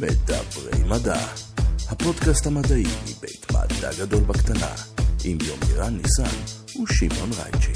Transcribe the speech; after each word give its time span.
מדברי 0.00 0.84
מדע, 0.88 1.18
הפודקאסט 1.88 2.46
המדעי 2.46 2.84
מבית 3.04 3.46
מדע 3.52 3.90
גדול 3.98 4.20
בקטנה, 4.20 4.74
עם 5.24 5.38
יומירן 5.40 5.96
ניסן 5.96 6.36
ושמעון 6.82 7.30
רייצ'י. 7.32 7.72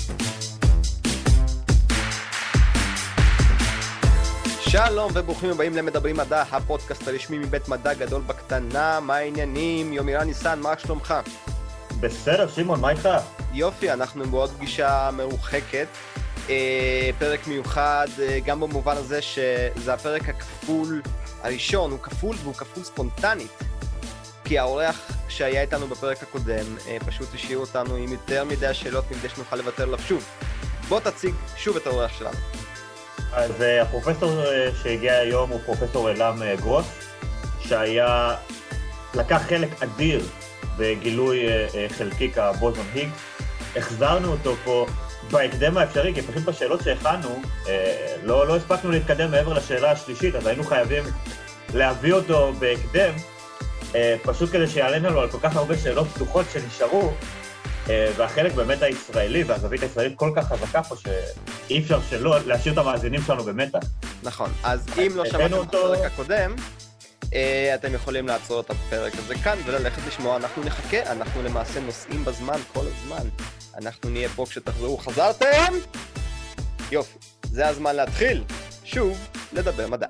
שלום 4.61 5.13
וברוכים 5.15 5.51
הבאים 5.51 5.77
למדברים 5.77 6.17
מדע, 6.17 6.43
הפודקאסט 6.51 7.09
הרשמי 7.09 7.39
מבית 7.39 7.69
מדע 7.69 7.95
גדול 7.95 8.23
בקטנה, 8.23 9.01
מה 9.01 9.17
העניינים? 9.17 9.93
יומירן 9.93 10.27
ניסן, 10.27 10.61
מה 10.61 10.73
שלומך? 10.79 11.15
בסדר, 12.01 12.49
שמעון, 12.49 12.81
מה 12.81 12.91
איתך? 12.91 13.09
יופי, 13.53 13.93
אנחנו 13.93 14.25
בעוד 14.25 14.51
פגישה 14.51 15.11
מרוחקת. 15.13 15.87
אה, 16.51 17.11
פרק 17.19 17.47
מיוחד, 17.47 18.07
אה, 18.23 18.39
גם 18.45 18.61
במובן 18.61 18.97
הזה 18.97 19.23
שזה 19.23 19.95
הפרק 19.95 20.29
הכפול 20.29 21.03
הראשון, 21.43 21.91
הוא 21.91 21.99
כפול 21.99 22.37
והוא 22.43 22.55
כפול 22.55 22.85
ספונטנית. 22.85 23.53
כי 24.45 24.59
האורח 24.59 25.11
שהיה 25.29 25.61
איתנו 25.61 25.87
בפרק 25.87 26.23
הקודם 26.23 26.65
אה, 26.89 26.97
פשוט 27.07 27.29
השאיר 27.35 27.59
אותנו 27.59 27.95
עם 27.95 28.13
יותר 28.13 28.45
מדי 28.45 28.75
שאלות 28.75 29.11
מכדי 29.11 29.29
שנוכל 29.29 29.57
לוותר 29.57 29.83
עליו 29.83 29.99
שוב. 29.99 30.25
בוא 30.89 31.01
תציג 31.01 31.35
שוב 31.57 31.77
את 31.77 31.87
האורח 31.87 32.19
שלנו. 32.19 32.37
אז 33.33 33.51
uh, 33.51 33.83
הפרופסור 33.83 34.43
uh, 34.43 34.83
שהגיע 34.83 35.15
היום 35.15 35.51
הוא 35.51 35.61
פרופסור 35.65 36.11
אלעם 36.11 36.43
גרוס, 36.61 36.87
שהיה, 37.61 38.35
לקח 39.15 39.43
חלק 39.49 39.83
אדיר 39.83 40.27
בגילוי 40.77 41.41
חלקיק 41.89 42.39
הבוזון 42.39 42.87
היגס. 42.95 43.13
החזרנו 43.77 44.33
אותו 44.33 44.55
פה 44.65 44.87
בהקדם 45.31 45.77
האפשרי, 45.77 46.15
כי 46.15 46.23
פשוט 46.23 46.45
בשאלות 46.45 46.83
שהכנו, 46.83 47.43
אה, 47.69 48.17
לא, 48.23 48.47
לא 48.47 48.57
הספקנו 48.57 48.91
להתקדם 48.91 49.31
מעבר 49.31 49.53
לשאלה 49.53 49.91
השלישית, 49.91 50.35
אז 50.35 50.47
היינו 50.47 50.65
חייבים 50.65 51.05
להביא 51.75 52.13
אותו 52.13 52.53
בהקדם, 52.59 53.13
אה, 53.95 54.17
פשוט 54.23 54.53
כדי 54.53 54.67
שיעלה 54.67 54.99
לנו 54.99 55.21
על 55.21 55.31
כל 55.31 55.39
כך 55.43 55.57
הרבה 55.57 55.79
שאלות 55.79 56.09
פתוחות 56.09 56.47
שנשארו, 56.53 57.13
אה, 57.89 58.11
והחלק 58.17 58.53
באמת 58.53 58.83
הישראלי 58.83 59.43
והזווית 59.43 59.83
הישראלית 59.83 60.13
כל 60.17 60.33
כך 60.37 60.49
חזקה 60.49 60.83
פה, 60.83 60.97
שאי 60.97 61.79
אפשר 61.79 62.01
שלא 62.11 62.39
להשאיר 62.47 62.73
את 62.73 62.79
המאזינים 62.79 63.23
שלנו 63.27 63.45
במתח. 63.45 63.79
נכון, 64.23 64.51
אז 64.63 64.87
אם 64.99 65.13
לא 65.15 65.25
שמעתם 65.25 65.63
את 65.63 65.69
הפרק 65.69 66.13
הקודם, 66.13 66.55
אתם 67.75 67.95
יכולים 67.95 68.27
לעצור 68.27 68.61
את 68.61 68.71
הפרק 68.71 69.13
הזה 69.19 69.35
כאן 69.35 69.59
וללכת 69.67 70.03
לשמוע, 70.09 70.37
אנחנו 70.37 70.65
נחכה, 70.65 71.13
אנחנו 71.13 71.43
למעשה 71.43 71.81
נוסעים 71.81 72.25
בזמן 72.25 72.59
כל 72.73 72.85
הזמן. 72.87 73.29
אנחנו 73.83 74.11
נהיה 74.11 74.29
פה 74.29 74.45
כשתחזרו. 74.49 74.97
חזרתם? 74.97 75.73
יופי, 76.93 77.19
זה 77.43 77.69
הזמן 77.69 77.97
להתחיל 77.97 78.45
שוב 78.85 79.19
לדבר 79.53 79.89
מדע. 79.89 80.07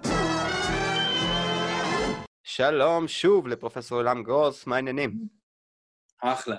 שלום 2.42 3.08
שוב 3.08 3.48
לפרופסור 3.48 3.98
עילם 3.98 4.22
גרוס, 4.22 4.66
מה 4.66 4.76
העניינים? 4.76 5.12
אחלה. 6.22 6.56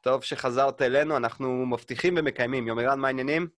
טוב 0.00 0.22
שחזרת 0.24 0.82
אלינו, 0.82 1.16
אנחנו 1.16 1.66
מבטיחים 1.66 2.14
ומקיימים. 2.18 2.68
יומירן, 2.68 2.98
מה 2.98 3.08
העניינים? 3.08 3.48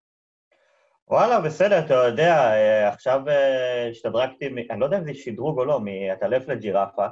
וואלה, 1.09 1.41
בסדר, 1.41 1.79
אתה 1.79 1.95
יודע, 1.95 2.35
אה, 2.53 2.89
עכשיו 2.89 3.29
אה, 3.29 3.89
השתדרגתי, 3.91 4.47
אני 4.71 4.81
לא 4.81 4.85
יודע 4.85 4.99
אם 4.99 5.05
זה 5.05 5.15
שדרוג 5.15 5.59
או 5.59 5.65
לא, 5.65 5.81
מעטלף 5.81 6.49
לג'ירפה. 6.49 7.07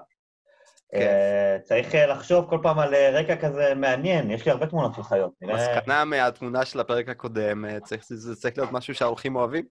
כן. 0.94 1.00
אה, 1.00 1.58
צריך 1.62 1.94
לחשוב 2.08 2.50
כל 2.50 2.58
פעם 2.62 2.78
על 2.78 2.94
רקע 2.94 3.36
כזה 3.36 3.74
מעניין, 3.76 4.30
יש 4.30 4.46
לי 4.46 4.50
הרבה 4.50 4.66
תמונות 4.66 4.94
של 4.94 5.02
חיות. 5.02 5.32
מסקנה 5.42 6.04
מהתמונה 6.04 6.64
של 6.64 6.80
הפרק 6.80 7.08
הקודם, 7.08 7.64
זה 8.00 8.36
צריך 8.36 8.58
להיות 8.58 8.72
משהו 8.72 8.94
שהאורחים 8.94 9.36
אוהבים. 9.36 9.64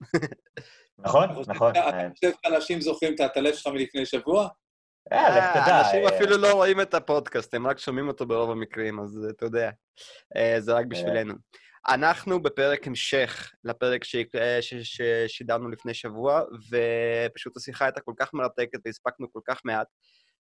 נכון, 0.98 1.28
נכון. 1.54 1.70
אתה 1.70 2.08
חושב 2.14 2.30
שאנשים 2.44 2.80
זוכרים 2.80 3.14
את 3.14 3.20
הטלף 3.20 3.54
שלך 3.54 3.72
מלפני 3.72 4.06
שבוע? 4.06 4.48
לך 5.12 5.44
תדע. 5.54 5.80
אנשים 5.80 6.06
אפילו 6.06 6.36
לא 6.36 6.52
רואים 6.52 6.80
את 6.80 6.94
הפודקאסט, 6.94 7.54
הם 7.54 7.66
רק 7.66 7.78
שומעים 7.78 8.08
אותו 8.08 8.26
ברוב 8.26 8.50
המקרים, 8.50 9.00
אז 9.00 9.26
אתה 9.30 9.46
יודע, 9.46 9.70
זה 10.58 10.72
רק 10.72 10.86
בשבילנו. 10.86 11.34
אנחנו 11.88 12.42
בפרק 12.42 12.86
המשך 12.86 13.52
לפרק 13.64 14.04
ששידרנו 14.82 15.68
לפני 15.68 15.94
שבוע, 15.94 16.40
ופשוט 16.70 17.56
השיחה 17.56 17.84
הייתה 17.84 18.00
כל 18.00 18.12
כך 18.18 18.34
מרתקת 18.34 18.78
והספקנו 18.84 19.32
כל 19.32 19.40
כך 19.48 19.60
מעט, 19.64 19.86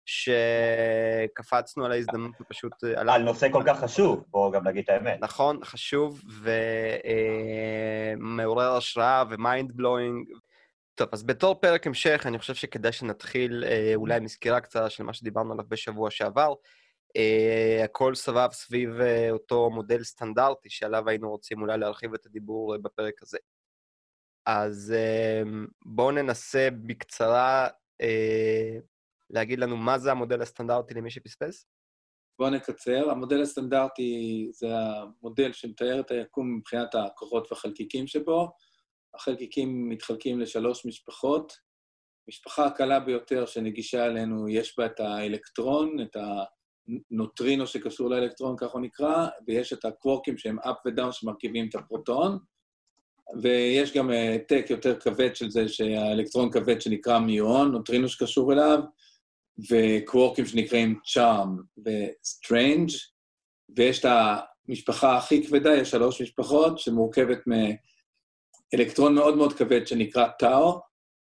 שקפצנו 0.05 1.85
על 1.85 1.91
ההזדמנות 1.91 2.41
ופשוט... 2.41 2.83
על 2.97 3.23
נושא 3.23 3.51
כל 3.51 3.63
כך 3.65 3.79
חשוב, 3.79 4.25
בואו 4.27 4.51
גם 4.51 4.67
נגיד 4.67 4.83
את 4.83 4.89
האמת. 4.89 5.17
נכון, 5.21 5.59
חשוב 5.63 6.21
ומעורר 8.17 8.71
השראה 8.77 9.23
ו 9.29 9.38
mind 9.38 9.71
blowing. 9.71 10.29
טוב, 10.95 11.09
אז 11.11 11.23
בתור 11.23 11.55
פרק 11.55 11.87
המשך, 11.87 12.23
אני 12.25 12.39
חושב 12.39 12.55
שכדאי 12.55 12.91
שנתחיל 12.91 13.63
אה, 13.67 13.91
אולי 13.95 14.19
מסקירה 14.19 14.61
קצרה 14.61 14.89
של 14.89 15.03
מה 15.03 15.13
שדיברנו 15.13 15.53
עליו 15.53 15.65
בשבוע 15.69 16.11
שעבר. 16.11 16.53
Uh, 17.17 17.83
הכל 17.83 18.15
סבב 18.15 18.49
סביב 18.51 18.89
uh, 18.99 19.31
אותו 19.31 19.69
מודל 19.69 20.03
סטנדרטי 20.03 20.69
שעליו 20.69 21.09
היינו 21.09 21.29
רוצים 21.29 21.61
אולי 21.61 21.77
להרחיב 21.77 22.13
את 22.13 22.25
הדיבור 22.25 22.75
uh, 22.75 22.77
בפרק 22.77 23.21
הזה. 23.21 23.37
אז 24.45 24.93
uh, 24.95 25.47
בואו 25.85 26.11
ננסה 26.11 26.69
בקצרה 26.85 27.67
uh, 28.01 28.81
להגיד 29.33 29.59
לנו 29.59 29.77
מה 29.77 29.97
זה 29.97 30.11
המודל 30.11 30.41
הסטנדרטי 30.41 30.93
למי 30.93 31.11
שפספס. 31.11 31.67
בואו 32.39 32.49
נקצר. 32.49 33.09
המודל 33.11 33.41
הסטנדרטי 33.41 34.47
זה 34.53 34.67
המודל 34.77 35.53
שמתאר 35.53 35.99
את 35.99 36.11
היקום 36.11 36.57
מבחינת 36.57 36.95
הכוחות 36.95 37.51
והחלקיקים 37.51 38.07
שבו. 38.07 38.51
החלקיקים 39.15 39.89
מתחלקים 39.89 40.39
לשלוש 40.39 40.85
משפחות. 40.85 41.53
משפחה 42.27 42.65
הקלה 42.65 42.99
ביותר 42.99 43.45
שנגישה 43.45 44.05
אלינו, 44.05 44.49
יש 44.49 44.77
בה 44.77 44.85
את 44.85 44.99
האלקטרון, 44.99 45.97
את 46.01 46.15
ה... 46.15 46.43
נוטרינו 47.11 47.67
שקשור 47.67 48.09
לאלקטרון, 48.09 48.55
ככה 48.57 48.71
הוא 48.73 48.81
נקרא, 48.81 49.27
ויש 49.47 49.73
את 49.73 49.85
הקוורקים 49.85 50.37
שהם 50.37 50.59
up 50.59 50.77
ו-down 50.85 51.11
שמרכיבים 51.11 51.69
את 51.69 51.75
הפרוטון, 51.75 52.39
ויש 53.41 53.97
גם 53.97 54.09
העתק 54.09 54.65
יותר 54.69 54.99
כבד 54.99 55.35
של 55.35 55.49
זה, 55.49 55.67
שהאלקטרון 55.67 56.51
כבד 56.51 56.81
שנקרא 56.81 57.19
מיון, 57.19 57.71
נוטרינו 57.71 58.09
שקשור 58.09 58.53
אליו, 58.53 58.79
וקוורקים 59.69 60.45
שנקראים 60.45 60.99
charm 61.13 61.57
ו 61.85 61.97
strange, 61.97 62.89
ויש 63.75 64.05
את 64.05 64.11
המשפחה 64.67 65.17
הכי 65.17 65.47
כבדה, 65.47 65.75
יש 65.75 65.91
שלוש 65.91 66.21
משפחות, 66.21 66.79
שמורכבת 66.79 67.39
מאלקטרון 68.73 69.15
מאוד 69.15 69.37
מאוד 69.37 69.53
כבד 69.53 69.87
שנקרא 69.87 70.27
טאו, 70.39 70.79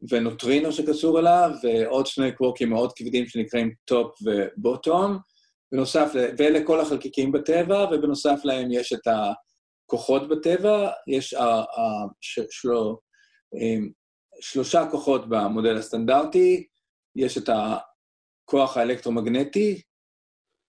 ונוטרינו 0.10 0.72
שקשור 0.72 1.20
אליו, 1.20 1.50
ועוד 1.64 2.08
שני 2.08 2.32
קוורקים 2.32 2.70
מאוד 2.70 2.94
כבדים 2.96 3.28
שנקראים 3.28 3.74
top 3.86 4.16
ו 4.24 4.36
bottom, 4.36 5.18
בנוסף, 5.72 6.12
ואלה 6.38 6.66
כל 6.66 6.80
החלקיקים 6.80 7.32
בטבע, 7.32 7.86
ובנוסף 7.92 8.40
להם 8.44 8.72
יש 8.72 8.94
את 8.94 9.08
הכוחות 9.08 10.30
בטבע, 10.30 10.90
יש 11.08 11.36
שלו, 12.50 13.00
אמ, 13.56 13.90
שלושה 14.42 14.86
כוחות 14.92 15.30
במודל 15.30 15.78
הסטנדרטי, 15.78 16.68
יש 17.16 17.38
את 17.38 17.50
הכוח 18.52 18.78
האלקטרומגנטי, 18.78 19.82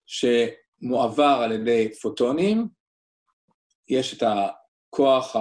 שמועבר 0.07 1.41
על 1.45 1.53
ידי 1.53 1.95
פוטונים, 2.03 2.69
יש 3.89 4.17
את 4.17 4.23
הכוח 4.23 5.37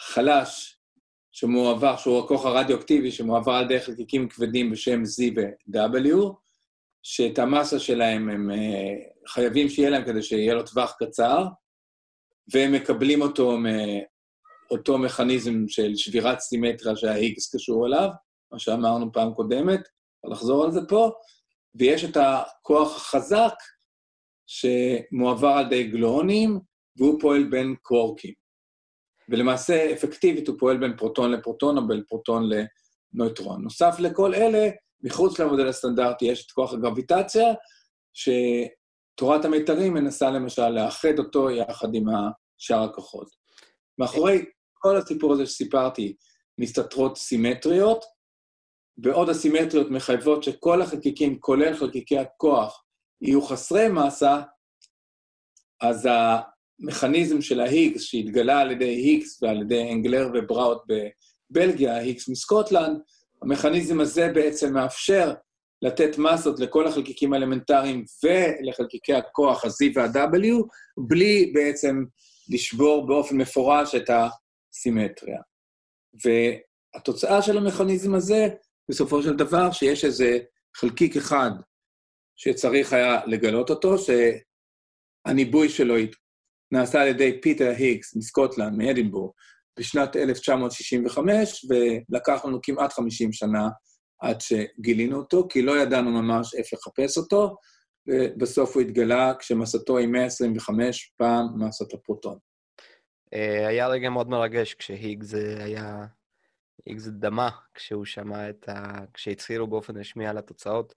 החלש 0.00 0.78
שמועבר, 1.32 1.96
שהוא 1.96 2.24
הכוח 2.24 2.46
הרדיואקטיבי 2.46 3.10
שמועבר 3.12 3.52
על 3.52 3.64
ידי 3.64 3.80
חלקיקים 3.80 4.28
כבדים 4.28 4.70
בשם 4.70 5.02
Z 5.02 5.22
ו-W, 5.36 6.16
שאת 7.02 7.38
המסה 7.38 7.78
שלהם 7.78 8.28
הם 8.28 8.50
אה, 8.50 8.94
חייבים 9.26 9.68
שיהיה 9.68 9.90
להם 9.90 10.04
כדי 10.04 10.22
שיהיה 10.22 10.54
לו 10.54 10.62
טווח 10.62 10.96
קצר, 10.98 11.44
והם 12.52 12.72
מקבלים 12.72 13.22
אותו 13.22 13.58
מאותו 13.58 14.98
מכניזם 14.98 15.68
של 15.68 15.96
שבירת 15.96 16.40
סימטריה 16.40 16.96
שה-X 16.96 17.56
קשור 17.56 17.86
אליו, 17.86 18.08
מה 18.52 18.58
שאמרנו 18.58 19.12
פעם 19.12 19.34
קודמת, 19.34 19.80
אפשר 20.22 20.32
לחזור 20.32 20.64
על 20.64 20.70
זה 20.70 20.80
פה, 20.88 21.10
ויש 21.74 22.04
את 22.04 22.16
הכוח 22.16 22.96
החזק 22.96 23.54
שמועבר 24.46 25.48
על 25.48 25.66
ידי 25.66 25.84
גלואונים, 25.84 26.60
והוא 26.96 27.20
פועל 27.20 27.44
בין 27.44 27.74
קוורקים. 27.82 28.34
ולמעשה, 29.28 29.92
אפקטיבית 29.92 30.48
הוא 30.48 30.56
פועל 30.58 30.76
בין 30.76 30.96
פרוטון 30.96 31.30
לפרוטון 31.30 31.78
או 31.78 31.88
בין 31.88 32.02
פרוטון 32.08 32.50
לנויטרון. 33.14 33.62
נוסף 33.62 33.96
לכל 33.98 34.34
אלה, 34.34 34.70
מחוץ 35.02 35.38
למודל 35.38 35.68
הסטנדרטי 35.68 36.24
יש 36.24 36.46
את 36.46 36.50
כוח 36.50 36.72
הגרביטציה, 36.72 37.46
שתורת 38.12 39.44
המיתרים 39.44 39.94
מנסה 39.94 40.30
למשל 40.30 40.68
לאחד 40.68 41.18
אותו 41.18 41.50
יחד 41.50 41.94
עם 41.94 42.04
שאר 42.58 42.82
הכוחות. 42.82 43.28
מאחורי 43.98 44.44
כל 44.74 44.96
הסיפור 44.96 45.32
הזה 45.32 45.46
שסיפרתי 45.46 46.16
מסתתרות 46.58 47.16
סימטריות, 47.16 48.04
בעוד 48.96 49.28
הסימטריות 49.28 49.90
מחייבות 49.90 50.42
שכל 50.42 50.82
החלקיקים, 50.82 51.38
כולל 51.38 51.76
חלקיקי 51.76 52.18
הכוח, 52.18 52.84
יהיו 53.20 53.42
חסרי 53.42 53.88
מסה, 53.88 54.40
אז 55.80 56.08
המכניזם 56.80 57.40
של 57.40 57.60
ההיגס, 57.60 58.02
שהתגלה 58.02 58.60
על 58.60 58.70
ידי 58.70 58.88
היגס 58.88 59.42
ועל 59.42 59.62
ידי 59.62 59.92
אנגלר 59.92 60.28
ובראוט 60.34 60.82
בבלגיה, 61.50 61.96
היגס 61.96 62.28
מסקוטלנד, 62.28 63.00
המכניזם 63.42 64.00
הזה 64.00 64.28
בעצם 64.34 64.74
מאפשר 64.74 65.34
לתת 65.82 66.18
מסות 66.18 66.60
לכל 66.60 66.86
החלקיקים 66.86 67.32
האלמנטריים 67.32 68.04
ולחלקיקי 68.24 69.14
הכוח 69.14 69.64
ה-Z 69.64 69.84
וה-W, 69.94 70.66
בלי 70.98 71.52
בעצם 71.54 72.04
לשבור 72.48 73.06
באופן 73.06 73.36
מפורש 73.36 73.94
את 73.94 74.10
הסימטריה. 74.10 75.40
והתוצאה 76.24 77.42
של 77.42 77.58
המכניזם 77.58 78.14
הזה, 78.14 78.48
בסופו 78.92 79.22
של 79.22 79.36
דבר, 79.36 79.72
שיש 79.72 80.04
איזה 80.04 80.38
חלקיק 80.76 81.16
אחד 81.16 81.50
שצריך 82.36 82.92
היה 82.92 83.20
לגלות 83.26 83.70
אותו, 83.70 83.94
שהניבוי 83.98 85.68
שלו 85.68 85.94
נעשה 86.72 87.02
על 87.02 87.08
ידי 87.08 87.40
פיטר 87.42 87.70
היגס 87.78 88.16
מסקוטלנד, 88.16 88.78
מאדינבורג, 88.78 89.32
בשנת 89.78 90.16
1965, 90.16 91.64
ולקח 91.68 92.44
לנו 92.44 92.58
כמעט 92.62 92.92
50 92.92 93.32
שנה 93.32 93.68
עד 94.20 94.40
שגילינו 94.40 95.18
אותו, 95.18 95.48
כי 95.48 95.62
לא 95.62 95.78
ידענו 95.78 96.10
ממש 96.22 96.54
איפה 96.54 96.76
לחפש 96.76 97.18
אותו, 97.18 97.56
ובסוף 98.06 98.74
הוא 98.74 98.82
התגלה 98.82 99.32
כשמסתו 99.38 99.98
היא 99.98 100.08
125 100.08 101.12
פעם 101.16 101.46
מסת 101.56 101.94
הפרוטון. 101.94 102.38
אה, 103.34 103.68
היה 103.68 103.88
רגע 103.88 104.10
מאוד 104.10 104.28
מרגש 104.28 104.74
כשהיגס 104.74 105.34
היה... 105.34 106.04
היגס 106.86 107.06
דמה 107.06 107.50
כשהוא 107.74 108.04
שמע 108.04 108.50
את 108.50 108.68
ה... 108.68 109.04
כשהצהירו 109.14 109.66
באופן 109.66 109.96
רשמי 109.96 110.26
על 110.26 110.38
התוצאות. 110.38 110.94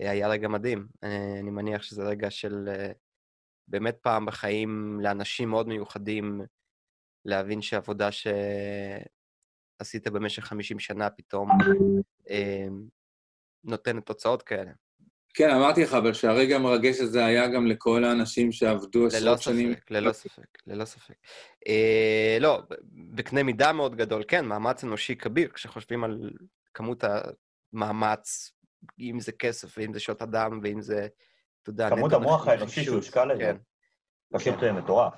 אה, 0.00 0.10
היה 0.10 0.28
רגע 0.28 0.48
מדהים. 0.48 0.88
אה, 1.04 1.40
אני 1.40 1.50
מניח 1.50 1.82
שזה 1.82 2.02
רגע 2.02 2.30
של 2.30 2.68
באמת 3.68 3.98
פעם 4.00 4.26
בחיים 4.26 5.00
לאנשים 5.02 5.50
מאוד 5.50 5.68
מיוחדים 5.68 6.40
להבין 7.24 7.62
שעבודה 7.62 8.08
שעשית 8.12 8.38
במשך 10.08 10.44
50 10.44 10.78
שנה 10.78 11.10
פתאום 11.10 11.50
נותנת 13.64 14.06
תוצאות 14.06 14.42
כאלה. 14.42 14.72
כן, 15.38 15.50
אמרתי 15.50 15.82
לך, 15.82 15.94
אבל 15.94 16.12
שהרגע 16.12 16.56
המרגש 16.56 17.00
הזה 17.00 17.24
היה 17.24 17.48
גם 17.48 17.66
לכל 17.66 18.04
האנשים 18.04 18.52
שעבדו 18.52 19.06
עשרות 19.06 19.42
שנים. 19.42 19.74
ללא 19.90 20.12
ספק, 20.12 20.58
ללא 20.66 20.84
ספק. 20.84 21.14
אה, 21.68 22.38
לא, 22.40 22.62
בקנה 22.92 23.42
מידה 23.42 23.72
מאוד 23.72 23.96
גדול, 23.96 24.24
כן, 24.28 24.44
מאמץ 24.44 24.84
אנושי 24.84 25.16
כביר, 25.16 25.48
כשחושבים 25.48 26.04
על 26.04 26.30
כמות 26.74 27.04
המאמץ, 27.72 28.52
אם 29.00 29.20
זה 29.20 29.32
כסף, 29.32 29.78
ואם 29.78 29.92
זה 29.92 30.00
שעות 30.00 30.22
אדם, 30.22 30.60
ואם 30.62 30.80
זה, 30.80 31.06
אתה 31.62 31.70
יודע, 31.70 31.90
כמות 31.90 32.12
המוח 32.12 32.48
האנושי 32.48 32.84
שהושקע 32.84 33.24
לזה, 33.24 33.42
כן. 33.42 33.56
פשוט 34.32 34.54
כן. 34.60 34.74
מטורף. 34.74 35.14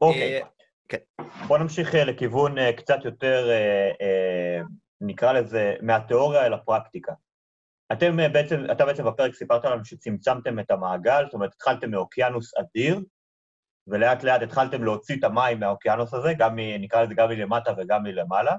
אוקיי, 0.00 0.42
אה, 0.42 0.46
כן. 0.88 1.24
בוא 1.46 1.58
נמשיך 1.58 1.94
אה, 1.94 2.04
לכיוון 2.04 2.58
אה, 2.58 2.72
קצת 2.72 2.98
יותר, 3.04 3.50
אה, 3.50 4.60
נקרא 5.00 5.32
לזה, 5.32 5.74
מהתיאוריה 5.82 6.46
אל 6.46 6.52
הפרקטיקה. 6.52 7.12
אתם 7.92 8.16
בעצם, 8.32 8.60
אתה 8.72 8.86
בעצם 8.86 9.04
בפרק 9.04 9.34
סיפרת 9.34 9.64
לנו 9.64 9.84
שצמצמתם 9.84 10.58
את 10.58 10.70
המעגל, 10.70 11.24
זאת 11.24 11.34
אומרת, 11.34 11.52
התחלתם 11.54 11.90
מאוקיינוס 11.90 12.52
אדיר, 12.58 13.00
ולאט 13.86 14.22
לאט 14.22 14.42
התחלתם 14.42 14.84
להוציא 14.84 15.16
את 15.18 15.24
המים 15.24 15.60
מהאוקיינוס 15.60 16.14
הזה, 16.14 16.32
גם, 16.38 16.56
מ, 16.56 16.58
נקרא 16.58 17.02
לזה 17.02 17.14
גם 17.14 17.28
מלמטה 17.28 17.72
וגם 17.78 18.02
מלמעלה, 18.02 18.56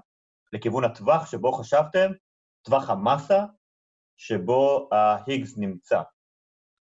לכיוון 0.53 0.83
הטווח 0.83 1.31
שבו 1.31 1.51
חשבתם, 1.51 2.11
טווח 2.63 2.89
המסה, 2.89 3.43
שבו 4.17 4.89
ההיגס 4.91 5.57
נמצא. 5.57 6.01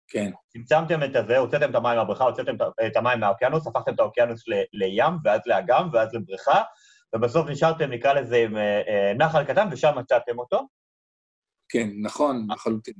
כן. 0.09 0.31
צמצמתם 0.49 1.03
את 1.03 1.17
הזה, 1.17 1.39
הוצאתם 1.39 1.71
את 1.71 1.75
המים 1.75 1.97
מהבריכה, 1.97 2.25
הוצאתם 2.25 2.55
את 2.87 2.97
המים 2.97 3.21
מהאוקיינוס, 3.21 3.67
הפכתם 3.67 3.95
את 3.95 4.01
האוקיינוס 4.01 4.49
ל, 4.49 4.53
לים, 4.73 5.13
ואז 5.25 5.41
לאגם, 5.47 5.89
ואז 5.93 6.15
לבריכה, 6.15 6.63
ובסוף 7.15 7.49
נשארתם, 7.49 7.91
נקרא 7.91 8.13
לזה, 8.13 8.37
עם 8.37 8.57
אה, 8.57 8.83
אה, 8.89 9.13
נחל 9.19 9.45
קטן, 9.45 9.69
ושם 9.73 9.99
מצאתם 9.99 10.39
אותו. 10.39 10.67
כן, 11.71 11.89
נכון, 12.03 12.47
לחלוטין. 12.51 12.95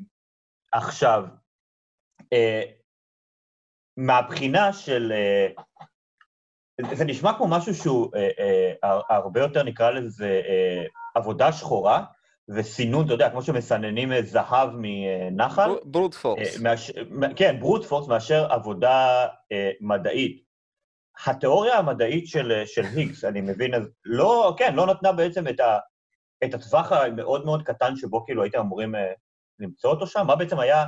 עכשיו, 0.73 1.25
אה, 2.33 2.63
מהבחינה 3.97 4.73
של... 4.73 5.13
אה, 5.13 5.49
זה 6.95 7.05
נשמע 7.05 7.33
כמו 7.37 7.49
משהו 7.49 7.75
שהוא 7.75 8.11
אה, 8.17 8.29
אה, 8.85 9.01
הרבה 9.09 9.41
יותר, 9.41 9.63
נקרא 9.63 9.91
לזה, 9.91 10.41
אה, 10.49 10.85
עבודה 11.15 11.53
שחורה, 11.53 12.05
וסינון, 12.49 13.05
אתה 13.05 13.15
יודע, 13.15 13.31
כמו 13.31 13.43
שמסננים 13.43 14.23
זהב 14.23 14.71
מנחל. 14.75 15.71
ברוט 15.85 16.15
פורס. 16.15 16.59
כן, 17.37 17.61
ברוט 17.61 17.85
פורס 17.85 18.09
מאשר 18.09 18.47
עבודה 18.53 19.27
אה, 19.53 19.71
מדעית. 19.81 20.51
התיאוריה 21.27 21.79
המדעית 21.79 22.27
של, 22.27 22.63
של 22.67 22.83
היגס, 22.85 23.25
אני 23.25 23.41
מבין, 23.41 23.75
אז 23.75 23.83
לא, 24.05 24.55
כן, 24.59 24.75
לא 24.75 24.87
נתנה 24.87 25.13
בעצם 25.13 25.49
את, 25.49 25.61
ה, 25.61 25.79
את 26.45 26.55
הטווח 26.55 26.93
המאוד 26.93 27.45
מאוד 27.45 27.63
קטן 27.63 27.97
שבו 27.97 28.25
כאילו 28.27 28.43
הייתם 28.43 28.59
אמורים 28.59 28.95
אה, 28.95 29.13
למצוא 29.59 29.91
אותו 29.91 30.07
שם? 30.07 30.27
מה 30.27 30.37
בעצם 30.37 30.59
היה, 30.59 30.85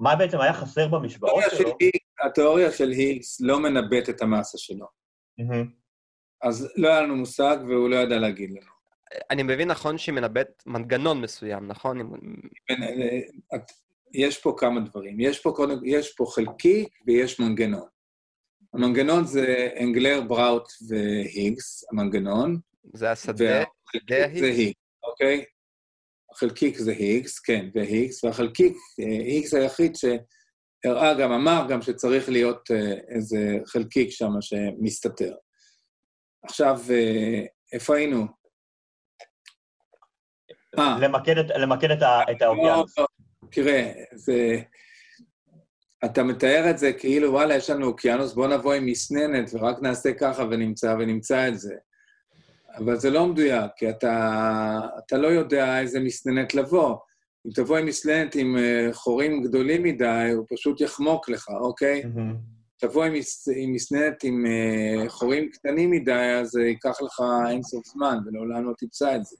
מה 0.00 0.16
בעצם 0.16 0.40
היה 0.40 0.52
חסר 0.52 0.88
במשוואות 0.88 1.44
שלו? 1.50 1.58
של 1.58 1.64
היגס, 1.80 2.00
התיאוריה 2.26 2.72
של 2.72 2.90
היגס 2.90 3.40
לא 3.40 3.60
מנבאת 3.60 4.08
את 4.08 4.22
המסה 4.22 4.58
שלו. 4.58 4.86
Mm-hmm. 5.40 5.66
אז 6.42 6.72
לא 6.76 6.88
היה 6.88 7.00
לנו 7.00 7.16
מושג 7.16 7.56
והוא 7.68 7.88
לא 7.88 7.96
ידע 7.96 8.18
להגיד 8.18 8.50
לנו. 8.50 8.78
אני 9.30 9.42
מבין 9.42 9.68
נכון 9.68 9.98
שהיא 9.98 10.14
מנבאת 10.14 10.62
מנגנון 10.66 11.20
מסוים, 11.20 11.68
נכון? 11.68 12.20
יש 14.14 14.40
פה 14.42 14.54
כמה 14.58 14.80
דברים. 14.80 15.20
יש 15.20 15.42
פה, 15.42 15.52
קודם, 15.56 15.78
יש 15.84 16.14
פה 16.14 16.24
חלקיק 16.34 16.88
ויש 17.06 17.40
מנגנון. 17.40 17.88
המנגנון 18.74 19.24
זה 19.24 19.68
אנגלר, 19.80 20.20
בראוט 20.28 20.68
והיגס, 20.88 21.84
המנגנון. 21.92 22.58
זה 22.94 23.10
השדה, 23.10 23.64
שדה 23.92 24.24
היגס. 24.24 24.40
זה 24.40 24.46
היגס, 24.46 24.74
אוקיי? 25.02 25.44
החלקיק 26.32 26.76
זה 26.76 26.92
היגס, 26.92 27.38
כן, 27.38 27.68
והיגס, 27.74 28.24
והחלקיק, 28.24 28.76
היגס 28.98 29.54
היחיד 29.54 29.92
שהראה 29.96 31.14
גם, 31.14 31.32
אמר 31.32 31.66
גם 31.68 31.82
שצריך 31.82 32.28
להיות 32.28 32.70
אה, 32.70 32.94
איזה 33.08 33.58
חלקיק 33.66 34.10
שם 34.10 34.32
שמסתתר. 34.40 35.34
עכשיו, 36.44 36.78
אה, 36.90 37.44
איפה 37.72 37.96
היינו? 37.96 38.26
אה. 40.78 40.98
למקד, 41.00 41.38
את, 41.38 41.46
למקד 41.60 41.90
את, 41.90 42.02
את 42.30 42.42
האוקיינוס. 42.42 42.98
לא, 42.98 43.06
לא, 43.42 43.48
תראה, 43.50 43.92
זה... 44.14 44.60
אתה 46.04 46.22
מתאר 46.22 46.70
את 46.70 46.78
זה 46.78 46.92
כאילו, 46.92 47.32
וואלה, 47.32 47.54
יש 47.54 47.70
לנו 47.70 47.86
אוקיינוס, 47.86 48.34
בוא 48.34 48.48
נבוא 48.48 48.74
עם 48.74 48.86
מסננת 48.86 49.50
ורק 49.52 49.76
נעשה 49.82 50.12
ככה 50.20 50.42
ונמצא, 50.42 50.96
ונמצא 50.98 51.48
את 51.48 51.58
זה. 51.58 51.74
אבל 52.78 52.96
זה 52.96 53.10
לא 53.10 53.26
מדויק, 53.26 53.70
כי 53.76 53.90
אתה, 53.90 54.80
אתה 54.98 55.18
לא 55.18 55.28
יודע 55.28 55.80
איזה 55.80 56.00
מסננת 56.00 56.54
לבוא. 56.54 56.96
אם 57.46 57.52
תבוא 57.54 57.76
עם 57.76 57.86
מסננת 57.86 58.34
עם 58.34 58.56
אה, 58.56 58.88
חורים 58.92 59.42
גדולים 59.42 59.82
מדי, 59.82 60.30
הוא 60.34 60.46
פשוט 60.48 60.80
יחמוק 60.80 61.28
לך, 61.28 61.48
אוקיי? 61.60 62.02
Mm-hmm. 62.02 62.58
תבוא 62.78 63.04
עם, 63.04 63.12
עם 63.56 63.72
מסננת 63.72 64.24
עם 64.24 64.44
uh, 64.46 65.08
חורים 65.10 65.50
קטנים 65.50 65.90
מדי, 65.90 66.36
אז 66.40 66.48
זה 66.48 66.62
ייקח 66.62 67.02
לך 67.02 67.22
אינסוף 67.50 67.86
זמן, 67.86 68.18
ולעולם 68.26 68.64
לא 68.68 68.72
תמצא 68.78 69.16
את 69.16 69.24
זה. 69.24 69.36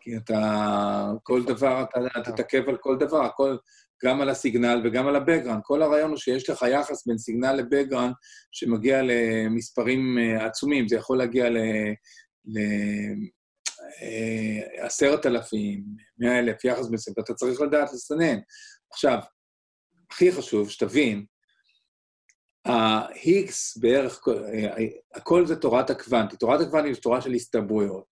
כי 0.00 0.16
אתה, 0.16 1.12
כל 1.22 1.44
דבר, 1.44 1.84
אתה 2.18 2.32
תתעכב 2.32 2.68
על 2.68 2.76
כל 2.76 2.96
דבר, 2.98 3.24
הכל, 3.24 3.56
גם 4.04 4.20
על 4.20 4.28
הסיגנל 4.28 4.82
וגם 4.84 5.06
על 5.06 5.16
הבקגראנד. 5.16 5.60
כל 5.62 5.82
הרעיון 5.82 6.10
הוא 6.10 6.18
שיש 6.18 6.50
לך 6.50 6.64
יחס 6.70 7.06
בין 7.06 7.18
סיגנל 7.18 7.52
לבקגראנד 7.52 8.14
שמגיע 8.52 9.00
למספרים 9.04 10.18
אה, 10.18 10.46
עצומים. 10.46 10.88
זה 10.88 10.96
יכול 10.96 11.18
להגיע 11.18 11.50
ל... 11.50 11.56
ל... 12.44 12.58
אה, 14.02 14.88
אלפים, 15.26 15.84
מאה 16.18 16.38
אלף, 16.38 16.64
יחס 16.64 16.90
מסוים, 16.90 17.14
ואתה 17.18 17.34
צריך 17.34 17.60
לדעת 17.60 17.92
לסנן. 17.92 18.38
עכשיו, 18.92 19.18
הכי 20.10 20.32
חשוב, 20.32 20.70
שתבין, 20.70 21.24
ה-Higgs 22.64 23.80
בערך, 23.80 24.20
אה, 24.28 24.86
הכל 25.14 25.46
זה 25.46 25.56
תורת 25.56 25.90
הקוונטי. 25.90 26.36
תורת 26.36 26.60
הקוונטי 26.60 26.94
זו 26.94 27.00
תורה 27.00 27.20
של 27.20 27.32
הסתברויות. 27.32 28.04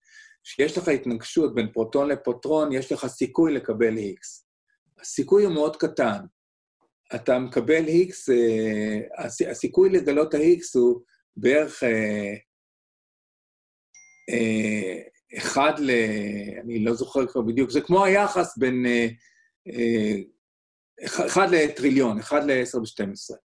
כשיש 0.45 0.79
לך 0.79 0.89
התנגשות 0.89 1.55
בין 1.55 1.73
פרוטון 1.73 2.09
לפרוטון, 2.09 2.73
יש 2.73 2.93
לך 2.93 3.07
סיכוי 3.07 3.55
לקבל 3.55 3.95
X. 3.99 4.45
הסיכוי 5.01 5.45
הוא 5.45 5.55
מאוד 5.55 5.77
קטן. 5.77 6.21
אתה 7.15 7.39
מקבל 7.39 7.85
X, 7.85 8.33
אה, 8.33 9.51
הסיכוי 9.51 9.91
לגלות 9.91 10.35
ה-X 10.35 10.79
הוא 10.79 11.01
בערך 11.37 11.83
אחד 15.39 15.73
ל... 15.79 15.91
אני 16.65 16.85
לא 16.85 16.95
זוכר 16.95 17.27
כבר 17.27 17.41
בדיוק, 17.41 17.71
זה 17.71 17.81
כמו 17.81 18.05
היחס 18.05 18.59
בין... 18.59 18.87
אה, 18.87 19.07
אה, 19.73 20.17
אחד 21.27 21.51
לטריליון, 21.51 22.19
אחד 22.19 22.45
ל-10 22.45 22.79
ב-12. 22.79 23.37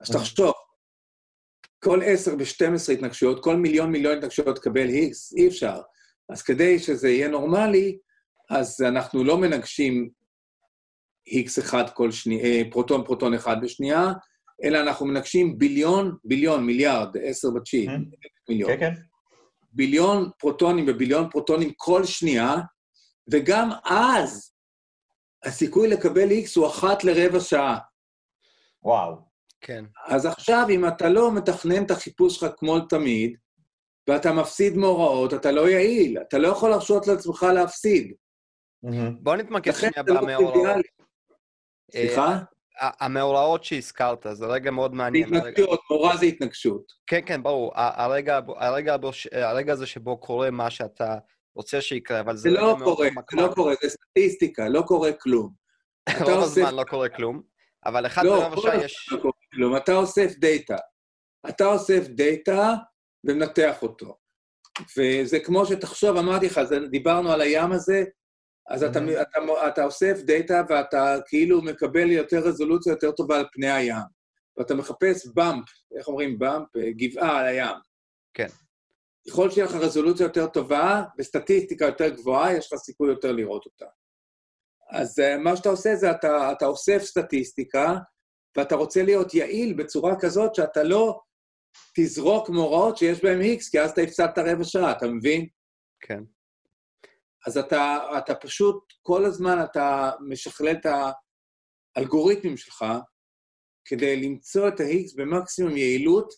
אז 0.00 0.10
תחשוב, 0.12 0.52
כל 1.84 2.00
10 2.04 2.36
ב-12 2.36 2.92
התנגשויות, 2.92 3.44
כל 3.44 3.56
מיליון 3.56 3.92
מיליון 3.92 4.18
התנגשויות 4.18 4.56
תקבל 4.56 4.88
X, 4.88 5.36
אי 5.36 5.48
אפשר. 5.48 5.80
אז 6.28 6.42
כדי 6.42 6.78
שזה 6.78 7.08
יהיה 7.08 7.28
נורמלי, 7.28 7.98
אז 8.50 8.80
אנחנו 8.80 9.24
לא 9.24 9.38
מנגשים 9.38 10.10
X 11.28 11.60
אחד 11.60 11.90
כל 11.90 12.10
שנייה, 12.10 12.44
אה, 12.44 12.62
פרוטון 12.70 13.04
פרוטון 13.04 13.34
אחד 13.34 13.56
בשנייה, 13.62 14.12
אלא 14.64 14.80
אנחנו 14.80 15.06
מנגשים 15.06 15.58
ביליון, 15.58 16.16
ביליון, 16.24 16.66
מיליארד, 16.66 17.16
עשר 17.22 17.50
בתשיעית, 17.50 17.88
mm-hmm. 17.88 18.48
מיליון. 18.48 18.70
כן, 18.70 18.78
כן. 18.80 19.00
ביליון 19.70 20.30
פרוטונים 20.38 20.84
וביליון 20.88 21.30
פרוטונים 21.30 21.72
כל 21.76 22.04
שנייה, 22.04 22.56
וגם 23.30 23.70
אז 23.84 24.52
הסיכוי 25.44 25.88
לקבל 25.88 26.28
X 26.28 26.48
הוא 26.56 26.66
אחת 26.66 27.04
לרבע 27.04 27.40
שעה. 27.40 27.78
וואו. 28.82 29.16
כן. 29.60 29.84
אז 30.06 30.26
עכשיו, 30.26 30.66
אם 30.70 30.88
אתה 30.88 31.08
לא 31.08 31.32
מתכנן 31.32 31.84
את 31.84 31.90
החיפוש 31.90 32.36
שלך 32.36 32.52
כמו 32.56 32.80
תמיד, 32.80 33.36
ואתה 34.08 34.32
מפסיד 34.32 34.76
מאורעות, 34.76 35.34
אתה 35.34 35.50
לא 35.50 35.68
יעיל, 35.68 36.18
אתה 36.28 36.38
לא 36.38 36.48
יכול 36.48 36.70
להרשות 36.70 37.06
לעצמך 37.06 37.46
להפסיד. 37.54 38.12
מהמם. 38.82 39.16
בוא 39.20 39.36
נתמקד 39.36 39.72
שנייה 39.72 39.92
לא 40.06 40.20
במאורעות. 40.20 40.76
סליחה? 41.92 42.38
המאורעות 42.80 43.64
שהזכרת, 43.64 44.26
זה 44.32 44.46
רגע 44.46 44.70
מאוד 44.70 44.90
זה 44.90 44.96
מעניין. 44.96 45.34
הרגע- 45.34 45.48
התנגשות, 45.48 45.80
מורה 45.90 46.16
זה 46.16 46.26
התנגשות. 46.26 46.82
כן, 47.06 47.20
כן, 47.26 47.42
ברור. 47.42 47.72
הרגע, 47.74 48.40
הרגע, 48.56 48.96
ש- 49.12 49.28
הרגע 49.32 49.72
הזה 49.72 49.86
שבו 49.86 50.16
קורה 50.16 50.50
מה 50.50 50.70
שאתה 50.70 51.14
רוצה 51.56 51.80
שיקרה, 51.80 52.20
אבל 52.20 52.36
זה 52.36 52.42
זה 52.42 52.50
לא 52.50 52.76
קורה, 52.84 53.06
זה. 53.30 53.36
לא 53.42 53.52
קורה, 53.54 53.74
זה 53.82 53.88
סטטיסטיקה, 53.88 54.68
לא 54.68 54.82
קורה 54.86 55.12
כלום. 55.12 55.52
רוב 56.24 56.42
הזמן 56.42 56.74
לא 56.74 56.84
קורה 56.84 57.08
כלום, 57.08 57.42
אבל 57.86 58.06
אחד 58.06 58.24
לא, 58.24 58.40
ברבע 58.40 58.54
כל 58.56 58.62
שעה 58.62 58.72
הזמן 58.72 58.84
יש... 58.84 59.08
לא 59.12 59.18
קורה 59.20 59.32
כלום. 59.54 59.76
אתה 59.76 59.92
אוסף 59.96 60.32
data. 60.38 60.76
אתה 61.48 61.66
אוסף 61.66 62.06
data 62.08 62.74
ומנתח 63.24 63.82
אותו. 63.82 64.16
וזה 64.98 65.40
כמו 65.40 65.66
שתחשוב, 65.66 66.16
אמרתי 66.16 66.46
לך, 66.46 66.62
זה- 66.62 66.78
דיברנו 66.90 67.32
על 67.32 67.40
הים 67.40 67.72
הזה, 67.72 68.04
אז 68.68 68.82
אתה. 68.82 68.98
אתה, 69.22 69.68
אתה 69.68 69.84
אוסף 69.84 70.18
data 70.24 70.62
ואתה 70.68 71.16
כאילו 71.26 71.62
מקבל 71.62 72.10
יותר 72.10 72.38
רזולוציה 72.38 72.90
יותר 72.90 73.12
טובה 73.12 73.38
על 73.38 73.46
פני 73.52 73.70
הים. 73.70 74.18
ואתה 74.56 74.74
מחפש 74.74 75.26
bump, 75.34 75.68
איך 75.98 76.08
אומרים 76.08 76.38
bump? 76.38 76.76
אה, 76.76 76.90
גבעה 76.90 77.38
על 77.38 77.46
הים. 77.46 77.76
כן. 78.34 78.46
ככל 79.28 79.50
שיהיה 79.50 79.66
לך 79.66 79.74
רזולוציה 79.74 80.24
יותר 80.24 80.46
טובה 80.46 81.02
וסטטיסטיקה 81.18 81.84
יותר 81.84 82.08
גבוהה, 82.08 82.56
יש 82.56 82.72
לך 82.72 82.78
סיכוי 82.78 83.08
יותר 83.08 83.32
לראות 83.32 83.66
אותה. 83.66 83.86
אז 84.90 85.18
אה, 85.18 85.38
מה 85.38 85.56
שאתה 85.56 85.68
עושה 85.68 85.96
זה 85.96 86.10
אתה, 86.10 86.52
אתה 86.52 86.66
אוסף 86.66 87.02
סטטיסטיקה, 87.02 87.96
ואתה 88.56 88.74
רוצה 88.74 89.02
להיות 89.02 89.34
יעיל 89.34 89.74
בצורה 89.74 90.14
כזאת 90.20 90.54
שאתה 90.54 90.82
לא 90.82 91.20
תזרוק 91.96 92.50
מאורעות 92.50 92.96
שיש 92.96 93.22
בהם 93.22 93.40
X, 93.40 93.70
כי 93.70 93.80
אז 93.80 93.90
אתה 93.90 94.00
הפסדת 94.00 94.38
רבע 94.38 94.64
שעה, 94.64 94.92
אתה 94.92 95.06
מבין? 95.06 95.46
כן. 96.00 96.22
אז 97.46 97.58
אתה, 97.58 97.98
אתה 98.18 98.34
פשוט, 98.34 98.92
כל 99.02 99.24
הזמן 99.24 99.64
אתה 99.64 100.10
משכלל 100.28 100.70
את 100.72 100.86
האלגוריתמים 101.96 102.56
שלך 102.56 102.84
כדי 103.84 104.16
למצוא 104.16 104.68
את 104.68 104.80
ה-X 104.80 105.16
במקסימום 105.16 105.76
יעילות 105.76 106.32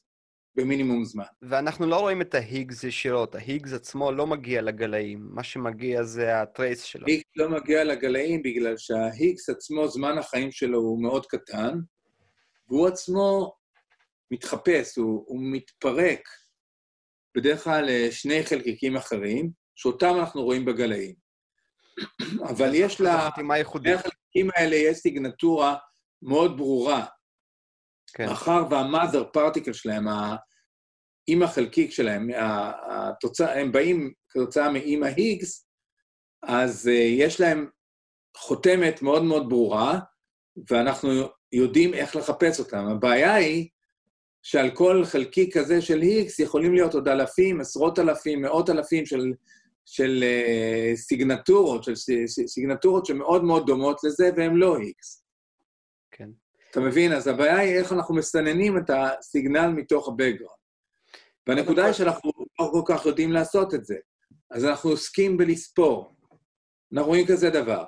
במינימום 0.55 1.05
זמן. 1.05 1.25
ואנחנו 1.43 1.87
לא 1.87 1.97
רואים 1.97 2.23
את 2.23 2.35
ההיגס 2.35 2.85
ישירות, 2.85 3.35
ההיגס 3.35 3.73
עצמו 3.73 4.13
לא 4.13 4.27
מגיע 4.27 4.63
לגלאים, 4.63 5.29
מה 5.31 5.43
שמגיע 5.43 6.03
זה 6.03 6.41
הטרייס 6.41 6.83
שלו. 6.83 7.07
היגס 7.07 7.25
לא 7.37 7.49
מגיע 7.49 7.85
לגלאים 7.85 8.43
בגלל 8.43 8.77
שההיגס 8.77 9.49
עצמו, 9.49 9.89
זמן 9.89 10.19
החיים 10.19 10.53
שלו 10.53 10.79
הוא 10.79 11.03
מאוד 11.03 11.27
קטן, 11.27 11.79
והוא 12.69 12.89
עצמו 12.89 13.53
מתחפש, 14.31 14.97
הוא, 14.97 15.25
הוא 15.27 15.41
מתפרק 15.43 16.29
בדרך 17.37 17.65
כלל 17.65 17.85
לשני 17.89 18.43
חלקיקים 18.45 18.97
אחרים, 18.97 19.60
שאותם 19.75 20.15
אנחנו 20.19 20.43
רואים 20.43 20.65
בגלאים. 20.65 21.15
אבל 22.43 22.71
יש 22.75 23.01
לה, 23.01 23.31
חתימה 23.31 23.59
ייחודית. 23.59 23.95
לחלקיקים 23.95 24.51
האלה 24.57 24.77
יש 24.77 24.99
סיגנטורה 24.99 25.77
מאוד 26.23 26.57
ברורה. 26.57 27.07
כן. 28.13 28.27
מאחר 28.27 28.65
וה-mother 28.71 29.37
particle 29.37 29.73
שלהם, 29.73 30.07
האימא 30.09 31.47
חלקיק 31.47 31.91
שלהם, 31.91 32.29
התוצא, 32.91 33.51
הם 33.51 33.73
באים 33.73 34.13
כתוצאה 34.29 34.73
מאימא 34.73 35.07
היגס, 35.07 35.67
אז 36.43 36.87
uh, 36.87 36.91
יש 36.91 37.41
להם 37.41 37.71
חותמת 38.37 39.03
מאוד 39.03 39.25
מאוד 39.25 39.49
ברורה, 39.49 40.01
ואנחנו 40.71 41.11
יודעים 41.53 41.95
איך 41.95 42.17
לחפש 42.17 42.61
אותם. 42.61 42.87
הבעיה 42.87 43.35
היא 43.35 43.69
שעל 44.43 44.71
כל 44.71 45.03
חלקיק 45.05 45.59
כזה 45.59 45.83
של 45.83 46.01
היגס 46.01 46.39
יכולים 46.39 46.75
להיות 46.75 46.95
עוד 46.95 47.09
אלפים, 47.09 47.61
עשרות 47.61 47.99
אלפים, 47.99 48.43
מאות 48.43 48.71
אלפים 48.71 49.07
של, 49.07 49.33
של 49.93 50.25
uh, 50.25 50.97
סיגנטורות, 50.97 51.85
של 51.85 51.93
סיגנטורות 52.47 53.07
שמאוד 53.07 53.45
מאוד 53.45 53.67
דומות 53.67 54.05
לזה, 54.05 54.31
והן 54.37 54.55
לא 54.55 54.77
היגס. 54.77 55.25
כן. 56.11 56.29
אתה 56.71 56.81
מבין? 56.81 57.13
אז 57.13 57.27
הבעיה 57.27 57.59
היא 57.59 57.79
איך 57.79 57.93
אנחנו 57.93 58.15
מסננים 58.15 58.79
את 58.79 58.91
הסיגנל 58.91 59.67
מתוך 59.69 60.09
ה-background. 60.09 60.61
והנקודה 61.47 61.85
היא 61.85 61.93
שאנחנו 61.93 62.31
לא 62.61 62.71
כל 62.73 62.83
כך 62.87 63.07
יודעים 63.07 63.33
לעשות 63.33 63.75
את 63.75 63.85
זה. 63.85 63.97
אז 64.51 64.65
אנחנו 64.65 64.91
עוסקים 64.91 65.37
בלספור. 65.37 66.17
אנחנו 66.93 67.09
רואים 67.09 67.27
כזה 67.27 67.51
דבר. 67.51 67.85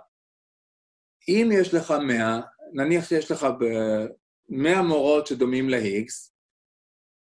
אם 1.29 1.51
יש 1.53 1.75
לך 1.75 1.95
100, 2.07 2.41
נניח 2.73 3.09
שיש 3.09 3.31
לך 3.31 3.47
ב- 3.61 4.07
100 4.49 4.83
מורות 4.83 5.27
שדומים 5.27 5.71
ל-X, 5.71 6.33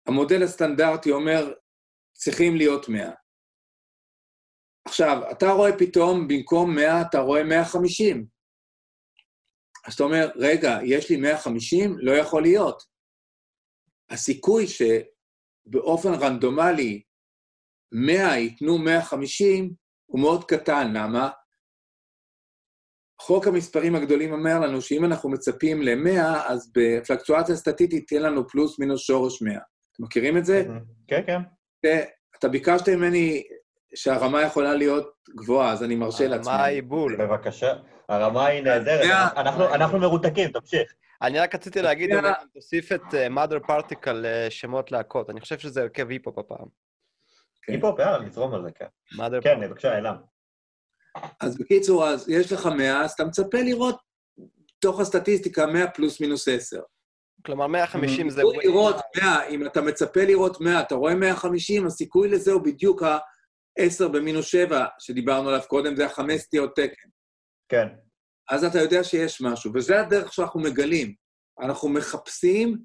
המודל 0.08 0.44
הסטנדרטי 0.44 1.12
אומר, 1.12 1.54
צריכים 2.14 2.56
להיות 2.56 2.90
100. 2.90 3.12
עכשיו, 4.86 5.32
אתה 5.32 5.52
רואה 5.52 5.78
פתאום, 5.78 6.28
במקום 6.28 6.76
100, 6.76 7.02
אתה 7.02 7.20
רואה 7.20 7.44
150. 7.44 8.26
אז 9.86 9.94
אתה 9.94 10.04
אומר, 10.04 10.30
רגע, 10.36 10.78
יש 10.84 11.10
לי 11.10 11.18
150? 11.18 11.96
לא 12.00 12.12
יכול 12.12 12.42
להיות. 12.42 12.84
הסיכוי 14.10 14.66
שבאופן 14.68 16.14
רנדומלי 16.14 17.02
100 17.92 18.38
ייתנו 18.38 18.78
150 18.78 19.74
הוא 20.06 20.22
מאוד 20.22 20.44
קטן, 20.44 20.94
למה? 20.94 21.30
חוק 23.22 23.48
המספרים 23.48 23.96
הגדולים 23.96 24.34
אומר 24.34 24.60
לנו 24.60 24.82
שאם 24.82 25.06
אנחנו 25.06 25.30
מצפים 25.30 25.82
ל-100, 25.82 26.50
אז 26.50 26.72
בפלקטואציה 26.76 27.56
סטטיסטית 27.56 28.08
תהיה 28.08 28.22
לנו 28.22 28.48
פלוס 28.48 28.80
מינוס 28.80 29.02
שורש 29.02 29.42
100. 29.42 29.54
אתם 29.54 30.04
מכירים 30.04 30.38
את 30.38 30.46
זה? 30.46 30.64
כן, 31.08 31.22
כן. 31.28 31.42
אתה 32.40 32.48
ביקשת 32.48 32.90
ממני 32.90 33.44
שהרמה 33.96 34.42
יכולה 34.42 34.74
להיות 34.74 35.14
גבוהה, 35.36 35.72
אז 35.72 35.84
אני 35.84 35.96
מרשה 35.96 36.28
לעצמי. 36.28 36.54
מה 36.54 36.64
העיבול? 36.64 37.16
בבקשה. 37.16 37.74
הרמה 38.10 38.46
היא 38.46 38.64
נהדרת. 38.64 39.06
אנחנו- 39.74 40.00
מרותקים, 40.00 40.52
תמשיך. 40.52 40.94
אני 41.22 41.40
רק 41.40 41.56
רציתי 41.56 41.82
להגיד, 41.82 42.10
תוסיף 42.54 42.92
את 42.92 43.02
אה, 43.14 43.28
mother 43.28 43.70
particle 43.70 44.12
לשמות 44.14 44.92
להקות. 44.92 45.30
אני 45.30 45.42
חושב 45.42 45.60
שזה 45.60 45.82
הרכב 45.82 46.10
היפ-הופ 46.10 46.40
הפעם. 46.40 46.68
כן. 47.62 47.74
היפ-הופ, 47.74 48.00
יאללה, 48.00 48.20
נזרום 48.20 48.54
על 48.54 48.64
זה, 48.64 48.70
כן. 48.72 48.86
mother 49.16 49.42
כן. 49.44 49.60
בבקשה, 49.62 49.96
אילם. 49.98 50.16
אז 51.40 51.58
בקיצור, 51.58 52.08
אז 52.08 52.30
יש 52.30 52.52
לך 52.52 52.66
100, 52.66 53.02
אז 53.02 53.12
אתה 53.12 53.26
מצפה 53.26 53.58
לראות 53.62 53.98
תוך 54.80 55.00
הסטטיסטיקה 55.00 55.66
100 55.66 55.88
פלוס 55.92 56.22
מינוס 56.22 56.48
10. 56.48 56.80
כלומר, 57.46 57.68
150 57.68 58.30
זה... 58.30 58.42
לראות 58.64 58.96
100, 59.18 59.48
אם 59.48 59.66
אתה 59.66 59.82
מצפה 59.82 60.24
לראות 60.24 60.62
100, 60.62 60.82
אתה 60.82 60.96
רואה 60.96 61.16
150, 61.16 61.86
הסיכוי 61.86 62.30
לזה 62.30 62.52
הוא 62.52 62.62
בדיוק 62.64 63.04
ה-10 63.80 64.08
במינוס 64.08 64.46
7 64.46 64.86
שדיברנו 65.00 65.50
עליו 65.50 65.62
קודם, 65.68 65.96
זה 65.96 66.06
החמש 66.06 66.42
סטיות 66.42 66.76
תקן. 66.76 67.10
כן. 67.70 67.88
אז 68.50 68.64
אתה 68.64 68.80
יודע 68.80 69.04
שיש 69.04 69.42
משהו, 69.42 69.72
וזה 69.76 70.00
הדרך 70.00 70.34
שאנחנו 70.34 70.60
מגלים. 70.60 71.14
אנחנו 71.62 71.90
מחפשים 71.90 72.78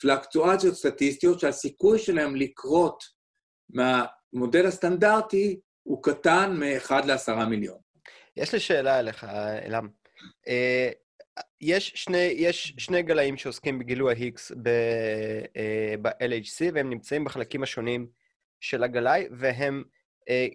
פלקטואציות 0.00 0.74
סטטיסטיות 0.74 1.40
שהסיכוי 1.40 1.98
שלהם 1.98 2.36
לקרות 2.36 3.04
מהמודל 3.70 4.66
הסטנדרטי 4.66 5.60
הוא 5.82 6.02
קטן 6.02 6.56
מ-1 6.58 6.92
ל-10 7.06 7.44
מיליון. 7.44 7.78
יש 8.36 8.52
לי 8.52 8.60
שאלה 8.60 8.98
אליך, 8.98 9.24
אלעם. 9.64 9.88
אה, 10.48 10.90
יש 11.60 11.92
שני, 11.94 12.34
יש 12.36 12.74
שני 12.78 13.02
גלאים 13.02 13.36
שעוסקים 13.36 13.78
בגילוי 13.78 14.14
ה-Higgs 14.14 14.54
אה, 15.56 15.94
ב-LHC, 16.02 16.74
והם 16.74 16.90
נמצאים 16.90 17.24
בחלקים 17.24 17.62
השונים 17.62 18.06
של 18.60 18.82
הגלאי, 18.82 19.28
והם 19.30 19.82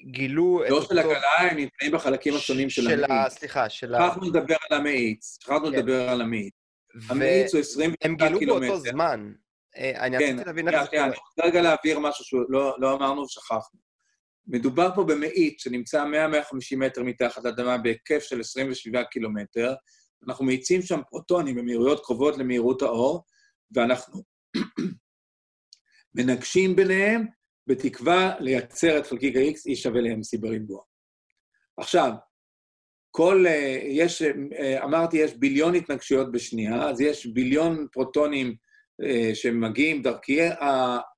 גילו... 0.06 0.64
את 0.66 0.70
לא 0.70 0.76
אותו- 0.76 0.88
של 0.88 1.00
הגלאי, 1.00 1.50
הם 1.52 1.58
נמצאים 1.58 1.92
בחלקים 1.92 2.36
השונים 2.36 2.70
של 2.70 2.82
של 2.82 3.04
ה... 3.04 3.08
המאיץ. 3.14 3.34
סליחה, 3.34 3.70
של 3.70 3.96
ה... 3.96 4.10
שכחנו 4.10 4.30
לדבר 4.30 4.56
על 4.70 4.78
המאיץ, 4.78 5.38
שכחנו 5.42 5.66
כן. 5.66 5.72
לדבר 5.72 6.10
על 6.10 6.22
המאיץ. 6.22 6.54
המאיץ 7.10 7.54
הוא 7.54 7.62
20 7.62 7.94
והם 8.04 8.16
גילו 8.16 8.40
קילומטר. 8.40 8.68
באותו 8.68 8.90
זמן. 8.92 9.34
אה, 9.78 10.06
אני 10.06 10.18
כן, 10.20 10.26
רציתי 10.26 10.46
להבין 10.46 10.68
איך 10.68 10.84
זה 10.84 10.90
קורה. 10.90 11.04
אני 11.04 11.12
רוצה 11.12 11.48
רגע 11.48 11.62
להבהיר 11.62 12.00
משהו 12.00 12.26
שלא 12.26 12.76
לא 12.80 12.94
אמרנו 12.94 13.22
ושכחנו. 13.22 13.80
מדובר 14.48 14.96
פה 14.96 15.04
במאיץ 15.04 15.64
שנמצא 15.64 16.04
100-150 16.04 16.78
מטר 16.78 17.04
מתחת 17.04 17.44
לאדמה 17.44 17.78
בהיקף 17.78 18.24
של 18.24 18.40
27 18.40 19.04
קילומטר. 19.04 19.74
אנחנו 20.28 20.46
מאיצים 20.46 20.82
שם 20.82 21.00
פרוטונים 21.10 21.56
במהירויות 21.56 22.06
קרובות 22.06 22.38
למהירות 22.38 22.82
האור, 22.82 23.24
ואנחנו 23.76 24.24
מנגשים 26.16 26.76
ביניהם 26.76 27.26
בתקווה 27.68 28.36
לייצר 28.40 28.98
את 28.98 29.08
חלקיק 29.08 29.36
ה-X 29.36 29.72
E 29.72 29.76
שווה 29.76 30.02
ל-MC 30.02 30.42
בריבוע. 30.42 30.82
עכשיו, 31.78 32.12
כל, 33.16 33.46
אה, 33.48 33.80
יש, 33.84 34.22
אה, 34.60 34.84
אמרתי, 34.84 35.18
יש 35.18 35.34
ביליון 35.34 35.76
התנגשויות 35.76 36.32
בשנייה, 36.32 36.90
אז 36.90 37.02
יש 37.02 37.26
ביליון 37.26 37.88
פרוטונים 37.92 38.56
אה, 39.04 39.36
שמגיעים 39.36 40.02
דרכי, 40.02 40.40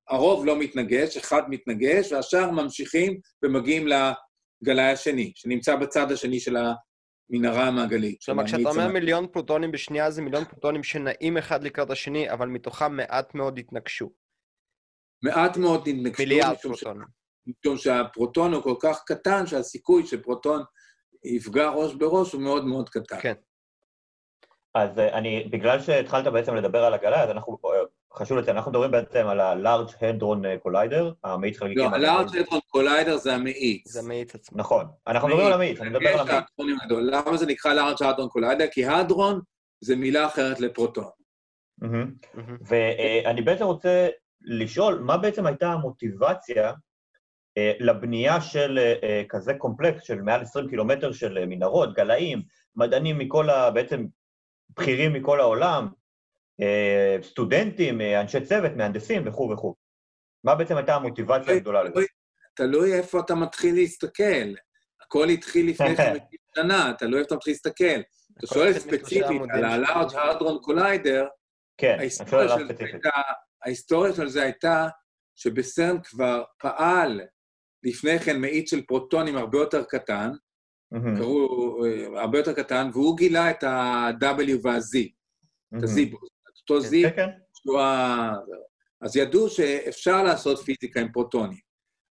הרוב 0.10 0.46
לא 0.46 0.60
מתנגש, 0.60 1.18
אחד 1.18 1.42
מתנגש, 1.50 2.12
והשאר 2.12 2.52
ממשיכים 2.52 3.20
ומגיעים 3.44 3.88
הגלאי 3.88 4.92
השני, 4.92 5.32
שנמצא 5.36 5.76
בצד 5.76 6.12
השני 6.12 6.40
של 6.40 6.58
המנהרה 6.58 7.68
המעגלית. 7.68 8.24
כלומר, 8.26 8.46
כשאתה 8.46 8.70
אומר. 8.70 8.88
מיליון 8.88 9.28
פרוטונים 9.28 9.72
בשנייה, 9.72 10.12
זה 10.12 10.22
מיליון 10.22 10.46
פרוטונים 10.46 10.84
שנעים 10.84 11.38
אחד 11.38 11.64
לקראת 11.64 11.92
השני, 11.92 12.32
אבל 12.32 12.48
מתוכם 12.48 12.96
מעט 12.96 13.36
מאוד 13.36 13.60
התנגשו. 13.60 14.12
מעט 15.24 15.58
מאוד 15.58 15.90
נתנגשו, 15.90 16.24
מיליארד 16.24 16.56
פרוטונים. 16.58 17.08
משום 17.48 17.78
שהפרוטון 17.78 18.54
הוא 18.54 18.64
כל 18.64 18.76
כך 18.80 19.04
קטן, 19.06 19.48
שהסיכוי 19.48 20.06
שפרוטון 20.06 20.64
יפגע 21.24 21.70
ראש 21.70 21.94
בראש 21.94 22.34
הוא 22.34 22.42
מאוד 22.42 22.66
מאוד 22.66 22.90
קטן. 22.90 23.20
כן. 23.22 23.34
אז 24.76 25.00
אה, 25.00 25.18
אני, 25.18 25.44
בגלל 25.52 25.82
שהתחלת 25.82 26.28
בעצם 26.34 26.56
לדבר 26.56 26.84
על 26.84 26.94
הגלאי, 26.94 27.24
אז 27.24 27.30
אנחנו, 27.30 27.58
אה, 27.66 27.80
חשוב 28.14 28.38
לציין, 28.38 28.58
אנחנו 28.58 28.72
מדברים 28.72 28.92
בעצם 28.92 29.28
על 29.28 29.40
ה-Large 29.40 29.92
Hadron 29.92 30.66
Collider, 30.66 31.14
המאיץ 31.24 31.58
חלקיקים. 31.58 31.84
לא. 31.84 31.96
ה 31.96 32.03
Large 32.03 32.38
Hadron 32.38 32.60
Collider 32.68 33.18
זה 33.18 33.36
המאיץ. 33.36 33.88
זה 33.88 34.02
מאיץ 34.02 34.36
עצמו. 34.36 34.58
נכון, 34.58 34.86
אנחנו 35.08 35.28
מדברים 35.28 35.48
על 35.48 35.54
המאיץ, 35.54 35.82
אני 35.82 35.90
מדבר 35.90 36.10
על 36.10 36.20
המאיץ. 36.20 36.46
למה 36.90 37.38
זה 37.38 37.46
נקרא 37.46 37.74
Large 37.74 38.04
Hadron 38.04 38.30
Collider? 38.30 38.66
כי 38.72 38.86
hadron 38.86 39.42
זה 39.82 39.96
מילה 39.96 40.28
אחרת 40.28 40.60
לפרוטון. 40.60 41.06
ואני 42.62 43.42
בעצם 43.42 43.64
רוצה 43.64 44.08
לשאול, 44.46 45.00
מה 45.00 45.18
בעצם 45.18 45.46
הייתה 45.46 45.68
המוטיבציה 45.68 46.74
אה, 47.58 47.72
לבנייה 47.80 48.42
של 48.42 48.78
אה, 48.82 48.94
אה, 49.04 49.24
כזה 49.30 49.54
קומפלקס 49.54 50.04
של 50.04 50.22
מעל 50.22 50.42
20 50.42 50.70
קילומטר 50.70 51.12
של 51.12 51.38
אה, 51.38 51.46
מנהרות, 51.46 51.94
גלאים, 51.94 52.42
מדענים 52.76 53.18
מכל 53.20 53.50
ה... 53.50 53.72
בעצם 53.72 54.06
בכירים 54.78 55.14
מכל 55.14 55.40
העולם, 55.40 55.88
אה, 56.62 57.18
סטודנטים, 57.24 58.02
אה, 58.02 58.22
אנשי 58.22 58.42
צוות, 58.42 58.72
מהנדסים 58.76 59.28
וכו' 59.28 59.50
וכו'. 59.54 59.76
מה 60.44 60.56
בעצם 60.56 60.78
הייתה 60.78 60.96
המוטיבציה 60.96 61.54
הגדולה 61.54 61.84
לזה? 61.84 62.02
תלוי- 62.56 62.94
איפה 62.94 63.20
אתה 63.20 63.36
מתחיל 63.36 63.76
להסתכל. 63.76 64.54
הכל 65.02 65.30
התחיל 65.30 65.70
לפני 65.70 65.88
50 65.98 66.20
שנה, 66.56 66.94
תלוי 66.98 67.20
איפה 67.20 67.28
אתה 67.28 67.36
מתחיל 67.36 67.54
להסתכל. 67.54 68.02
אתה 68.38 68.48
שואל 68.48 68.74
ספציפית 68.74 69.42
על 69.50 69.60
של- 69.60 69.84
ה-Large 69.84 70.12
Hadron 70.12 70.68
Collider, 70.68 71.26
כן, 71.78 71.98
אני 72.00 72.10
שואל 72.10 72.42
עליו 72.52 72.68
ספציפית. 72.68 73.02
ההיסטוריה 73.66 74.14
של 74.14 74.30
זה 74.30 74.44
הייתה 74.44 74.88
שבסרן 75.36 75.98
כבר 76.04 76.44
פעל 76.60 77.22
לפני 77.84 78.20
כן 78.20 78.42
מאיץ 78.42 78.70
של 78.70 78.86
פרוטונים 78.86 79.38
הרבה 79.38 79.58
יותר 79.58 79.84
קטן, 79.84 80.32
מהמם, 80.92 81.18
קראו 81.18 81.86
אה, 81.86 82.22
הרבה 82.22 82.38
יותר 82.38 82.54
קטן, 82.54 82.90
והוא 82.94 83.18
גילה 83.18 83.52
את 83.52 83.64
ה-W 83.64 84.52
וה-Z, 84.64 84.98
את 84.98 85.14
מהמם. 85.72 85.84
ה-Z, 85.84 86.16
את 86.50 86.70
אותו 86.70 86.86
Z, 86.86 86.92
כן, 86.92 87.16
כן. 87.16 87.30
שהוא 87.54 87.80
ה... 87.80 88.32
אז 89.02 89.18
ידעו 89.18 89.50
שאפשר 89.50 90.24
לעשות 90.24 90.60
פיזיקה 90.60 91.02
עם 91.02 91.12
פרוטונים. 91.12 91.60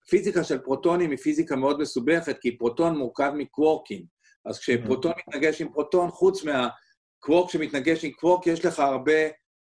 פיזיקה 0.10 0.43
של 0.43 0.57
פרוטונים 0.57 1.12
היא 1.12 1.17
פיזיקה 1.17 1.55
מאוד 1.55 1.79
מסובכת, 1.79 2.38
כי 2.41 2.57
פרוטון 2.57 2.98
מורכב 2.98 3.31
מקוורקים. 3.36 4.05
אז 4.45 4.60
כשפרוטון 4.60 5.12
מתנגש 5.17 5.62
עם 5.62 5.74
פרוטון, 5.74 6.10
חוץ 6.10 6.43
מהקוורק 6.43 7.51
שמתנגש 7.51 8.05
עם 8.05 8.12
קוורק, 8.12 8.48
יש 8.48 8.65
לך 8.65 8.79
הרבה 8.79 9.13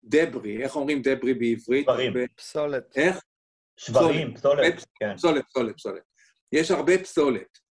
דברי. 0.04 0.64
איך 0.64 0.76
אומרים 0.76 1.02
דברי 1.04 1.34
בעברית? 1.34 1.86
דברים. 1.86 2.12
הרבה- 2.12 2.28
פסולת. 2.36 2.84
איך? 2.98 3.22
שברים, 3.78 4.36
פסולת, 4.36 4.86
כן. 5.00 5.16
פסולת, 5.18 5.46
פסולת, 5.50 5.76
פסולת. 5.78 6.02
יש 6.52 6.72
הרבה 6.72 6.98
פסולת. 6.98 7.70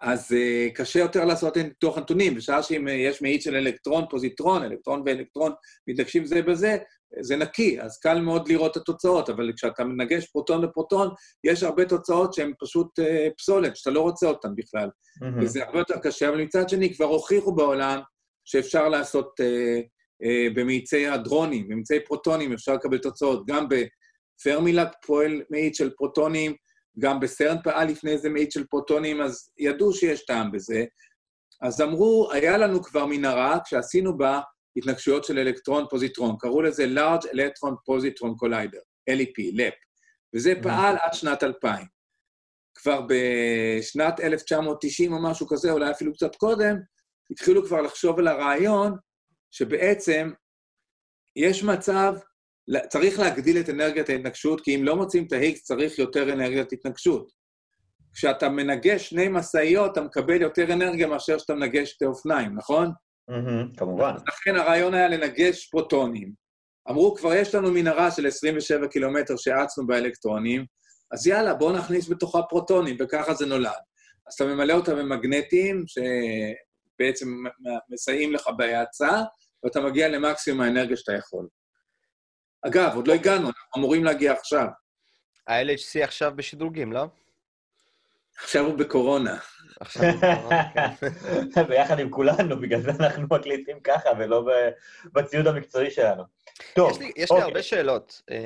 אז 0.00 0.32
uh, 0.32 0.74
קשה 0.74 0.98
יותר 0.98 1.24
לעשות 1.24 1.56
ניתוח 1.56 1.98
הנתונים, 1.98 2.34
בשעה 2.34 2.62
שאם 2.62 2.88
uh, 2.88 2.90
יש 2.90 3.22
מאיץ 3.22 3.44
של 3.44 3.54
אלקטרון, 3.56 4.04
פוזיטרון, 4.10 4.62
אלקטרון 4.62 5.02
ואלקטרון 5.06 5.52
מתנגשים 5.88 6.24
זה 6.24 6.42
בזה, 6.42 6.76
זה 7.20 7.36
נקי, 7.36 7.80
אז 7.80 7.98
קל 7.98 8.20
מאוד 8.20 8.48
לראות 8.48 8.72
את 8.72 8.76
התוצאות, 8.76 9.28
אבל 9.30 9.52
כשאתה 9.56 9.84
מנגש 9.84 10.26
פרוטון 10.26 10.64
לפרוטון, 10.64 11.08
יש 11.44 11.62
הרבה 11.62 11.84
תוצאות 11.84 12.34
שהן 12.34 12.52
פשוט 12.60 12.98
uh, 13.00 13.04
פסולת, 13.38 13.76
שאתה 13.76 13.90
לא 13.90 14.00
רוצה 14.00 14.26
אותן 14.26 14.48
בכלל. 14.56 14.88
מהמם. 15.20 15.42
וזה 15.42 15.64
הרבה 15.64 15.78
יותר 15.78 15.98
קשה, 16.02 16.28
אבל 16.28 16.40
מצד 16.42 16.68
שני, 16.68 16.94
כבר 16.94 17.04
הוכיחו 17.06 17.54
בעולם 17.54 18.00
שאפשר 18.44 18.88
לעשות 18.88 19.40
uh, 19.40 19.82
במאיצי 20.54 21.06
הדרונים, 21.06 21.68
במאיצי 21.68 22.00
פרוטונים, 22.00 22.52
אפשר 22.52 22.74
לקבל 22.74 22.98
תוצאות. 22.98 23.46
גם 23.46 23.66
בפרמילק 23.68 24.88
פועל 25.06 25.42
מאיץ 25.50 25.78
של 25.78 25.90
פרוטונים, 25.90 26.54
גם 26.98 27.20
בסרן 27.20 27.56
פעל 27.64 27.88
לפני 27.88 28.18
זה 28.18 28.28
מאיץ 28.28 28.54
של 28.54 28.66
פרוטונים, 28.66 29.20
אז 29.20 29.50
ידעו 29.58 29.92
שיש 29.92 30.24
טעם 30.24 30.52
בזה. 30.52 30.84
אז 31.62 31.80
אמרו, 31.80 32.28
היה 32.32 32.58
לנו 32.58 32.82
כבר 32.82 33.06
מנהרה 33.06 33.58
כשעשינו 33.64 34.18
בה 34.18 34.40
התנגשויות 34.76 35.24
של 35.24 35.38
אלקטרון-פוזיטרון, 35.38 36.36
קראו 36.38 36.62
לזה 36.62 36.86
Large 36.96 37.24
Electron 37.24 37.72
Positron 37.72 38.44
Collider, 38.44 38.82
LEP, 39.10 39.56
LEP, 39.56 39.74
וזה 40.34 40.54
פעל 40.62 40.96
עד 41.00 41.14
שנת 41.14 41.42
2000. 41.42 41.86
כבר 42.74 43.06
בשנת 43.08 44.20
1990 44.20 45.12
או 45.12 45.22
משהו 45.22 45.46
כזה, 45.46 45.72
אולי 45.72 45.90
אפילו 45.90 46.12
קצת 46.12 46.36
קודם, 46.36 46.76
התחילו 47.30 47.66
כבר 47.66 47.80
לחשוב 47.82 48.18
על 48.18 48.28
הרעיון 48.28 48.96
שבעצם 49.52 50.30
יש 51.36 51.64
מצב, 51.64 52.14
צריך 52.88 53.18
להגדיל 53.18 53.60
את 53.60 53.68
אנרגיית 53.68 54.08
ההתנגשות, 54.08 54.60
כי 54.60 54.76
אם 54.76 54.84
לא 54.84 54.96
מוצאים 54.96 55.26
את 55.26 55.32
ה-Higgs 55.32 55.60
צריך 55.62 55.98
יותר 55.98 56.32
אנרגיית 56.32 56.72
התנגשות. 56.72 57.32
כשאתה 58.14 58.48
מנגש 58.48 59.08
שני 59.08 59.28
משאיות, 59.28 59.92
אתה 59.92 60.00
מקבל 60.00 60.42
יותר 60.42 60.72
אנרגיה 60.72 61.06
מאשר 61.06 61.38
שאתה 61.38 61.54
מנגש 61.54 61.90
שתי 61.90 62.04
אופניים, 62.04 62.54
נכון? 62.56 62.90
כמובן. 63.76 64.14
לכן 64.28 64.56
הרעיון 64.56 64.94
היה 64.94 65.08
לנגש 65.08 65.66
פרוטונים. 65.70 66.32
אמרו, 66.90 67.14
כבר 67.14 67.34
יש 67.34 67.54
לנו 67.54 67.72
מנהרה 67.72 68.10
של 68.10 68.26
27 68.26 68.88
קילומטר 68.88 69.36
שהאצנו 69.36 69.86
באלקטרונים, 69.86 70.64
אז 71.12 71.26
יאללה, 71.26 71.54
בואו 71.54 71.76
נכניס 71.76 72.08
בתוכה 72.08 72.42
פרוטונים, 72.42 72.96
וככה 73.00 73.34
זה 73.34 73.46
נולד. 73.46 73.70
אז 74.26 74.34
אתה 74.34 74.44
ממלא 74.44 74.72
אותה 74.72 74.94
במגנטים, 74.94 75.84
שבעצם 75.86 77.28
מסייעים 77.90 78.32
לך 78.32 78.48
בהאצה, 78.56 79.10
ואתה 79.64 79.80
מגיע 79.80 80.08
למקסימום 80.08 80.60
האנרגיה 80.60 80.96
שאתה 80.96 81.12
יכול. 81.12 81.46
אגב, 82.62 82.92
עוד 82.94 83.08
לא 83.08 83.12
הגענו, 83.12 83.46
אנחנו 83.48 83.58
אמורים 83.78 84.04
להגיע 84.04 84.32
עכשיו. 84.32 84.66
ה-LHC 85.48 86.04
עכשיו 86.04 86.32
בשדרוגים, 86.36 86.92
לא? 86.92 87.04
עכשיו 88.38 88.64
הוא 88.66 88.78
בקורונה. 88.78 89.38
עכשיו. 89.80 90.02
כן. 91.54 91.66
ביחד 91.68 91.98
עם 91.98 92.10
כולנו, 92.10 92.60
בגלל 92.60 92.80
זה 92.80 92.90
אנחנו 92.90 93.22
מקליטים 93.30 93.80
ככה 93.80 94.08
ולא 94.18 94.46
בציוד 95.12 95.46
המקצועי 95.46 95.90
שלנו. 95.90 96.22
טוב, 96.74 96.90
יש 96.90 96.98
לי- 96.98 97.06
יש 97.16 97.30
לי 97.30 97.36
אוקיי. 97.36 97.42
הרבה 97.42 97.62
שאלות. 97.62 98.22
אה, 98.30 98.38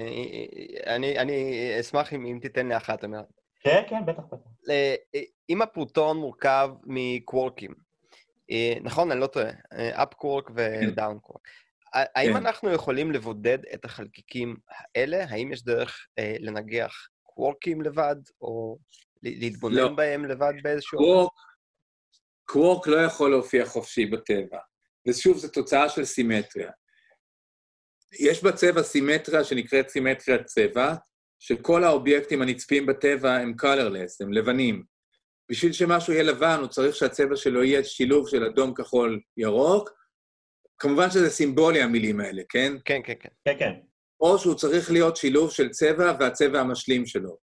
אני- 0.94 1.18
אני 1.18 1.52
אשמח 1.80 2.12
אם 2.12 2.26
אם 2.26 2.38
תיתן 2.42 2.68
לי 2.68 2.76
אחת, 2.76 3.04
עומר. 3.04 3.20
כן, 3.60 3.82
כן, 3.88 4.06
בטח, 4.06 4.22
בטח. 4.32 4.36
אה, 4.70 4.94
אם 5.50 5.62
הפרוטון 5.62 6.16
מורכב 6.16 6.70
מקוורקים, 6.84 7.70
אה, 7.70 7.85
נכון, 8.82 9.10
אני 9.10 9.20
לא 9.20 9.26
טועה, 9.26 9.50
אפ 9.72 10.14
קוורק 10.14 10.50
ודאון 10.54 11.18
קוורק, 11.18 11.48
האם 11.92 12.32
כן. 12.32 12.36
אנחנו 12.36 12.72
יכולים 12.72 13.12
לבודד 13.12 13.58
את 13.74 13.84
החלקיקים 13.84 14.56
האלה? 14.68 15.24
האם 15.28 15.52
יש 15.52 15.64
דרך 15.64 16.06
אה, 16.18 16.36
לנגח 16.40 17.08
קוורקים 17.22 17.82
לבד, 17.82 18.16
או 18.40 18.78
להתבונן 19.22 19.76
לא. 19.76 19.88
בהם 19.88 20.24
לבד 20.24 20.52
באיזשהו... 20.62 21.28
קוורק 22.44 22.86
לא 22.86 22.96
יכול 22.96 23.30
להופיע 23.30 23.66
חופשי 23.66 24.06
בטבע. 24.06 24.58
ושוב, 25.08 25.36
זו 25.36 25.48
תוצאה 25.48 25.88
של 25.88 26.04
סימטריה. 26.04 26.70
יש 28.20 28.44
בצבע 28.44 28.82
סימטריה 28.82 29.44
שנקראת 29.44 29.88
סימטריית 29.88 30.44
צבע, 30.44 30.94
שכל 31.38 31.84
האובייקטים 31.84 32.42
הנצפים 32.42 32.86
בטבע 32.86 33.34
הם 33.34 33.54
colorless, 33.62 34.16
הם 34.20 34.32
לבנים. 34.32 34.84
בשביל 35.50 35.72
שמשהו 35.72 36.12
יהיה 36.12 36.22
לבן, 36.22 36.58
הוא 36.60 36.66
צריך 36.66 36.96
שהצבע 36.96 37.36
שלו 37.36 37.62
יהיה 37.62 37.84
שילוב 37.84 38.28
של 38.28 38.44
אדום, 38.44 38.74
כחול, 38.74 39.20
ירוק. 39.36 39.90
כמובן 40.78 41.10
שזה 41.10 41.30
סימבולי, 41.30 41.82
המילים 41.82 42.20
האלה, 42.20 42.42
כן? 42.48 42.72
כן, 42.84 43.00
כן, 43.04 43.14
כן. 43.20 43.28
כן, 43.44 43.58
כן. 43.58 43.72
או 44.20 44.38
שהוא 44.38 44.54
צריך 44.54 44.90
להיות 44.90 45.16
שילוב 45.16 45.50
של 45.50 45.68
צבע 45.68 46.12
והצבע 46.20 46.60
המשלים 46.60 47.06
שלו. 47.06 47.36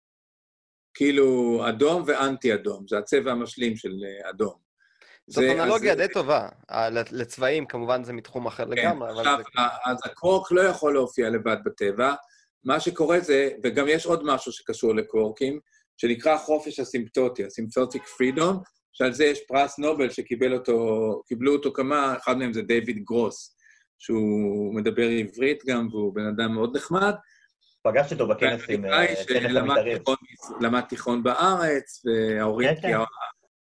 כאילו 0.94 1.60
אדום 1.70 2.04
ואנטי-אדום, 2.08 2.86
זה 2.88 2.98
הצבע 2.98 3.32
המשלים 3.32 3.76
של 3.76 3.90
אה, 3.90 4.30
אדום. 4.30 4.64
זאת 5.28 5.44
אנלוגיה 5.60 5.96
די 5.96 6.08
טובה. 6.14 6.50
לצבעים, 7.12 7.66
כמובן 7.66 8.04
זה 8.04 8.14
מתחום 8.14 8.48
אחר 8.48 8.66
כן, 8.66 8.72
לגמרי, 8.72 9.12
אבל 9.12 9.20
עכשיו, 9.20 9.40
אז 9.86 9.98
הקורק 10.06 10.52
לא 10.52 10.62
יכול 10.62 10.94
להופיע 10.94 11.30
לבד 11.30 11.58
בטבע. 11.66 12.14
מה 12.64 12.80
שקורה 12.80 13.20
זה, 13.20 13.50
וגם 13.64 13.88
יש 13.88 14.06
עוד 14.06 14.24
משהו 14.26 14.52
שקשור 14.52 14.96
לקורקים, 14.96 15.60
שנקרא 15.98 16.38
חופש 16.38 16.80
הסימפטוטי, 16.80 17.46
הסימפטוטיק 17.46 18.04
פרידום, 18.04 18.60
שעל 18.94 19.14
זה 19.14 19.26
יש 19.26 19.40
פרס 19.48 19.80
נובל 19.80 20.10
שקיבל 20.10 20.54
אותו, 20.54 20.74
אותו 21.48 21.74
כמה, 21.74 22.16
אחד 22.18 22.38
מהם 22.38 22.54
זה 22.54 22.62
דיוויד 22.62 23.04
גרוס, 23.04 23.58
שהוא 24.00 24.76
מדבר 24.76 25.08
עברית 25.08 25.64
גם, 25.66 25.88
והוא 25.92 26.16
בן 26.16 26.26
אדם 26.26 26.54
מאוד 26.54 26.78
נחמד. 26.78 27.14
פגשתי 27.84 28.14
אותו 28.14 28.28
בכנס 28.28 28.62
עם 28.70 28.86
אה, 28.86 29.06
למד 30.62 30.82
תיכון 30.82 31.24
בארץ, 31.24 32.06
וההורים... 32.06 32.76
כן, 32.76 32.82
כן. 32.82 32.98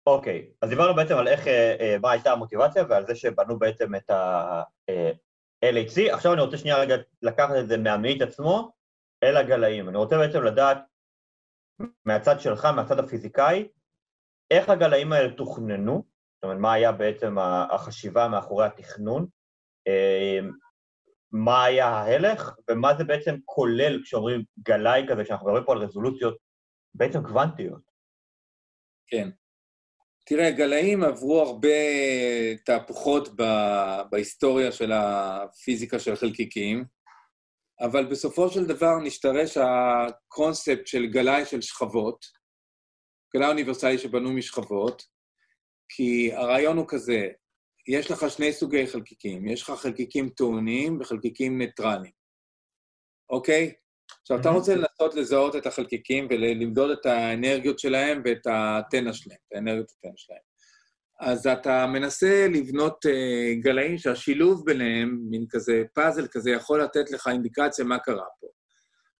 אוקיי, 0.07 0.47
אז 0.61 0.69
דיברנו 0.69 0.95
בעצם 0.95 1.17
על 1.17 1.27
איך, 1.27 1.47
אה, 1.47 1.75
אה, 1.79 1.97
מה 2.01 2.11
הייתה 2.11 2.31
המוטיבציה 2.31 2.83
ועל 2.89 3.05
זה 3.05 3.15
שבנו 3.15 3.59
בעצם 3.59 3.95
את 3.95 4.09
ה-LHC. 4.09 6.13
עכשיו 6.13 6.33
אני 6.33 6.41
רוצה 6.41 6.57
שנייה 6.57 6.77
רגע 6.77 6.95
לקחת 7.21 7.55
את 7.59 7.67
זה 7.67 7.77
מהמאית 7.77 8.21
עצמו 8.21 8.71
אל 9.23 9.37
הגלאים. 9.37 9.89
אני 9.89 9.97
רוצה 9.97 10.17
בעצם 10.17 10.43
לדעת 10.43 10.77
מהצד 12.05 12.39
שלך, 12.39 12.65
מהצד 12.65 12.99
הפיזיקאי, 12.99 13.67
איך 14.51 14.69
הגלאים 14.69 15.13
האלה 15.13 15.33
תוכננו, 15.33 16.03
זאת 16.35 16.43
אומרת, 16.43 16.57
מה 16.57 16.73
היה 16.73 16.91
בעצם 16.91 17.37
החשיבה 17.71 18.27
מאחורי 18.27 18.65
התכנון, 18.65 19.27
אה, 19.87 20.39
מה 21.31 21.63
היה 21.63 21.87
ההלך, 21.87 22.55
ומה 22.69 22.95
זה 22.97 23.03
בעצם 23.03 23.35
כולל 23.45 24.01
כשאומרים 24.03 24.43
גלאי 24.59 25.05
כזה, 25.09 25.25
שאנחנו 25.25 25.45
מדברים 25.45 25.65
פה 25.65 25.71
על 25.71 25.77
רזולוציות 25.77 26.37
בעצם 26.93 27.23
קוונטיות. 27.23 27.81
כן. 29.07 29.29
תראה, 30.25 30.51
גלאים 30.51 31.03
עברו 31.03 31.41
הרבה 31.41 31.69
תהפוכות 32.65 33.29
בהיסטוריה 34.09 34.71
של 34.71 34.91
הפיזיקה 34.91 35.99
של 35.99 36.15
חלקיקים, 36.15 36.85
אבל 37.81 38.05
בסופו 38.05 38.49
של 38.49 38.65
דבר 38.65 38.99
נשתרש 39.03 39.57
הקונספט 39.57 40.87
של 40.87 41.05
גלאי 41.05 41.45
של 41.45 41.61
שכבות, 41.61 42.25
גלאי 43.35 43.47
אוניברסלי 43.47 43.97
שבנוי 43.97 44.35
משכבות, 44.35 45.03
כי 45.89 46.33
הרעיון 46.33 46.77
הוא 46.77 46.85
כזה, 46.87 47.27
יש 47.87 48.11
לך 48.11 48.25
שני 48.29 48.53
סוגי 48.53 48.87
חלקיקים, 48.87 49.47
יש 49.47 49.61
לך 49.61 49.69
חלקיקים 49.69 50.29
טעונים 50.29 51.01
וחלקיקים 51.01 51.57
ניטרליים, 51.57 52.13
אוקיי? 53.29 53.73
עכשיו, 54.21 54.39
אתה 54.41 54.49
רוצה 54.49 54.75
לנסות 54.75 55.15
לזהות 55.15 55.55
את 55.55 55.65
החלקיקים 55.65 56.27
ולמדוד 56.29 56.91
את 56.91 57.05
האנרגיות 57.05 57.79
שלהם 57.79 58.21
ואת 58.25 58.47
התנע 58.49 59.13
שלהם, 59.13 59.37
את 59.47 59.53
האנרגיות 59.55 59.91
התנע 59.91 60.11
שלהם. 60.15 60.50
אז 61.21 61.47
אתה 61.47 61.87
מנסה 61.87 62.47
לבנות 62.47 63.05
uh, 63.05 63.63
גלאים 63.63 63.97
שהשילוב 63.97 64.65
ביניהם, 64.65 65.17
מין 65.29 65.45
כזה 65.49 65.83
פאזל 65.93 66.27
כזה, 66.31 66.51
יכול 66.51 66.83
לתת 66.83 67.11
לך 67.11 67.27
אינדיקציה 67.27 67.85
מה 67.85 67.99
קרה 67.99 68.25
פה. 68.39 68.47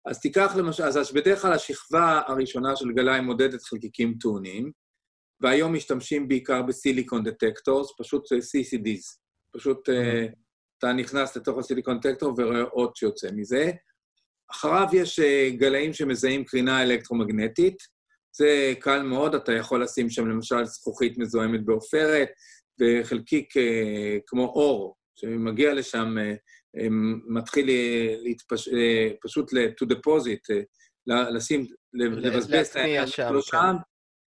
אז 0.05 0.19
תיקח 0.19 0.55
למשל, 0.55 0.83
אז 0.83 1.13
בדרך 1.13 1.41
כלל 1.41 1.53
השכבה 1.53 2.21
הראשונה 2.27 2.75
של 2.75 2.91
גלאי 2.91 3.21
מודדת 3.21 3.63
חלקיקים 3.63 4.17
טעונים, 4.19 4.71
והיום 5.41 5.73
משתמשים 5.73 6.27
בעיקר 6.27 6.61
ב 6.61 6.69
silicon 6.69 7.23
detectors, 7.23 7.87
פשוט 7.99 8.25
CCDs. 8.25 9.17
פשוט 9.55 9.89
uh, 9.89 9.93
אתה 10.77 10.93
נכנס 10.93 11.37
לתוך 11.37 11.57
הסיליקון 11.57 11.99
דטקטור 11.99 12.33
ורואה 12.37 12.63
אות 12.63 12.95
שיוצא 12.95 13.27
מזה. 13.35 13.71
אחריו 14.51 14.87
יש 14.93 15.19
uh, 15.19 15.55
גלאים 15.57 15.93
שמזהים 15.93 16.45
קרינה 16.45 16.83
אלקטרומגנטית, 16.83 17.77
זה 18.35 18.73
קל 18.79 19.01
מאוד, 19.01 19.35
אתה 19.35 19.53
יכול 19.53 19.83
לשים 19.83 20.09
שם 20.09 20.27
למשל 20.27 20.65
זכוכית 20.65 21.17
מזוהמת 21.17 21.65
בעופרת, 21.65 22.29
וחלקיק 22.81 23.53
כמו 24.27 24.45
אור, 24.45 24.95
שמגיע 25.15 25.73
לשם, 25.73 26.15
uh, 26.17 26.81
מתחיל 27.29 27.69
להתפש... 28.23 28.69
פשוט 29.23 29.51
to 29.53 29.85
deposit, 29.85 30.65
לשים, 31.07 31.65
לבזבז 31.93 32.67
את 32.67 32.75
העניין 32.75 33.07
שלו 33.07 33.41
שם, 33.41 33.57
כן. 33.57 33.77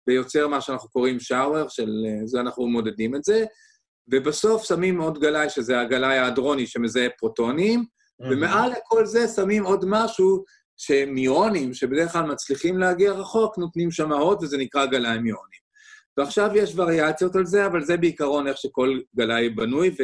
ויוצר 0.07 0.47
מה 0.47 0.61
שאנחנו 0.61 0.89
קוראים 0.89 1.19
שאואר, 1.19 1.67
של 1.67 1.89
זה 2.25 2.39
אנחנו 2.39 2.67
מודדים 2.67 3.15
את 3.15 3.23
זה, 3.23 3.45
ובסוף 4.11 4.63
שמים 4.63 5.01
עוד 5.01 5.19
גלאי, 5.19 5.49
שזה 5.49 5.79
הגלאי 5.79 6.17
ההדרוני 6.17 6.67
שמזהה 6.67 7.07
פרוטונים. 7.19 7.85
ומעל 8.19 8.71
לכל 8.71 9.05
זה 9.05 9.27
שמים 9.27 9.63
עוד 9.63 9.85
משהו 9.87 10.43
שמיונים, 10.77 11.73
שבדרך 11.73 12.11
כלל 12.11 12.25
מצליחים 12.25 12.77
להגיע 12.77 13.11
רחוק, 13.11 13.57
נותנים 13.57 13.91
שם 13.91 14.11
וזה 14.41 14.57
נקרא 14.57 14.85
גלאי 14.85 15.17
מיונים. 15.17 15.63
ועכשיו 16.17 16.49
יש 16.55 16.73
וריאציות 16.75 17.35
על 17.35 17.45
זה, 17.45 17.65
אבל 17.65 17.83
זה 17.83 17.97
בעיקרון 17.97 18.47
איך 18.47 18.57
שכל 18.57 18.99
גלאי 19.15 19.49
בנוי, 19.49 19.95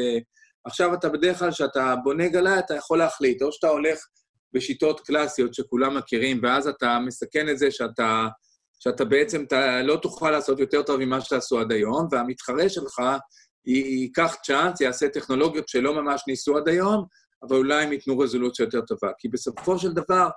ועכשיו 0.65 0.93
אתה 0.93 1.09
בדרך 1.09 1.39
כלל, 1.39 1.51
כשאתה 1.51 1.95
בונה 2.03 2.27
גלאי, 2.27 2.59
אתה 2.59 2.75
יכול 2.75 2.97
להחליט, 2.97 3.41
או 3.41 3.51
שאתה 3.51 3.67
הולך 3.67 3.99
בשיטות 4.53 4.99
קלאסיות 4.99 5.53
שכולם 5.53 5.97
מכירים, 5.97 6.39
ואז 6.43 6.67
אתה 6.67 6.99
מסכן 7.05 7.49
את 7.49 7.57
זה 7.57 7.71
שאתה 7.71 8.27
שאתה 8.79 9.05
בעצם 9.05 9.43
אתה 9.43 9.81
לא 9.81 9.95
תוכל 9.95 10.31
לעשות 10.31 10.59
יותר 10.59 10.83
טוב 10.83 10.99
ממה 10.99 11.21
שעשו 11.21 11.59
עד 11.59 11.71
היום, 11.71 12.07
והמתחרה 12.11 12.69
שלך 12.69 13.01
ייקח 13.65 14.35
צ'אנס, 14.43 14.81
יעשה 14.81 15.09
טכנולוגיות 15.09 15.67
שלא 15.67 16.01
ממש 16.01 16.23
ניסו 16.27 16.57
עד 16.57 16.67
היום, 16.67 17.05
אבל 17.43 17.57
אולי 17.57 17.83
הם 17.83 17.91
ייתנו 17.91 18.19
רזולוציה 18.19 18.63
יותר 18.63 18.81
טובה. 18.81 19.11
כי 19.17 19.27
בסופו 19.27 19.79
של 19.79 19.93
דבר, 19.93 20.29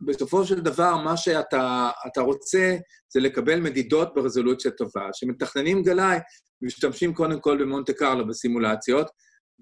בסופו 0.00 0.46
של 0.46 0.60
דבר, 0.60 0.96
מה 0.96 1.16
שאתה 1.16 1.90
רוצה 2.18 2.76
זה 3.12 3.20
לקבל 3.20 3.60
מדידות 3.60 4.14
ברזולוציה 4.14 4.70
טובה. 4.70 5.08
כשמתכננים 5.12 5.82
גלאי, 5.82 6.18
משתמשים 6.62 7.14
קודם 7.14 7.40
כל 7.40 7.62
במונטה 7.62 7.92
קרלו 7.92 8.26
בסימולציות, 8.26 9.06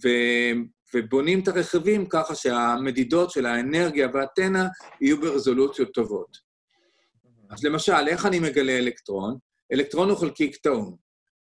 ו, 0.04 0.08
ובונים 0.94 1.40
את 1.40 1.48
הרכיבים 1.48 2.06
ככה 2.06 2.34
שהמדידות 2.34 3.30
של 3.30 3.46
האנרגיה 3.46 4.08
והטנא 4.14 4.64
יהיו 5.00 5.20
ברזולוציות 5.20 5.94
טובות. 5.94 6.36
אז 7.50 7.64
למשל, 7.64 8.08
איך 8.08 8.26
אני 8.26 8.38
מגלה 8.38 8.78
אלקטרון? 8.78 9.36
אלקטרון 9.72 10.10
הוא 10.10 10.18
חלקיק 10.18 10.56
טעון. 10.56 10.96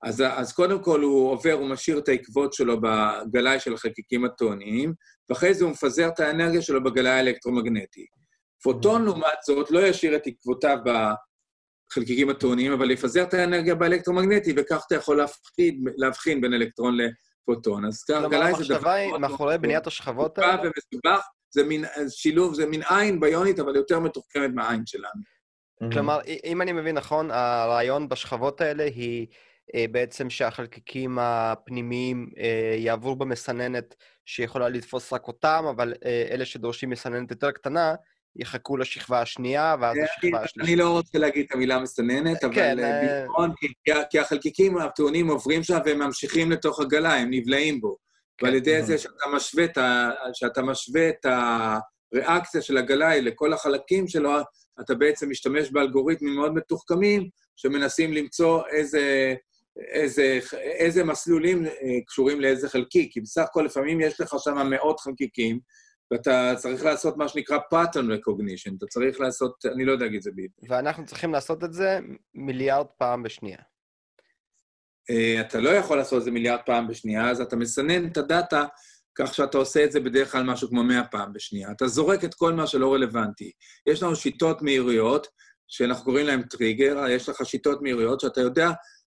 אז, 0.04 0.24
אז 0.36 0.54
קודם 0.54 0.84
כל 0.84 1.02
הוא 1.02 1.32
עובר, 1.32 1.54
הוא 1.54 1.70
משאיר 1.70 1.98
את 1.98 2.10
העקבות 2.10 2.54
שלו 2.54 2.78
בגלאי 2.82 3.60
של 3.60 3.74
החלקיקים 3.74 4.26
הטעוניים, 4.26 4.94
ואחרי 5.30 5.54
זה 5.54 5.64
הוא 5.64 5.72
מפזר 5.72 6.08
את 6.08 6.20
האנרגיה 6.20 6.62
שלו 6.62 6.84
בגלאי 6.84 7.12
האלקטרומגנטי. 7.12 8.06
פוטון, 8.64 9.06
לעומת 9.06 9.38
זאת, 9.46 9.72
לא 9.72 9.80
ישאיר 9.80 10.16
את 10.16 10.28
עקבותיו 10.28 10.78
בחלקיקים 10.86 12.30
הטעוניים, 12.30 12.72
אבל 12.72 12.92
יפזר 12.92 13.24
את 13.24 13.34
האנרגיה 13.34 13.76
באלקטרומגנטי, 13.76 14.54
וכך 14.58 14.84
אתה 14.88 14.96
יכול 14.96 15.18
להבחין, 15.18 15.84
להבחין 15.98 16.42
בין 16.42 16.54
אלקטרון 16.54 16.98
לפוטון. 16.98 17.86
אז 17.86 18.04
גלאי 18.10 18.22
זה 18.24 18.30
דבר... 18.30 18.30
כלומר, 18.30 18.46
המחשבה 18.48 18.94
היא 18.94 19.14
מאחורי 19.14 19.58
בניית 19.58 19.88
השכבות 19.88 20.38
האלה? 20.38 20.62
ומסובך, 20.62 21.28
זה 21.50 21.64
מין 21.64 21.86
שילוב, 22.10 22.54
זה 22.54 22.66
מין 22.66 22.82
עין 22.90 23.20
ביונית, 23.20 23.60
אבל 23.60 23.76
יותר 23.76 24.00
מתוחכמת 24.00 24.50
מהעין 24.54 24.84
שלנו. 24.86 25.38
כלומר, 25.92 26.20
אם 26.44 26.62
אני 26.62 26.72
מבין 26.72 26.96
נכון, 26.98 27.32
הרעיון 27.32 28.10
בשכבות 28.10 28.62
האלה 28.62 28.84
היא 28.84 29.28
אה, 29.76 29.86
בעצם 29.92 30.30
שהחלקיקים 30.30 31.18
הפנימיים 31.22 32.30
אה, 32.38 32.76
יעברו 32.78 33.16
במסננת 33.16 33.96
שיכולה 34.26 34.70
לתפוס 34.70 35.14
רק 35.14 35.28
אותם, 35.28 35.66
אבל 35.70 35.94
אה, 36.06 36.28
אלה 36.32 36.46
שדורשים 36.46 36.90
מסננת 36.90 37.32
יותר 37.32 37.52
קטנה, 37.52 37.96
יחכו 38.38 38.78
לשכבה 38.78 39.22
השנייה, 39.22 39.76
ואז 39.82 39.98
לשכבה 39.98 40.42
השלישית. 40.44 40.70
אני 40.70 40.76
לא 40.76 40.90
רוצה 40.90 41.18
להגיד 41.18 41.46
את 41.46 41.56
המילה 41.56 41.80
מסננת, 41.80 42.44
אבל 42.44 42.56
כן, 42.56 42.78
בעיקרון, 42.78 43.52
כי 44.10 44.20
החלקיקים 44.20 44.78
הטעונים 44.78 45.28
עוברים 45.28 45.64
שם 45.64 45.78
והם 45.86 46.00
ממשיכים 46.00 46.52
לתוך 46.52 46.80
הגלה, 46.80 47.14
הם 47.14 47.28
נבלעים 47.32 47.82
בו. 47.82 47.98
ועל 48.42 48.52
כן. 48.52 48.58
ידי 48.58 48.84
זה 48.84 48.96
שאתה 50.34 50.62
משווה 50.62 51.10
את 51.10 51.26
הריאקציה 51.26 52.62
של 52.62 52.78
הגלאי 52.78 53.22
לכל 53.22 53.54
החלקים 53.54 54.08
שלו, 54.08 54.32
אתה 54.82 54.96
בעצם 54.96 55.30
משתמש 55.30 55.72
באלגוריתמים 55.72 56.36
מאוד 56.36 56.54
מתוחכמים, 56.54 57.30
שמנסים 57.56 58.14
למצוא 58.14 58.62
איזה, 58.72 59.36
איזה, 59.94 60.40
איזה 60.54 61.04
מסלולים 61.04 61.66
אה, 61.66 61.72
קשורים 62.08 62.42
לאיזה 62.42 62.70
חלקיק, 62.70 63.14
כי 63.14 63.22
בסך 63.22 63.42
הכל 63.42 63.64
לפעמים 63.66 64.02
יש 64.02 64.22
לך 64.22 64.36
שם 64.40 64.70
מאות 64.70 65.00
חלקיקים, 65.00 65.60
ואתה 66.12 66.54
צריך 66.58 66.86
לעשות 66.86 67.18
מה 67.18 67.28
שנקרא 67.28 67.58
pattern 67.74 68.08
recognition, 68.18 68.76
אתה 68.78 68.86
צריך 68.88 69.20
לעשות, 69.20 69.66
אני 69.66 69.86
לא 69.86 69.92
יודע 69.92 70.06
להגיד 70.06 70.18
את 70.18 70.24
זה 70.24 70.32
בעברית. 70.32 70.70
ואנחנו 70.70 71.06
צריכים 71.06 71.34
לעשות 71.34 71.64
את 71.64 71.74
זה 71.74 72.00
מיליארד 72.36 72.86
פעם 72.98 73.24
בשנייה. 73.24 73.58
אה, 75.10 75.42
אתה 75.42 75.60
לא 75.60 75.70
יכול 75.70 75.98
לעשות 75.98 76.20
את 76.20 76.24
זה 76.24 76.32
מיליארד 76.32 76.60
פעם 76.66 76.88
בשנייה, 76.88 77.30
אז 77.30 77.42
אתה 77.42 77.56
מסנן 77.56 78.08
את 78.08 78.18
הדאטה 78.18 78.66
כך 79.18 79.34
שאתה 79.34 79.58
עושה 79.58 79.84
את 79.84 79.92
זה 79.92 80.00
בדרך 80.00 80.32
כלל 80.32 80.44
משהו 80.44 80.70
כמו 80.70 80.84
100 80.84 81.04
פעם 81.04 81.34
בשנייה. 81.34 81.72
אתה 81.72 81.88
זורק 81.88 82.24
את 82.24 82.34
כל 82.34 82.54
מה 82.54 82.68
שלא 82.68 82.94
רלוונטי. 82.94 83.52
יש 83.88 84.04
לנו 84.04 84.16
שיטות 84.16 84.62
מהירויות, 84.62 85.28
שאנחנו 85.68 86.06
קוראים 86.06 86.28
להן 86.28 86.42
טריגר, 86.42 87.08
יש 87.10 87.30
לך 87.30 87.46
שיטות 87.46 87.82
מהירויות 87.82 88.20
שאתה 88.20 88.42
יודע 88.42 88.70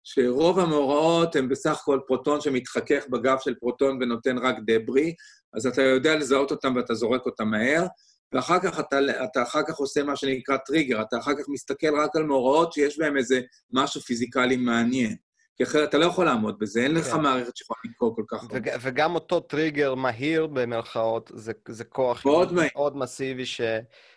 שרוב 0.07 0.59
המאורעות 0.59 1.35
הן 1.35 1.49
בסך 1.49 1.79
הכל 1.81 1.99
פרוטון 2.07 2.41
שמתחכך 2.41 3.03
בגב 3.09 3.37
של 3.39 3.55
פרוטון 3.55 3.97
ונותן 4.01 4.37
רק 4.37 4.55
debris, 4.67 5.13
אז 5.53 5.67
אתה 5.67 5.81
יודע 5.81 6.15
לזהות 6.15 6.51
אותם 6.51 6.75
ואתה 6.75 6.93
זורק 6.93 7.25
אותם 7.25 7.47
מהר, 7.47 7.85
ואחר 8.33 8.59
כך 8.59 8.79
אתה, 8.79 8.99
אתה 9.23 9.43
אחר 9.43 9.61
כך 9.67 9.75
עושה 9.75 10.03
מה 10.03 10.15
שנקרא 10.15 10.57
טריגר, 10.57 11.01
אתה 11.01 11.17
אחר 11.17 11.31
כך 11.39 11.43
מסתכל 11.47 11.99
רק 11.99 12.15
על 12.15 12.23
מאורעות 12.23 12.73
שיש 12.73 12.99
בהם 12.99 13.17
איזה 13.17 13.41
משהו 13.73 14.01
פיזיקלי 14.01 14.57
מעניין. 14.57 15.15
כי 15.57 15.63
אחרת 15.63 15.89
אתה 15.89 15.97
לא 15.97 16.05
יכול 16.05 16.25
לעמוד 16.25 16.59
בזה, 16.59 16.79
אין 16.79 16.93
לך 16.93 17.05
כן. 17.05 17.21
מערכת 17.21 17.57
שיכולה 17.57 17.79
לקרוא 17.85 18.15
כל 18.15 18.23
כך 18.27 18.43
הרבה. 18.43 18.71
וגם 18.81 19.15
אותו 19.15 19.39
טריגר 19.39 19.95
מהיר, 19.95 20.47
במרכאות, 20.47 21.31
זה, 21.35 21.53
זה 21.67 21.83
כוח 21.83 22.25
מאוד, 22.25 22.53
מאוד 22.53 22.97
מסיבי 22.97 23.45
ש, 23.45 23.61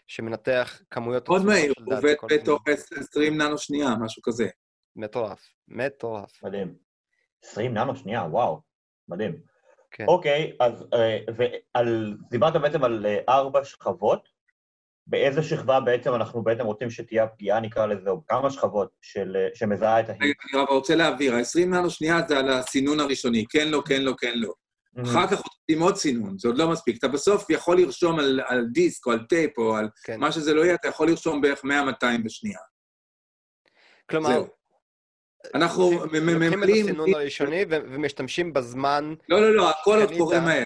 שמנתח 0.07 0.81
כמויות... 0.91 1.29
מאוד 1.29 1.45
מהיר, 1.45 1.73
הוא 1.85 1.95
עובד 1.95 2.15
בתוך 2.33 2.63
20 3.01 3.39
ננו 3.39 3.59
שנייה, 3.59 3.95
משהו 4.01 4.23
כזה. 4.23 4.49
מטורף, 4.97 5.55
מטורף. 5.69 6.43
מדהים. 6.43 6.75
20 7.45 7.75
ננו 7.75 7.97
שנייה, 7.97 8.23
וואו, 8.23 8.61
מדהים. 9.09 9.41
כן. 9.91 10.05
אוקיי, 10.09 10.57
אז 10.61 10.87
אה, 10.95 11.19
ועל, 11.37 12.17
דיברת 12.31 12.53
בעצם 12.63 12.85
על 12.85 13.07
אה, 13.07 13.19
ארבע 13.29 13.65
שכבות, 13.65 14.29
באיזה 15.07 15.43
שכבה 15.43 15.81
בעצם 15.81 16.15
אנחנו 16.15 16.43
בעצם 16.43 16.65
רוצים 16.65 16.91
שתהיה 16.91 17.25
הפגיעה, 17.25 17.61
נקרא 17.61 17.87
לזה, 17.87 18.11
או 18.11 18.27
כמה 18.27 18.51
שכבות 18.51 18.91
של, 19.03 19.37
שמזהה 19.55 20.01
את 20.01 20.09
ה 20.09 20.14
hit. 20.14 20.37
אני 20.55 20.63
רוצה 20.71 20.95
להבהיר, 20.95 21.35
ה-20 21.35 21.67
ננו 21.67 21.91
שנייה 21.91 22.21
זה 22.29 22.39
על 22.39 22.49
הסינון 22.49 23.01
הראשוני, 23.01 23.45
כן, 23.51 23.69
לא, 23.69 23.83
כן, 23.87 24.03
לא, 24.03 24.15
כן, 24.19 24.33
לא. 24.35 24.53
אחר 25.03 25.27
כך 25.27 25.43
עושים 25.47 25.83
עוד 25.83 25.97
סינון, 25.97 26.39
זה 26.39 26.49
עוד 26.49 26.59
לא 26.59 26.69
מספיק. 26.69 26.99
אתה 26.99 27.09
בסוף 27.09 27.51
יכול 27.51 27.81
לרשום 27.81 28.19
על, 28.19 28.41
על 28.47 28.67
דיסק 28.73 29.07
או 29.07 29.13
על 29.13 29.27
טייפ 29.29 29.59
או 29.59 29.77
על 29.77 29.89
כן. 30.05 30.21
מה 30.21 30.33
שזה 30.33 30.55
לא 30.55 30.65
יהיה, 30.65 30.75
אתה 30.75 30.89
יכול 30.89 31.09
לרשום 31.09 31.41
בערך 31.41 31.65
100-200 31.65 31.69
בשנייה. 32.25 32.59
כלומר, 34.11 34.43
אנחנו 35.55 35.91
לוקחים 35.91 36.29
את 36.29 36.53
ממלאים... 36.55 36.85
הסינון 36.87 37.15
הראשוני 37.15 37.65
ומשתמשים 37.69 38.53
בזמן... 38.53 39.15
לא, 39.29 39.41
לא, 39.41 39.55
לא, 39.55 39.71
הכל 39.71 39.99
עוד. 40.01 40.13
קורה 40.19 40.41
מהר. 40.41 40.63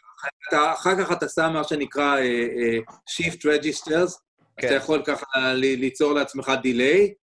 אתה- 0.48 0.72
אחר 0.72 1.04
כך 1.04 1.12
אתה 1.12 1.28
שם 1.28 1.50
מה 1.52 1.64
שנקרא 1.64 2.16
אה, 2.16 2.22
אה, 2.22 2.78
Shift 3.10 3.38
Registers, 3.38 3.96
אז 3.96 4.18
כן. 4.56 4.66
אתה 4.66 4.74
יכול 4.76 5.02
ככה 5.06 5.54
ליצור 5.54 6.12
לעצמך 6.12 6.52
דיליי, 6.62 7.14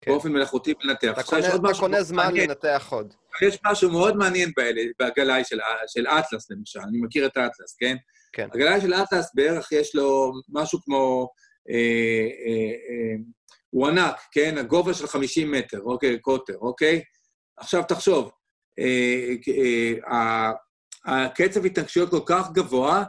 כן. 0.00 0.10
באופן 0.10 0.32
מלאכותי 0.32 0.74
ולנתח. 0.84 1.10
אתה 1.12 1.22
קונה, 1.70 1.96
אתה 1.96 2.02
זמן. 2.02 2.34
לנתח 2.34 2.88
עוד. 2.90 3.14
יש 3.42 3.58
משהו 3.66 3.90
מאוד 3.90 4.16
מעניין 4.16 4.52
בגלאי 5.02 5.44
של, 5.44 5.58
של 5.86 6.06
אטלס, 6.06 6.50
למשל. 6.50 6.80
אני 6.80 6.98
מכיר 7.00 7.26
את 7.26 7.36
האטלס, 7.36 7.76
כן? 7.78 7.96
כן. 8.32 8.48
הגלאי 8.54 8.80
של 8.80 8.94
אטלס 8.94 9.30
בערך 9.34 9.72
יש 9.72 9.94
לו 9.94 10.32
משהו 10.48 10.78
כמו... 10.84 11.28
אה, 13.74 13.80
אה, 13.80 13.86
אה, 13.86 13.90
הוא 13.94 14.04
ענק, 14.04 14.16
כן? 14.32 14.58
הגובה 14.58 14.94
של 14.94 15.06
50 15.06 15.52
מטר, 15.52 15.80
אוקיי? 15.80 16.18
קוטר, 16.18 16.56
אוקיי? 16.60 17.02
עכשיו 17.56 17.82
תחשוב, 17.88 18.30
אה, 18.78 19.34
אה, 19.48 20.14
ה- 20.16 20.52
הקצב 21.04 21.64
התנגשויות 21.64 22.10
כל 22.10 22.20
כך 22.26 22.52
גבוה, 22.52 23.04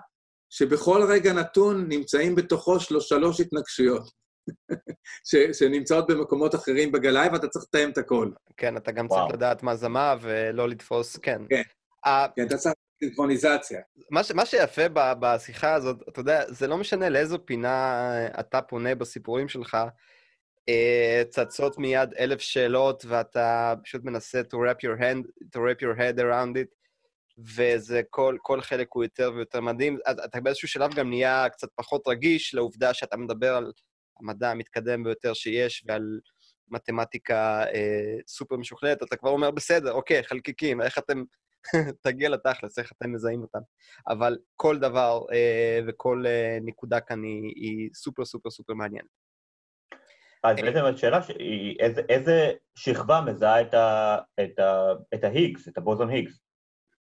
שבכל 0.50 1.02
רגע 1.10 1.34
נתון 1.34 1.86
נמצאים 1.89 2.36
בתוכו 2.36 2.80
של- 2.80 3.00
שלוש 3.00 3.39
התנגשויות, 3.39 4.04
ש, 5.30 5.36
שנמצאות 5.60 6.08
במקומות 6.08 6.56
אחרים 6.56 6.91
בגלאי, 6.91 7.28
ואתה 7.34 7.48
צריך 7.48 7.65
לתאם 7.65 7.89
את 7.89 7.98
הכל. 7.98 8.32
כן, 8.58 8.78
אתה 8.78 8.91
גם 8.91 9.06
וואו. 9.10 9.22
צריך 9.28 9.36
לדעת 9.38 9.63
מה 9.63 9.76
זה 9.76 9.88
מה 9.89 10.15
ולא 10.22 10.69
לתפוס, 10.69 11.17
כן. 11.17 11.41
כן. 11.50 11.62
ה- 12.06 12.28
כן, 12.36 12.48
אתה 12.48 12.58
צריך 12.58 12.76
סינכרוניזציה. 13.04 13.80
מה, 14.12 14.24
ש- 14.24 14.32
מה 14.32 14.45
שיפה 14.45 14.89
ב- 14.93 15.13
בשיחה 15.19 15.74
הזאת, 15.74 15.98
אתה 16.10 16.19
יודע, 16.19 16.43
זה 16.48 16.67
לא 16.67 16.78
משנה 16.78 17.10
לאיזו 17.10 17.45
פינה 17.45 18.04
אתה 18.39 18.62
פונה 18.62 18.95
בסיפורים 18.95 19.50
שלך, 19.50 19.76
אה, 19.76 19.88
צצות 21.30 21.78
מיד 21.78 22.13
אלף 22.19 22.39
שאלות, 22.39 23.06
ואתה 23.08 23.74
פשוט 23.84 24.04
מנסה 24.04 24.41
to 24.41 24.56
wrap 24.56 24.80
your, 24.86 25.02
hand, 25.02 25.26
to 25.56 25.58
wrap 25.58 25.82
your 25.82 26.00
head 26.00 26.19
around 26.19 26.56
it, 26.56 26.80
וזה 27.56 28.02
כל, 28.10 28.38
כל 28.41 28.62
חלק 28.62 28.88
הוא 28.91 29.04
יותר 29.04 29.32
ויותר 29.36 29.62
מדהים. 29.62 29.98
אתה 30.26 30.41
באיזשהו 30.41 30.67
שלב 30.67 30.93
גם 30.93 31.10
נהיה 31.10 31.50
קצת 31.50 31.67
פחות 31.76 32.08
רגיש 32.08 32.54
לעובדה 32.54 32.93
שאתה 32.93 33.17
מדבר 33.17 33.56
על 33.56 33.72
המדע 34.19 34.52
המתקדם 34.52 35.04
ביותר 35.04 35.34
שיש, 35.34 35.84
ועל 35.88 36.19
מתמטיקה 36.72 37.63
אה, 37.63 38.15
סופר 38.28 38.58
משוכללת, 38.58 39.04
אתה 39.04 39.15
כבר 39.15 39.30
אומר, 39.30 39.52
בסדר, 39.52 39.91
אוקיי, 39.91 40.24
חלקיקים, 40.24 40.82
איך 40.82 40.98
אתם... 40.98 41.24
תגיע 42.04 42.30
לתכלס, 42.30 42.80
איך 42.80 42.91
אתם 42.98 43.12
מזהים 43.12 43.41
אותם. 43.41 43.60
אבל 44.08 44.38
כל 44.56 44.80
דבר 44.80 45.22
אה, 45.34 45.80
וכל 45.88 46.24
אה, 46.28 46.58
נקודה 46.62 47.00
כאן 47.00 47.24
היא, 47.24 47.54
היא 47.56 47.89
סופר 47.93 48.26
סופר 48.26 48.50
סופר 48.50 48.74
מעניינת. 48.74 49.29
אז 50.43 50.56
בעצם 50.62 50.86
השאלה, 50.86 51.21
ש- 51.23 51.32
היא 51.39 51.75
איזה- 52.10 52.52
שכבה 52.75 53.21
מזהה 53.21 53.62
את 55.13 55.23
ההיגס, 55.23 55.67
את 55.67 55.78
הבוזון 55.78 56.10
היגס? 56.10 56.39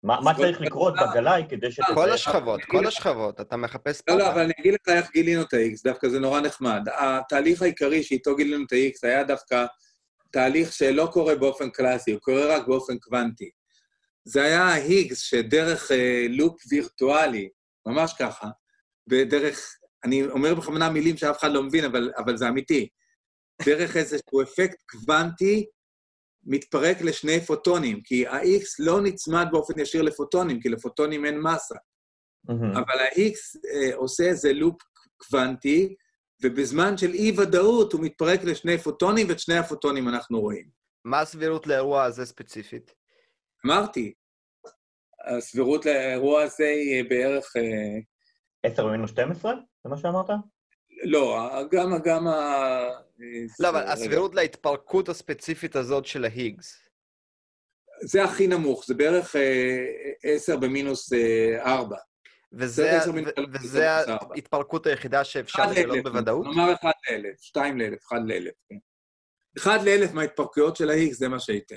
מה 0.03 0.35
צריך 0.37 0.61
לקרות 0.61 0.95
בגלאי 1.11 1.43
כדי 1.49 1.73
שתזהה? 1.73 1.95
כל 1.95 2.11
השכבות, 2.13 2.61
כל 2.65 2.87
השכבות, 2.87 3.41
אתה 3.41 3.57
מחפש 3.57 4.03
לא, 4.09 4.19
לא. 4.19 4.33
אבל 4.33 4.41
אני 4.41 4.53
אגיד 4.61 4.75
לך 4.75 4.95
איך 4.97 5.11
גילינו 5.13 5.43
את 5.43 5.55
ה-X, 5.55 5.83
דווקא 5.85 6.09
זה 6.09 6.21
נורא 6.21 6.41
נחמד. 6.41 6.83
התהליך 6.99 7.63
העיקרי 7.63 8.03
שאיתו 8.03 8.37
גילינו 8.37 8.65
את 8.67 8.73
ה-X 8.73 8.99
היה 9.03 9.25
דווקא 9.25 9.67
תהליך 10.31 10.73
שלא 10.73 11.09
קורה 11.13 11.35
באופן 11.37 11.71
קלאסי, 11.71 12.13
הוא 12.13 12.21
קורה 12.21 12.57
רק 12.57 12.67
באופן 12.67 12.99
קוונטי. 12.99 13.51
זה 14.25 14.43
היה 14.43 14.63
ה-Higgs 14.63 15.15
שדרך 15.15 15.91
אה, 15.93 16.27
לופ 16.29 16.63
וירטואלי, 16.71 17.49
ממש 17.87 18.15
ככה, 18.19 18.49
בדרך, 19.07 19.77
אני 20.05 20.27
אומר 20.27 20.55
בכוונה 20.55 20.91
מילים 20.91 21.17
שאף 21.17 21.39
אחד 21.41 21.51
לא 21.53 21.63
מבין, 21.63 21.85
אבל, 21.85 22.11
אבל 22.19 22.37
זה 22.37 22.49
אמיתי, 22.49 22.89
דרך 23.67 23.97
איזשהו 23.97 24.43
אפקט 24.43 24.83
קוונטי, 24.91 25.67
מתפרק 26.45 27.01
לשני 27.01 27.41
פוטונים, 27.41 28.03
כי 28.03 28.27
ה-X 28.27 28.65
לא 28.79 29.01
נצמד 29.01 29.47
באופן 29.53 29.81
ישיר 29.81 30.03
לפוטונים, 30.03 30.61
כי 30.61 30.69
לפוטונים 30.69 31.25
אין 31.25 31.41
מסה. 31.41 31.75
מהמם. 32.45 32.77
אבל 32.77 32.99
ה-X 32.99 33.59
אה, 33.73 33.97
עושה 33.97 34.25
איזה 34.25 34.53
לופ 34.53 34.83
קוונטי, 35.17 35.95
ובזמן 36.43 36.97
של 36.97 37.11
אי-ודאות 37.15 37.93
הוא 37.93 38.01
מתפרק 38.05 38.45
לשני 38.45 38.79
פוטונים, 38.79 39.29
ואת 39.29 39.39
שני 39.39 39.59
הפוטונים 39.59 40.09
אנחנו 40.09 40.41
רואים. 40.41 40.69
מה 41.05 41.21
הסבירות 41.21 41.67
לאירוע 41.67 42.05
הזה 42.05 42.27
ספציפית? 42.27 42.95
אמרתי, 43.67 44.13
הסבירות 45.27 45.87
לאירוע 45.87 46.43
הזה 46.43 46.67
היא 46.67 47.05
בערך... 47.11 47.57
אה, 47.57 48.01
10 48.63 48.87
במינוס 48.87 49.11
12? 49.11 49.53
זה 49.85 49.91
מה 49.91 49.97
שאמרת? 49.97 50.31
לא, 51.05 51.49
גם, 51.71 51.99
גם 52.05 52.27
ה... 52.27 52.81
לא, 53.61 53.69
אבל. 53.69 53.83
הסבירות 53.83 54.35
להתפרקות 54.35 55.09
הספציפית 55.09 55.77
הזאת 55.77 56.07
של 56.07 56.25
ההיגס. 56.25 56.79
זה 58.03 58.25
הכי 58.25 58.47
נמוך, 58.47 58.85
זה 58.87 58.95
בערך 58.95 59.37
אה, 59.37 59.87
10 60.23 60.57
במינוס 60.57 61.13
אה, 61.13 61.63
4. 61.75 61.97
וזה, 62.53 62.99
וזה. 63.53 63.91
ההתפרקות 63.91 64.87
היחידה 64.87 65.25
שאפשר 65.25 65.71
לגלות 65.71 65.99
בוודאות? 66.03 66.47
נאמר 66.47 66.75
אחד 66.75 66.91
לאלף, 67.11 67.41
שתיים 67.41 67.79
לאלף, 67.79 67.99
אחד 68.09 68.21
לאלף, 68.25 68.55
כן. 68.69 68.77
אחד 69.59 69.83
לאלף 69.85 70.13
מההתפרקויות 70.13 70.77
של 70.77 70.91
ה-X 70.91 71.13
זה 71.13 71.29
מה 71.29 71.41
שייתן. 71.41 71.77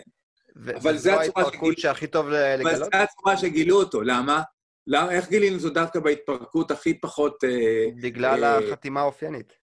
ו- 0.56 0.78
אבל 0.78 0.98
זה 0.98 1.10
הצורה 1.14 1.24
ההתפרקות 1.26 1.74
שגיל- 1.74 1.82
שהכי 1.82 2.08
טוב 2.08 2.30
ל- 2.30 2.36
אבל 2.36 2.60
לגלות? 2.60 2.78
זו 2.94 2.98
הצורה 2.98 3.38
שגילו 3.38 3.76
אותו, 3.80 4.02
למה? 4.02 4.42
למה? 4.88 5.12
איך 5.12 5.30
גילינו 5.30 5.60
זאת 5.60 5.74
דווקא 5.74 6.00
בהתפרקות 6.00 6.72
הכי 6.72 7.00
פחות... 7.02 7.44
אה, 7.44 7.86
בגלל 8.02 8.44
אה, 8.44 8.58
החתימה 8.58 9.02
האופיינית. 9.02 9.54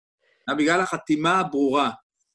בגלל 0.59 0.81
החתימה 0.81 1.41
הברורה. 1.41 1.91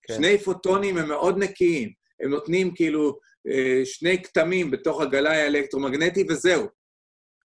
כן. 0.08 0.14
שני 0.14 0.38
פוטונים 0.38 0.98
הם 0.98 1.08
מאוד 1.08 1.38
נקיים, 1.38 1.90
הם 2.20 2.30
נותנים 2.30 2.76
כאילו 2.76 3.20
אה, 3.48 3.82
שני 3.86 4.24
כתמים 4.24 4.72
בתוך 4.72 5.02
הגלאי 5.02 5.42
האלקטרומגנטי 5.42 6.26
וזהו. 6.30 6.68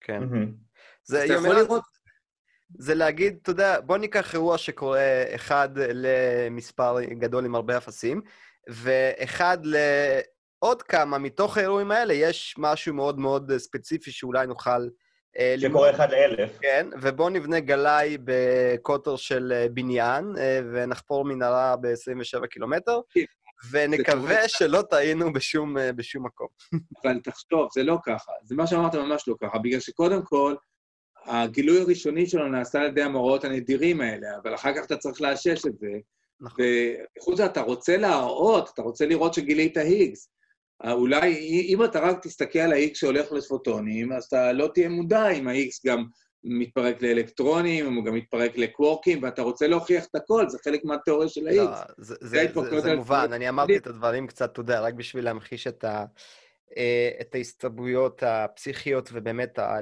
כן. 0.01 0.19
מהמם. 0.19 0.53
זה 1.05 1.25
אתה 1.25 1.33
יכול 1.33 1.55
לראות, 1.55 1.83
זה 2.77 2.95
להגיד, 2.95 3.37
אתה 3.41 3.51
יודע, 3.51 3.79
בוא 3.79 3.97
ניקח 3.97 4.33
אירוע 4.33 4.57
שקורה 4.57 5.35
אחד 5.35 5.69
למספר 5.75 7.03
גדול 7.03 7.45
עם 7.45 7.55
הרבה 7.55 7.77
אפסים, 7.77 8.21
ואחד 8.69 9.57
לעוד 9.63 10.83
כמה 10.83 11.17
מתוך 11.17 11.57
האירועים 11.57 11.91
האלה 11.91 12.13
יש 12.13 12.55
משהו 12.57 12.93
מאוד 12.93 13.19
מאוד 13.19 13.57
ספציפי 13.57 14.11
שאולי 14.11 14.47
נוכל 14.47 14.69
אה, 14.71 15.02
שקורה 15.57 15.89
אחד 15.89 16.11
לאלף. 16.11 16.59
כן, 16.61 16.87
ובואו 17.01 17.29
נבנה 17.29 17.59
גלאי 17.59 18.17
בקוטר 18.23 19.15
של 19.15 19.53
אה, 19.55 19.67
בניין, 19.73 20.33
אה, 20.37 20.59
ונחפור 20.73 21.25
מנהרה 21.25 21.75
ב-27 21.75 22.47
קילומטר, 22.47 22.99
כן. 23.09 23.21
ונקווה. 23.71 24.47
שלא 24.47 24.81
טעינו 24.81 25.33
בשום, 25.33 25.77
אה, 25.77 25.91
בשום 25.91 26.25
מקום. 26.25 26.47
אבל 27.03 27.19
תחשוב, 27.19 27.67
זה 27.73 27.83
לא 27.83 27.97
ככה. 28.05 28.31
זה 28.43 28.55
מה 28.55 28.67
שאמרת 28.67 28.95
ממש 28.95 29.27
לא 29.27 29.35
ככה, 29.41 29.57
בגלל 29.57 29.79
שקודם 29.79 30.21
כל, 30.23 30.55
הגילוי 31.25 31.81
הראשוני 31.81 32.27
שלו 32.27 32.47
נעשה 32.47 32.79
על 32.79 32.87
ידי 32.87 33.01
המאורעות 33.01 33.43
הנדירים 33.43 34.01
האלה, 34.01 34.27
אבל 34.43 34.55
אחר 34.55 34.73
כך 34.75 34.85
אתה 34.85 34.97
צריך 34.97 35.21
לאשש 35.21 35.65
את 35.65 35.79
זה. 35.79 35.87
נכון. 36.41 36.65
וחוץ 37.19 37.33
מזה, 37.33 37.45
אתה 37.45 37.61
רוצה 37.61 37.97
להראות, 37.97 38.69
אתה 38.73 38.81
רוצה 38.81 39.05
לראות 39.05 39.33
שגילית 39.33 39.77
היגס. 39.77 40.29
אה, 40.85 40.91
אולי, 40.91 41.31
אם 41.69 41.83
אתה 41.83 41.99
רק 41.99 42.19
תסתכל 42.23 42.59
על 42.59 42.73
ה-X 42.73 42.93
שהולך 42.93 43.31
לפוטונים, 43.31 44.11
אז 44.11 44.23
אתה 44.23 44.51
לא 44.51 44.69
תהיה 44.73 44.89
מודע 44.89 45.29
אם 45.29 45.47
ה-X 45.47 45.81
גם 45.85 46.05
מתפרק 46.43 47.01
לאלקטרונים, 47.01 47.85
אם 47.85 47.93
הוא 47.93 48.05
גם 48.05 48.13
מתפרק 48.13 48.57
לקוורקים, 48.57 49.23
ואתה 49.23 49.41
רוצה 49.41 49.67
להוכיח 49.67 50.05
את 50.05 50.15
הכל, 50.15 50.49
זה 50.49 50.57
חלק 50.63 50.85
מהתיאוריה 50.85 51.29
של 51.29 51.47
ה-X. 51.47 51.55
לא, 51.55 51.75
זה, 51.97 52.15
זה, 52.21 52.45
זה, 52.69 52.79
זה 52.79 52.95
מובן, 52.95 53.27
אני 53.33 53.49
אמרתי. 53.49 53.77
את 53.77 53.87
הדברים 53.87 54.27
קצת, 54.27 54.51
אתה 54.51 54.59
יודע, 54.59 54.81
רק 54.81 54.93
בשביל 54.93 55.23
להמחיש 55.25 55.67
את, 55.67 55.83
ה, 55.83 56.05
אה, 56.77 57.09
את 57.21 57.35
ההסתברויות 57.35 58.23
הפסיכיות 58.25 59.09
ובאמת 59.13 59.59
ה- 59.59 59.79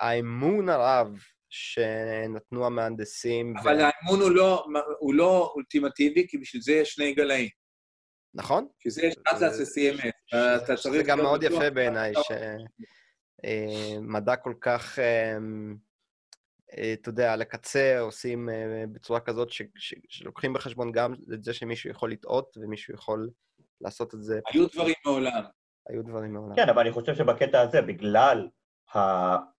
האמון 0.00 0.68
הרב 0.68 1.18
שנתנו 1.50 2.66
המהנדסים. 2.66 3.54
אבל 3.62 3.80
האמון 3.80 4.20
הוא 4.20 4.30
לא, 4.30 4.64
הוא 4.98 5.14
לא 5.14 5.52
אולטימטיבי, 5.54 6.26
כי 6.28 6.38
בשביל 6.38 6.62
זה 6.62 6.72
יש 6.72 6.92
שני 6.92 7.14
גלאים. 7.14 7.48
נכון? 8.34 8.66
בשביל 8.78 8.92
זה 8.92 9.02
יש 9.02 9.14
אטלס 9.28 9.60
ו-CMS. 9.60 10.36
אתה 10.64 10.76
צריך 10.76 11.06
גם 11.06 11.18
להיות 11.18 11.30
מאוד 11.30 11.42
יפה 11.42 11.70
בעיניי, 11.70 12.12
שמדע 13.42 14.36
כל 14.36 14.54
כך, 14.60 14.98
אה, 14.98 15.36
אה, 16.78 16.92
אתה 16.92 17.08
יודע, 17.08 17.32
על 17.32 17.42
הקצה 17.42 18.00
עושים 18.00 18.48
אה, 18.48 18.84
בצורה 18.92 19.20
כזאת 19.20 19.48
שלוקחים 20.08 20.52
בחשבון 20.52 20.92
גם 20.92 21.14
את 21.34 21.44
זה 21.44 21.54
שמישהו 21.54 21.90
יכול 21.90 22.12
לטעות 22.12 22.56
ומישהו 22.60 22.94
יכול 22.94 23.30
לעשות 23.80 24.14
את 24.14 24.22
זה. 24.22 24.40
היו 24.52 24.66
דברים 24.68 24.94
מעולם. 25.06 25.42
היו 25.88 26.02
דברים 26.02 26.32
מעולם. 26.32 26.56
כן, 26.56 26.68
אבל 26.68 26.82
אני 26.82 26.92
חושב 26.92 27.14
שבקטע 27.14 27.60
הזה, 27.60 27.82
בגלל 27.82 28.48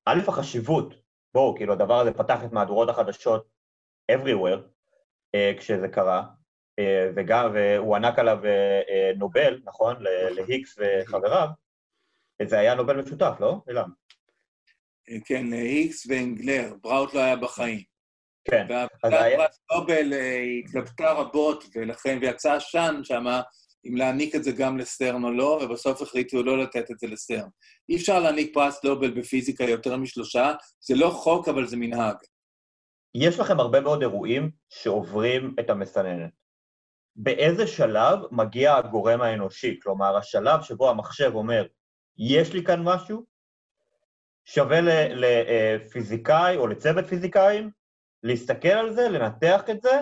א', 0.05 0.19
החשיבות, 0.27 0.93
בואו, 1.33 1.55
כאילו, 1.55 1.73
הדבר 1.73 1.99
הזה 1.99 2.11
פתח 2.11 2.43
את 2.45 2.51
מהדורות 2.51 2.89
החדשות 2.89 3.47
everywhere 4.11 4.59
אה, 5.35 5.51
כשזה 5.57 5.87
קרה, 5.87 6.17
אה, 6.17 6.25
וגם, 7.15 7.51
והוא 7.53 7.95
ענק 7.95 8.19
עליו 8.19 8.45
אה, 8.45 8.49
אה, 8.89 9.11
נובל, 9.17 9.61
נכון? 9.65 9.93
נכון. 9.93 10.05
להיקס 10.47 10.75
וחבריו. 10.79 11.47
זה 12.45 12.59
היה 12.59 12.75
נובל 12.75 13.01
משותף, 13.01 13.33
לא? 13.39 13.55
אילן. 13.69 13.89
כן, 15.25 15.47
להיקס 15.49 16.05
ואנגלר, 16.09 16.73
בראוט 16.81 17.13
לא 17.13 17.19
היה 17.19 17.35
בחיים. 17.35 17.79
כן. 18.51 18.67
אז 18.71 18.87
והוועדת 19.03 19.25
היה- 19.25 19.37
פרס 19.37 19.59
נובל 19.73 20.13
אה, 20.13 20.41
התלבטה 20.65 21.11
רבות, 21.13 21.63
ולכן, 21.75 22.17
ויצא 22.21 22.53
עשן 22.53 22.95
שמה, 23.03 23.41
אם 23.85 23.95
להעניק 23.97 24.35
את 24.35 24.43
זה 24.43 24.51
גם 24.51 24.77
לסרן 24.77 25.23
או 25.23 25.31
לא, 25.31 25.59
ובסוף 25.63 26.01
החליטו 26.01 26.43
לא 26.43 26.57
לתת 26.57 26.91
את 26.91 26.99
זה 26.99 27.07
לסרן. 27.07 27.47
אי 27.89 27.95
אפשר 27.95 28.19
להעניק 28.19 28.53
פרס 28.53 28.83
נובל 28.85 29.11
בפיזיקה 29.19 29.63
יותר 29.63 29.97
משלושה, 29.97 30.53
זה 30.79 30.95
לא 30.95 31.09
חוק, 31.09 31.47
אבל 31.47 31.67
זה 31.67 31.77
מנהג. 31.77 32.15
יש 33.15 33.39
לכם 33.39 33.59
הרבה 33.59 33.81
מאוד 33.81 34.01
אירועים 34.01 34.51
שעוברים 34.69 35.55
את 35.59 35.69
המסננת. 35.69 36.31
באיזה 37.15 37.67
שלב 37.67 38.19
מגיע 38.31 38.75
הגורם 38.75 39.21
האנושי? 39.21 39.79
כלומר, 39.83 40.17
השלב 40.17 40.61
שבו 40.61 40.89
המחשב 40.89 41.31
אומר, 41.35 41.65
יש 42.17 42.53
לי 42.53 42.63
כאן 42.63 42.83
משהו, 42.83 43.25
שווה 44.45 44.79
לפיזיקאי 45.15 46.57
או 46.57 46.67
לצוות 46.67 47.05
פיזיקאים 47.05 47.69
להסתכל 48.23 48.67
על 48.67 48.93
זה, 48.93 49.09
לנתח 49.09 49.61
את 49.69 49.81
זה, 49.81 50.01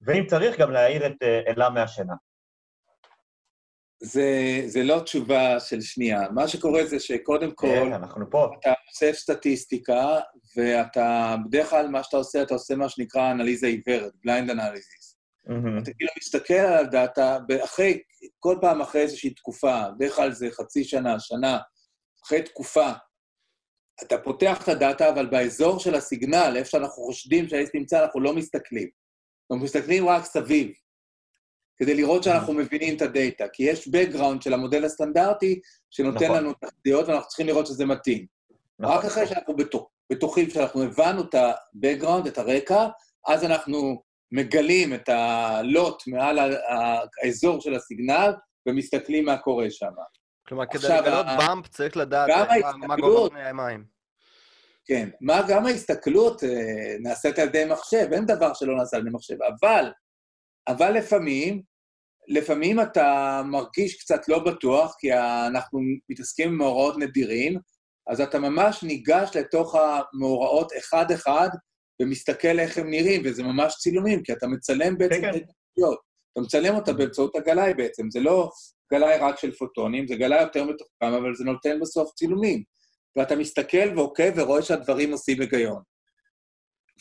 ואם 0.00 0.26
צריך 0.26 0.58
גם 0.58 0.70
להעיר 0.70 1.06
את 1.06 1.22
אה, 1.22 1.40
אלה 1.46 1.70
מהשינה. 1.70 2.14
זה, 4.02 4.62
זה 4.66 4.82
לא 4.82 5.00
תשובה 5.00 5.60
של 5.60 5.80
שנייה. 5.80 6.30
מה 6.30 6.48
שקורה 6.48 6.86
זה 6.86 7.00
שקודם 7.00 7.52
כל... 7.52 7.66
כן, 7.66 7.92
אנחנו 7.92 8.30
פה. 8.30 8.50
אתה 8.60 8.72
עושה 8.90 9.12
סטטיסטיקה, 9.12 10.20
ואתה, 10.56 11.36
בדרך 11.46 11.70
כלל 11.70 11.88
מה 11.88 12.02
שאתה 12.02 12.16
עושה, 12.16 12.42
אתה 12.42 12.54
עושה 12.54 12.76
מה 12.76 12.88
שנקרא 12.88 13.30
אנליזה 13.30 13.66
עיוורת, 13.66 14.12
blind 14.24 14.50
analysis. 14.50 14.97
Mm-hmm. 15.48 15.82
אתה 15.82 15.90
כאילו 15.92 16.10
מסתכל 16.18 16.54
על 16.54 16.84
ה 16.84 16.93
data, 16.93 17.38
אחרי, 17.64 17.98
כל 18.38 18.56
פעם 18.60 18.80
אחרי 18.80 19.00
איזושהי 19.00 19.34
תקופה, 19.34 19.82
בדרך 19.96 20.16
כלל 20.16 20.32
זה 20.32 20.48
חצי 20.50 20.84
שנה, 20.84 21.20
שנה, 21.20 21.58
אחרי 22.24 22.42
תקופה, 22.42 22.92
אתה 24.02 24.18
פותח 24.18 24.62
את 24.62 24.68
הדאטה, 24.68 25.08
אבל 25.08 25.26
באזור 25.26 25.78
של 25.78 25.94
הסיגנל, 25.94 26.54
איפה 26.56 26.70
שאנחנו 26.70 27.02
חושדים 27.02 27.48
שהאיס 27.48 27.70
נמצא, 27.74 28.02
אנחנו 28.02 28.20
לא 28.20 28.34
מסתכלים. 28.34 28.88
אנחנו 29.50 29.64
מסתכלים 29.64 30.08
רק 30.08 30.24
סביב, 30.24 30.70
כדי 31.76 31.94
לראות 31.94 32.22
שאנחנו 32.22 32.52
מבינים 32.52 32.96
את 32.96 33.02
הדאטה, 33.02 33.44
כי 33.52 33.62
יש 33.62 33.88
background 33.88 34.40
של 34.40 34.54
המודל 34.54 34.84
הסטנדרטי 34.84 35.60
שנותן 35.90 36.24
נכון. 36.24 36.36
לנו 36.36 36.52
תחתיות, 36.52 37.08
ואנחנו 37.08 37.28
צריכים 37.28 37.46
לראות 37.46 37.66
שזה 37.66 37.86
מתאים. 37.86 38.26
נכון. 38.78 38.96
רק 38.96 39.04
אחרי 39.04 39.26
שאנחנו 39.26 39.56
בטוח, 39.56 39.86
בטוחים 40.12 40.50
שאנחנו 40.50 40.82
הבנו 40.82 41.22
את 41.22 41.34
ה-background, 41.34 42.28
את 42.28 42.38
הרקע, 42.38 42.88
אז 43.26 43.44
אנחנו 43.44 44.02
מגלים 44.32 44.94
את 44.94 45.08
הלוט 45.08 46.06
מעל 46.06 46.38
האזור 47.22 47.60
של 47.60 47.74
הסיגנל 47.74 48.32
ומסתכלים 48.68 49.24
מה 49.24 49.38
קורה 49.38 49.70
שם. 49.70 49.92
כלומר, 50.48 50.64
כדי 50.66 50.88
לגלות 51.00 51.26
באמפ 51.38 51.68
צריך 51.68 51.96
לדעת 51.96 52.30
מה 52.76 52.96
גובה 52.96 53.30
פני 53.30 53.48
המים. 53.48 53.84
כן, 54.86 55.08
מה 55.20 55.42
גם 55.48 55.66
ההסתכלות 55.66 56.44
אה, 56.44 56.96
נעשית 57.00 57.38
על 57.38 57.48
ידי 57.48 57.64
מחשב, 57.64 58.06
אין 58.12 58.26
דבר 58.26 58.54
שלא 58.54 58.76
נעשה 58.76 58.96
על 58.96 59.02
ידי 59.02 59.10
מחשב, 59.14 59.36
אבל, 59.42 59.92
אבל 60.68 60.92
לפעמים, 60.92 61.62
לפעמים 62.28 62.80
אתה 62.80 63.42
מרגיש 63.44 64.02
קצת 64.02 64.28
לא 64.28 64.38
בטוח, 64.38 64.94
כי 64.98 65.14
אנחנו 65.46 65.80
מתעסקים 66.08 66.48
עם 66.48 66.58
מאורעות 66.58 66.98
נדירים, 66.98 67.58
אז 68.06 68.20
אתה 68.20 68.38
ממש 68.38 68.82
ניגש 68.82 69.36
לתוך 69.36 69.74
המאורעות 69.74 70.72
אחד-אחד 70.78 71.48
ומסתכל 72.02 72.58
איך 72.58 72.78
הם 72.78 72.90
נראים, 72.90 73.22
וזה 73.24 73.42
ממש 73.42 73.74
צילומים, 73.78 74.22
כי 74.22 74.32
אתה 74.32 74.46
מצלם 74.46 74.98
בעצם 74.98 75.20
כן, 75.20 75.30
את 75.30 75.34
התקשורת. 75.34 75.98
אתה 76.32 76.40
מצלם 76.40 76.74
אותה 76.74 76.92
באמצעות 76.92 77.36
הגלאי 77.36 77.74
בעצם, 77.74 78.10
זה 78.10 78.20
לא 78.20 78.50
גלאי 78.92 79.18
רק 79.20 79.38
של 79.38 79.52
פוטונים, 79.52 80.08
זה 80.08 80.16
גלאי 80.16 80.42
יותר 80.42 80.64
מתוחכם, 80.64 81.06
אבל 81.06 81.34
זה 81.34 81.44
נותן 81.44 81.80
בסוף 81.80 82.12
צילומים. 82.14 82.62
ואתה 83.16 83.36
מסתכל 83.36 83.96
ועוקב 83.96 84.30
ורואה 84.36 84.62
שהדברים 84.62 85.12
עושים 85.12 85.40
היגיון. 85.40 85.82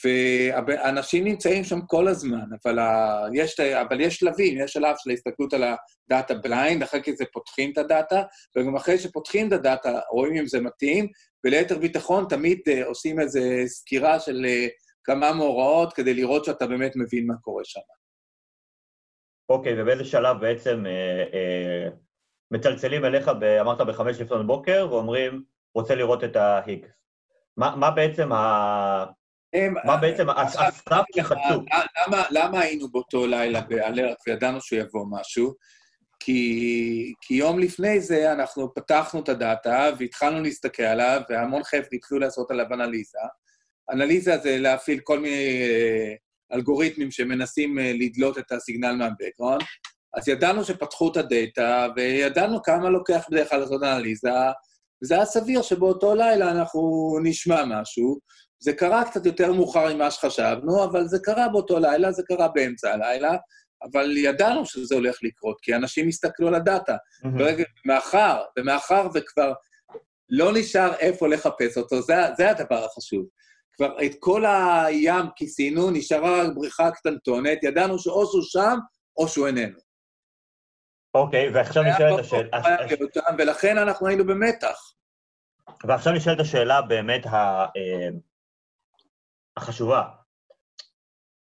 ואנשים 0.04 1.24
נמצאים 1.24 1.64
שם 1.64 1.82
כל 1.82 2.08
הזמן, 2.08 2.46
אבל, 2.66 2.80
ה... 2.80 3.22
יש, 3.34 3.60
אבל 3.60 4.02
יש 4.02 4.16
שלבים, 4.16 4.62
יש 4.62 4.74
שלב 4.74 4.96
של 4.98 5.10
ההסתכלות 5.10 5.54
על 5.54 5.64
ה 5.64 5.78
data 5.78 6.34
blind, 6.34 6.84
אחרי 6.84 7.02
זה 7.18 7.26
פותחים 7.34 7.72
את 7.72 7.78
ה 7.78 7.86
data, 7.86 8.24
וגם 8.58 8.76
אחרי 8.76 8.98
שפותחים 8.98 9.48
את 9.48 9.54
ה 9.54 9.63
data 9.63 10.00
רואים 10.12 10.36
אם 10.38 10.48
זה 10.48 10.62
מתאים, 10.62 11.08
וליתר 11.46 11.78
ביטחון 11.78 12.26
תמיד 12.30 12.60
uh, 12.70 12.86
עושים 12.86 13.20
איזו 13.20 13.40
סקירה 13.66 14.20
של 14.20 14.46
uh, 14.46 14.87
כמה 15.08 15.34
מאורעות 15.34 15.94
כדי 15.94 16.14
לראות 16.14 16.46
שאתה 16.46 16.68
באמת 16.68 16.96
מבין 16.96 17.28
מה 17.28 17.38
קורה 17.38 17.64
שם. 17.66 17.80
אוקיי, 19.50 19.74
okay, 19.74 19.82
ובאיזה 19.82 20.06
שלב 20.06 20.42
בעצם 20.42 20.86
אה, 20.86 21.24
אה, 21.34 21.90
מצלצלים 22.52 23.06
אליך, 23.06 23.32
ב, 23.40 23.44
אמרת 23.44 23.82
בחמש 23.82 24.22
לפנות 24.22 24.48
בוקר, 24.48 24.88
ואומרים, 24.92 25.44
רוצה 25.76 25.96
לראות 25.96 26.24
את 26.24 26.36
ההיגס. 26.36 26.90
מה, 27.58 27.76
מה 27.76 27.92
בעצם 27.92 28.32
ה... 28.32 29.06
הם, 29.54 29.74
מה 29.74 29.94
אה, 29.94 29.98
בעצם 29.98 30.30
הסף 30.30 30.84
שחצו? 31.16 31.62
למה, 32.08 32.24
למה 32.32 32.60
היינו 32.60 32.92
באותו 32.92 33.28
לילה 33.28 33.62
באלרט 33.62 34.18
וידענו 34.28 34.62
שהוא 34.62 34.80
יבוא 34.80 35.06
משהו? 35.10 35.54
כי, 36.20 37.14
כי 37.22 37.34
יום 37.34 37.60
לפני 37.60 38.02
זה 38.02 38.32
אנחנו 38.32 38.74
פתחנו 38.74 39.20
את 39.20 39.30
הדאטה 39.30 39.90
והתחלנו 40.00 40.42
להסתכל 40.42 40.84
עליו, 40.84 41.22
והמון 41.30 41.64
חבר'ה 41.64 41.88
התחילו 41.94 42.20
לעשות 42.20 42.52
עליו 42.52 42.66
אנליזה. 42.74 43.20
אנליזה 43.92 44.38
זה 44.38 44.58
להפעיל 44.58 45.00
כל 45.04 45.20
מיני 45.20 45.62
אה, 45.62 46.14
אלגוריתמים 46.54 47.12
שמנסים 47.12 47.80
אה, 47.80 47.92
לדלות 48.00 48.38
את 48.38 48.52
הסיגנל 48.52 48.96
מהבקראונד. 48.96 49.62
אז 50.14 50.28
ידענו 50.28 50.64
שפתחו 50.64 51.12
את 51.12 51.18
הדאטה, 51.18 51.88
וידענו 51.96 52.64
כמה 52.64 52.90
לוקח 52.90 53.26
בדרך 53.32 53.50
כלל 53.50 53.60
לעשות 53.60 53.84
אנליזה, 53.84 54.30
וזה 55.04 55.16
היה 55.16 55.26
סביר 55.26 55.62
שבאותו 55.62 56.16
לילה 56.16 56.52
אנחנו 56.52 56.82
נשמע 57.24 57.66
משהו. 57.66 58.20
זה 58.60 58.74
קרה 58.74 59.04
קצת 59.04 59.26
יותר 59.26 59.54
מאוחר 59.54 59.94
ממה 59.94 60.12
שחשבנו, 60.12 60.84
אבל 60.84 61.08
זה 61.08 61.18
קרה 61.24 61.50
באותו 61.50 61.80
לילה, 61.80 62.12
זה 62.12 62.24
קרה 62.28 62.48
באמצע 62.48 62.94
הלילה, 62.94 63.36
אבל 63.84 64.18
ידענו 64.18 64.66
שזה 64.66 64.96
הולך 64.96 65.18
לקרות, 65.24 65.58
כי 65.62 65.76
אנשים 65.76 66.08
הסתכלו 66.08 66.48
על 66.48 66.56
הדאטה. 66.56 66.96
Mm-hmm. 66.96 67.28
ברגע, 67.38 67.64
מאחר, 67.86 68.42
ומאחר 68.60 69.08
וכבר 69.14 69.54
לא 70.30 70.54
נשאר 70.54 70.94
איפה 70.94 71.28
לחפש 71.28 71.78
אותו, 71.78 72.02
זה, 72.02 72.16
זה 72.38 72.50
הדבר 72.50 72.86
החשוב. 72.86 73.26
כבר 73.78 74.06
את 74.06 74.12
כל 74.20 74.46
הים 74.46 75.26
כיסינו, 75.36 75.92
נשארה 75.92 76.44
רק 76.44 76.56
בריכה 76.56 76.92
קטנטונת, 76.92 77.64
ידענו 77.64 78.00
שאו 78.00 78.26
שהוא 78.26 78.44
שם 78.44 78.78
או 79.18 79.28
שהוא 79.28 79.48
איננו. 79.48 79.78
אוקיי, 81.14 81.50
ועכשיו 81.50 81.84
נשאלת 81.84 82.20
השאלה... 82.20 82.78
ולכן 83.38 83.78
אנחנו 83.78 84.08
היינו 84.08 84.26
במתח. 84.26 84.94
ועכשיו 85.84 86.14
נשאלת 86.14 86.40
השאלה 86.40 86.82
באמת 86.82 87.26
אה, 87.26 87.66
החשובה. 89.58 90.04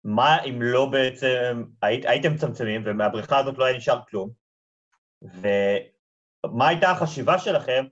מה 0.04 0.44
אם 0.44 0.62
לא 0.62 0.86
בעצם, 0.86 1.64
היית, 1.82 2.06
הייתם 2.06 2.34
מצמצמים 2.34 2.82
ומהבריכה 2.86 3.40
הזאת 3.40 3.58
לא 3.58 3.66
היה 3.66 3.78
נשאר 3.78 4.00
כלום, 4.10 4.30
ומה 5.22 6.68
הייתה 6.68 6.92
החשיבה 6.92 7.40
שלכם 7.40 7.86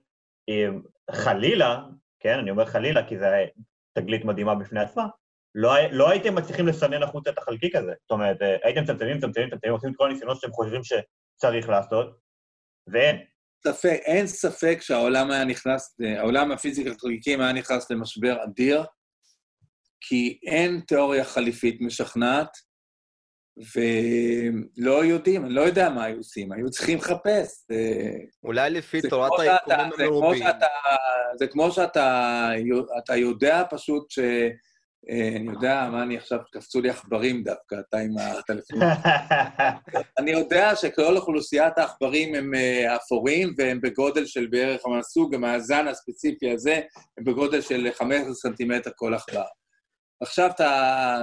אם 0.48 0.82
חלילה, 1.10 1.78
כן, 2.20 2.38
אני 2.38 2.50
אומר 2.50 2.66
חלילה 2.66 3.08
כי 3.08 3.18
זה 3.18 3.26
תגלית 3.94 4.24
מדהימה 4.24 4.54
בפני 4.54 4.80
עצמה, 4.80 5.06
לא, 5.54 5.72
לא 5.92 6.10
הייתם 6.10 6.34
מצליחים 6.34 6.66
לסנן 6.66 7.02
החוצה 7.02 7.30
את 7.30 7.38
החלקיק 7.38 7.76
הזה. 7.76 7.92
זאת 8.02 8.10
אומרת, 8.10 8.42
אה, 8.42 8.56
הייתם 8.62 8.82
מצמצמים, 8.82 9.16
מצמצמים, 9.16 9.46
מצמצמים, 9.48 9.72
עושים 9.72 9.90
את 9.90 9.96
כל 9.96 10.10
הניסיונות 10.10 10.40
שאתם 10.40 10.52
חושבים 10.52 10.80
שצריך 10.84 11.68
לעשות, 11.68 12.18
ואין. 12.86 13.16
ספק, 13.66 13.98
אין 14.04 14.26
ספק 14.26 14.78
שהעולם 14.80 15.30
היה 15.30 15.44
נכנס, 15.44 15.96
העולם 16.18 16.52
הפיזיקה 16.52 16.90
החלקיקים 16.90 17.40
היה 17.40 17.52
נכנס 17.52 17.90
למשבר 17.90 18.44
אדיר, 18.44 18.84
כי 20.00 20.38
אין 20.46 20.80
תיאוריה 20.86 21.24
חליפית 21.24 21.80
משכנעת, 21.80 22.48
ולא 23.56 25.04
יודעים, 25.04 25.44
אני 25.44 25.54
לא 25.54 25.60
יודע 25.60 25.90
מה 25.90 26.04
היו 26.04 26.16
עושים, 26.16 26.52
היו 26.52 26.70
צריכים 26.70 26.98
לחפש. 26.98 27.66
אולי 28.44 28.70
לפי 28.70 29.02
תורת 29.08 29.30
היקומים 29.40 29.90
המרובים. 30.00 30.46
זה 31.38 31.46
כמו 31.46 31.70
שאתה 31.70 33.14
יודע 33.16 33.62
פשוט 33.70 34.10
ש... 34.10 34.18
אני 35.36 35.50
יודע, 35.52 35.88
מה 35.92 36.02
אני 36.02 36.16
עכשיו, 36.16 36.38
קפצו 36.52 36.80
לי 36.80 36.90
עכברים 36.90 37.42
דווקא, 37.42 37.76
אתה 37.88 37.98
עם 37.98 38.18
הטלפון. 38.18 38.78
אני 40.18 40.30
יודע 40.30 40.76
שכל 40.76 41.16
אוכלוסיית 41.16 41.78
העכברים 41.78 42.34
הם 42.34 42.54
אה, 42.54 42.96
אפורים, 42.96 43.54
והם 43.58 43.80
בגודל 43.80 44.26
של 44.26 44.46
בערך, 44.46 44.80
הסוג, 44.98 45.34
המאזן 45.34 45.88
הספציפי 45.88 46.50
הזה, 46.50 46.80
הם 47.18 47.24
בגודל 47.24 47.60
של 47.60 47.88
15 47.98 48.34
סנטימטר 48.34 48.90
כל 48.96 49.14
עכבר. 49.14 49.44
עכשיו 50.20 50.50
אתה, 50.50 51.18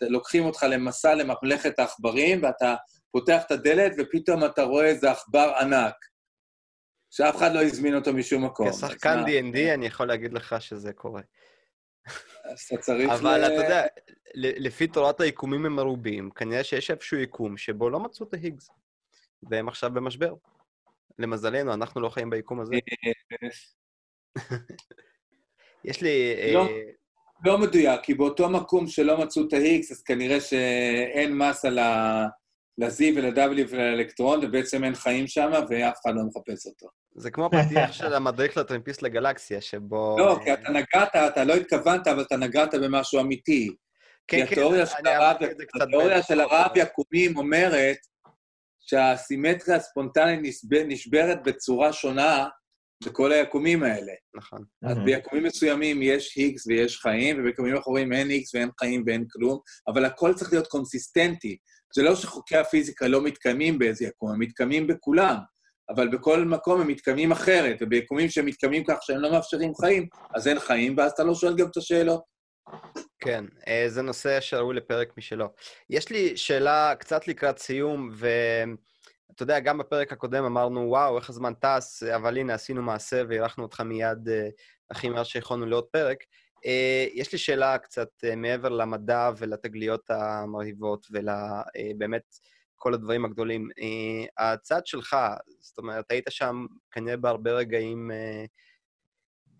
לוקחים 0.00 0.44
אותך 0.44 0.66
למסע 0.70 1.14
לממלכת 1.14 1.78
העכברים, 1.78 2.42
ואתה 2.42 2.74
פותח 3.12 3.42
את 3.46 3.50
הדלת, 3.50 3.92
ופתאום 3.98 4.44
אתה 4.44 4.62
רואה 4.62 4.86
איזה 4.86 5.10
עכבר 5.10 5.52
ענק, 5.60 5.94
שאף 7.10 7.36
אחד 7.36 7.54
לא 7.54 7.62
הזמין 7.62 7.94
אותו 7.94 8.12
משום 8.12 8.44
מקום. 8.44 8.70
כשחקן 8.70 9.24
D&D 9.24 9.74
אני 9.74 9.86
יכול 9.86 10.08
להגיד 10.08 10.32
לך 10.32 10.56
שזה 10.60 10.92
קורה. 10.92 11.22
אז 12.44 12.60
אתה 12.66 12.76
צריך 12.76 13.10
אבל. 13.10 13.44
אתה 13.46 13.54
יודע, 13.54 13.82
לפי 14.34 14.86
תורת 14.86 15.20
היקומים 15.20 15.66
המרובים, 15.66 16.30
כנראה 16.30 16.64
שיש 16.64 16.90
איזשהו 16.90 17.18
יקום 17.18 17.56
שבו 17.56 17.90
לא 17.90 18.00
מצאו 18.00 18.26
את 18.26 18.34
ההיגס, 18.34 18.70
והם 19.42 19.68
עכשיו 19.68 19.90
במשבר. 19.94 20.34
למזלנו, 21.18 21.74
אנחנו 21.74 22.00
לא 22.00 22.08
חיים 22.08 22.30
ביקום 22.30 22.60
הזה. 22.60 22.74
יש 25.84 26.02
לי... 26.02 26.34
לא. 26.54 26.68
אה, 27.46 27.52
לא 27.52 27.58
מדויק, 27.58 28.00
כי 28.00 28.14
באותו 28.14 28.48
מקום 28.48 28.86
שלא 28.86 29.20
מצאו 29.20 29.42
את 29.48 29.52
ה-X, 29.52 29.92
אז 29.92 30.02
כנראה 30.02 30.40
שאין 30.40 31.38
מס 31.38 31.64
על, 31.64 31.78
ה... 31.78 32.26
ל-Z 32.78 33.02
ול-W 33.16 33.64
ולאלקטרון, 33.68 34.40
ובעצם 34.44 34.84
אין 34.84 34.94
חיים 34.94 35.26
שם, 35.26 35.50
ואף 35.68 35.94
אחד 36.02 36.14
לא 36.14 36.22
מחפש 36.24 36.66
אותו. 36.66 36.86
זה 37.16 37.30
כמו 37.30 37.46
הפתיח 37.46 37.92
של 37.92 38.14
המדריך 38.14 38.56
לטרמפיסט 38.56 39.02
לגלקסיה, 39.02 39.60
שבו... 39.60 40.16
לא, 40.18 40.38
כי 40.44 40.52
אתה 40.52 40.70
נגעת, 40.70 41.16
אתה 41.16 41.44
לא 41.44 41.54
התכוונת, 41.54 42.06
אבל 42.06 42.22
אתה 42.22 42.36
נגעת 42.36 42.74
במשהו 42.74 43.20
אמיתי. 43.20 43.70
כן, 44.28 44.46
כן, 44.46 44.62
אני 44.98 45.16
אמרתי 45.16 45.44
את 45.44 45.56
זה 45.58 45.64
קצת 45.64 45.80
התיאוריה 45.82 46.22
של. 46.22 46.40
הרב 46.40 46.70
יקומים 46.74 47.36
אומרת 47.36 47.96
שהסימטריה 48.80 49.76
הספונטנית 49.76 50.40
נשב- 50.42 50.86
נשברת 50.86 51.42
בצורה 51.42 51.92
שונה 51.92 52.48
בכל 53.06 53.32
היקומים 53.32 53.82
האלה. 53.82 54.12
נכון. 54.34 54.64
אז. 54.84 54.96
ביקומים 55.04 55.44
מסוימים 55.44 56.02
יש 56.02 56.38
Higgs 56.38 56.62
ויש 56.66 56.98
חיים, 56.98 57.40
וביקומים 57.40 57.76
אחרים 57.76 58.12
אין 58.12 58.30
Higgs 58.30 58.50
ואין 58.54 58.68
חיים 58.80 59.04
ואין 59.06 59.24
כלום, 59.30 59.58
אבל 59.88 60.04
הכל 60.04 60.34
צריך 60.34 60.52
להיות 60.52 60.66
קונסיסטנטי. 60.66 61.56
זה 61.96 62.02
לא 62.02 62.14
שחוקי 62.14 62.56
הפיזיקה 62.56 63.08
לא 63.08 63.22
מתקיימים 63.22 63.78
באיזה 63.78 64.04
יקום, 64.04 64.30
הם 64.30 64.40
מתקיימים 64.40 64.86
בכולם, 64.86 65.36
אבל 65.90 66.08
בכל 66.08 66.44
מקום 66.44 66.80
הם 66.80 66.88
מתקיימים 66.88 67.32
אחרת, 67.32 67.76
וביקומים 67.80 68.28
שהם 68.28 68.46
מתקיימים 68.46 68.84
כך 68.84 68.96
שהם 69.02 69.20
לא 69.20 69.32
מאפשרים 69.32 69.74
חיים, 69.74 70.08
אז 70.34 70.48
אין 70.48 70.60
חיים, 70.60 70.94
ואז 70.98 71.12
אתה 71.12 71.24
לא 71.24 71.34
שואל 71.34 71.56
גם 71.56 71.66
את 71.66 71.76
השאלות. 71.76 72.22
כן, 73.18 73.44
אה, 73.68 73.84
זה 73.88 74.02
נושא 74.02 74.40
שראוי 74.40 74.74
לפרק 74.74 75.08
משלו. 75.18 75.46
יש 75.90 76.10
לי 76.10 76.36
שאלה 76.36 76.94
קצת 76.98 77.28
לקראת 77.28 77.58
סיום, 77.58 78.10
ואתה 79.28 79.42
יודע, 79.42 79.60
גם 79.60 79.78
בפרק 79.78 80.12
הקודם 80.12 80.44
אמרנו, 80.44 80.80
וואו, 80.80 81.18
איך 81.18 81.30
הזמן 81.30 81.52
טס, 81.54 82.02
אבל 82.02 82.38
הנה, 82.38 82.54
עשינו 82.54 82.82
מעשה 82.82 83.22
ואירחנו 83.28 83.62
אותך 83.62 83.80
מיד 83.80 84.28
אה, 84.28 84.48
הכי 84.90 85.08
מהר 85.08 85.24
שיכולנו 85.24 85.66
לעוד 85.66 85.84
פרק. 85.84 86.24
אה, 86.66 87.06
יש 87.12 87.32
לי 87.32 87.38
שאלה 87.38 87.78
קצת 87.78 88.08
אה, 88.24 88.36
מעבר 88.36 88.68
למדע 88.68 89.30
ולתגליות 89.38 90.10
המרהיבות 90.10 91.06
ולבאמת 91.10 92.22
כל 92.76 92.94
הדברים 92.94 93.24
הגדולים. 93.24 93.68
אה, 93.78 94.52
הצד 94.52 94.86
שלך, 94.86 95.16
זאת 95.60 95.78
אומרת, 95.78 96.10
היית 96.10 96.26
שם 96.30 96.66
כנראה 96.90 97.16
בהרבה 97.16 97.52
רגעים 97.52 98.10
אה, 98.10 98.44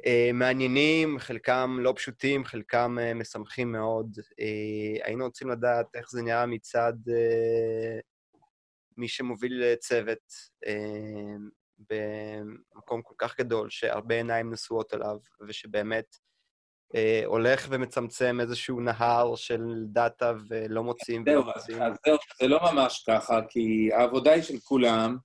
אה, 0.07 0.31
מעניינים, 0.35 1.19
חלקם 1.19 1.79
לא 1.81 1.93
פשוטים, 1.97 2.45
חלקם 2.45 2.99
אה, 3.01 3.15
משמחים 3.15 3.73
מאוד. 3.73 4.19
אה, 4.41 5.07
היינו 5.07 5.25
רוצים 5.25 5.51
לדעת 5.51 5.87
איך 5.95 6.11
זה 6.11 6.23
נראה 6.23 6.47
מצד 6.47 6.93
אה, 7.09 7.99
מי 8.97 9.09
שמוביל 9.09 9.63
אה, 9.63 9.77
צוות 9.77 10.33
אה, 10.67 11.35
במקום 11.79 13.03
כל 13.03 13.15
כך 13.19 13.39
גדול, 13.39 13.71
שהרבה 13.71 14.15
עיניים 14.15 14.53
נשואות 14.53 14.95
אליו, 14.95 15.17
ושבאמת 15.49 16.17
אה, 16.95 17.23
הולך 17.27 17.67
ומצמצם 17.71 18.39
איזשהו 18.41 18.81
נהר 18.81 19.37
של 19.37 19.61
דאטה 19.87 20.33
ולא 20.49 20.83
מוצאים 20.83 21.25
ולא 21.27 21.45
מוצאים. 21.45 21.83
אז 21.83 21.97
זהו, 22.07 22.17
זה 22.41 22.49
לא 22.49 22.61
ממש 22.73 23.05
ככה, 23.09 23.41
כי 23.49 23.91
העבודה 23.93 24.33
היא 24.33 24.43
של 24.43 24.59
כולם, 24.63 25.17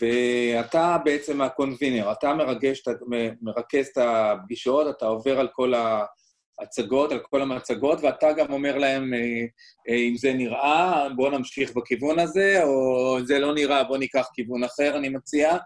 ואתה 0.00 0.96
בעצם 1.04 1.40
הקונבינר, 1.40 2.12
אתה 2.12 2.34
מרגש, 2.34 2.88
ה- 2.88 2.90
מרכז 3.42 3.86
את 3.86 3.98
הפגישות, 3.98 4.96
אתה 4.96 5.06
עובר 5.06 5.40
על 5.40 5.48
כל 5.52 5.72
ההצגות, 6.60 7.12
על 7.12 7.18
כל 7.18 7.42
המצגות, 7.42 7.98
ואתה 8.02 8.32
גם 8.32 8.52
אומר 8.52 8.78
להם 8.78 9.14
אה, 9.14 9.18
אה, 9.88 9.94
אם 9.94 10.16
זה 10.16 10.32
נראה, 10.32 11.08
בואו 11.16 11.30
נמשיך 11.30 11.72
בכיוון 11.76 12.18
הזה, 12.18 12.64
או 12.64 13.18
זה 13.24 13.38
לא 13.38 13.54
נראה, 13.54 13.84
בואו 13.84 13.98
ניקח 13.98 14.26
כיוון 14.34 14.64
אחר, 14.64 14.96
אני 14.96 15.08
מציע, 15.08 15.56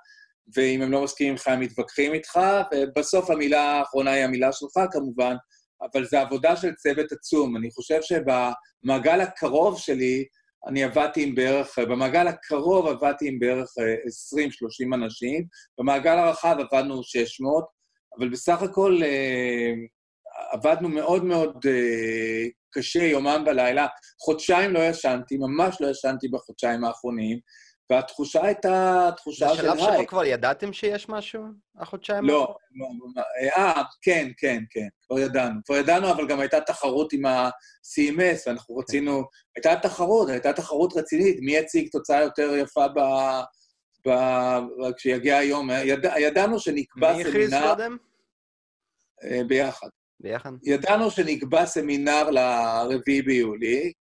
ואם 0.56 0.82
הם 0.82 0.92
לא 0.92 1.04
מסכימים 1.04 1.32
איתך, 1.34 1.48
הם 1.48 1.60
מתווכחים 1.60 2.14
איתך, 2.14 2.40
ובסוף 2.74 3.30
המילה 3.30 3.62
האחרונה 3.62 4.10
היא 4.10 4.24
המילה 4.24 4.52
שלך, 4.52 4.72
כמובן, 4.92 5.34
אבל 5.82 6.04
זו 6.04 6.18
עבודה 6.18 6.56
של 6.56 6.74
צוות 6.74 7.12
עצום. 7.12 7.56
אני 7.56 7.70
חושב 7.70 8.00
שבמעגל 8.02 9.20
הקרוב 9.20 9.78
שלי, 9.78 10.24
אני 10.66 10.84
עבדתי 10.84 11.22
עם 11.22 11.34
בערך, 11.34 11.78
במעגל 11.78 12.26
הקרוב 12.26 12.86
עבדתי 12.86 13.28
עם 13.28 13.38
בערך 13.38 13.68
אה, 13.80 13.94
20-30 14.92 14.94
אנשים, 14.94 15.44
במעגל 15.78 16.18
הרחב 16.18 16.56
עבדנו 16.58 17.02
600, 17.02 17.64
אבל 18.18 18.28
בסך 18.28 18.62
הכל 18.62 18.98
אה, 19.02 19.72
עבדנו 20.50 20.88
מאוד 20.88 21.24
מאוד 21.24 21.66
אה, 21.66 22.46
קשה, 22.70 23.02
יומם 23.02 23.44
ולילה. 23.46 23.86
חודשיים 24.24 24.72
לא 24.72 24.78
ישנתי, 24.78 25.36
ממש 25.36 25.76
לא 25.80 25.86
ישנתי 25.86 26.28
בחודשיים 26.28 26.84
האחרונים, 26.84 27.38
והתחושה 27.90 28.44
הייתה 28.44 29.08
תחושה 29.16 29.54
של 29.54 29.70
היי. 29.70 29.78
שבו 29.78 30.06
כבר 30.06 30.24
ידעתם 30.24 30.72
שיש 30.72 31.08
משהו, 31.08 31.42
החודשיים? 31.78 32.24
לא, 32.24 32.40
האחרונים? 32.40 33.12
לא, 33.16 33.22
אה, 33.56 33.82
כן, 34.02 34.28
כן, 34.36 34.62
כן, 34.70 34.88
כבר 35.06 35.18
ידענו. 35.18 35.60
כבר 35.64 35.76
ידענו, 35.76 36.10
אבל 36.10 36.26
גם 36.26 36.40
הייתה 36.40 36.60
תחרות 36.60 37.12
עם 37.12 37.26
ה-CMS, 37.26 38.42
ואנחנו 38.46 38.76
רצינו... 38.76 39.22
הייתה 39.56 39.76
תחרות, 39.82 40.28
הייתה 40.28 40.52
תחרות 40.52 40.96
רצינית, 40.96 41.38
מי 41.40 41.52
יציג 41.52 41.88
תוצאה 41.92 42.22
יותר 42.22 42.54
יפה 42.56 42.88
ב... 42.88 43.00
ב... 44.08 44.12
כשיגיע 44.96 45.36
היום. 45.38 45.70
יד... 45.70 46.06
ידענו 46.18 46.58
שנקבע 46.58 47.12
מי 47.16 47.20
הכריז 47.20 47.50
סמינר 47.50 47.68
קודם? 47.68 47.96
אה, 49.24 49.40
ביחד. 49.48 49.88
ביחד? 50.20 50.50
ידענו 50.64 51.10
שנקבע 51.10 51.66
סמינר 51.66 52.30
לרביעי 52.30 53.22
ביולי, 53.22 53.92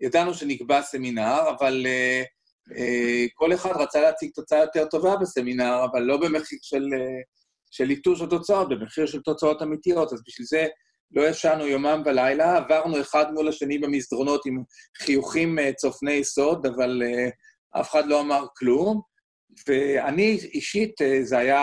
ידענו 0.00 0.34
שנקבע 0.34 0.82
סמינר, 0.82 1.50
אבל 1.58 1.86
uh, 1.86 2.26
uh, 2.72 3.28
כל 3.34 3.54
אחד 3.54 3.70
רצה 3.70 4.00
להציג 4.00 4.30
תוצאה 4.34 4.58
יותר 4.58 4.86
טובה 4.86 5.16
בסמינר, 5.16 5.84
אבל 5.92 6.02
לא 6.02 6.16
במחיר 6.16 6.58
של, 6.62 6.82
uh, 6.82 7.24
של 7.70 7.84
ליטוש 7.84 8.20
התוצאות, 8.22 8.68
במחיר 8.68 9.06
של 9.06 9.20
תוצאות 9.20 9.62
אמיתיות. 9.62 10.12
אז 10.12 10.22
בשביל 10.26 10.46
זה 10.46 10.66
לא 11.10 11.28
ישנו 11.28 11.66
יומם 11.66 12.02
ולילה, 12.04 12.56
עברנו 12.56 13.00
אחד 13.00 13.32
מול 13.32 13.48
השני 13.48 13.78
במסדרונות 13.78 14.46
עם 14.46 14.62
חיוכים 15.02 15.58
uh, 15.58 15.74
צופני 15.74 16.24
סוד, 16.24 16.66
אבל 16.66 17.02
uh, 17.02 17.80
אף 17.80 17.90
אחד 17.90 18.06
לא 18.06 18.20
אמר 18.20 18.46
כלום. 18.56 19.00
ואני 19.68 20.38
אישית, 20.54 20.94
זה 21.22 21.38
היה, 21.38 21.60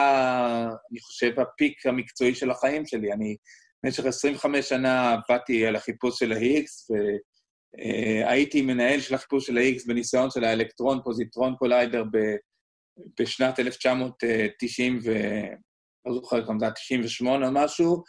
אני 0.91 0.99
חושב, 0.99 1.39
ה-peak 1.39 1.85
המקצועי 1.85 2.35
של 2.35 2.51
החיים 2.51 2.85
שלי. 2.85 3.13
אני 3.13 3.35
במשך 3.83 4.05
25 4.05 4.69
שנה 4.69 5.13
עבדתי 5.13 5.65
על 5.65 5.75
החיפוש 5.75 6.19
של 6.19 6.31
ה-Higgs, 6.31 6.95
והייתי 8.23 8.61
מנהל 8.61 8.99
של 8.99 9.15
החיפוש 9.15 9.47
של 9.47 9.57
ה-Higgs 9.57 9.83
בניסיון 9.87 10.29
של 10.31 10.43
ה-Electron-Positron 10.43 11.55
Collider 11.55 12.03
ב- 12.03 12.35
בשנת 13.19 13.59
1990, 13.59 14.99
ו... 15.05 15.11
לא 16.05 16.13
זוכר 16.13 16.45
כמה 16.45 16.59
זה 16.59 16.65
היה 16.65 16.73
98 16.73 17.47
או 17.47 17.51
משהו, 17.53 18.03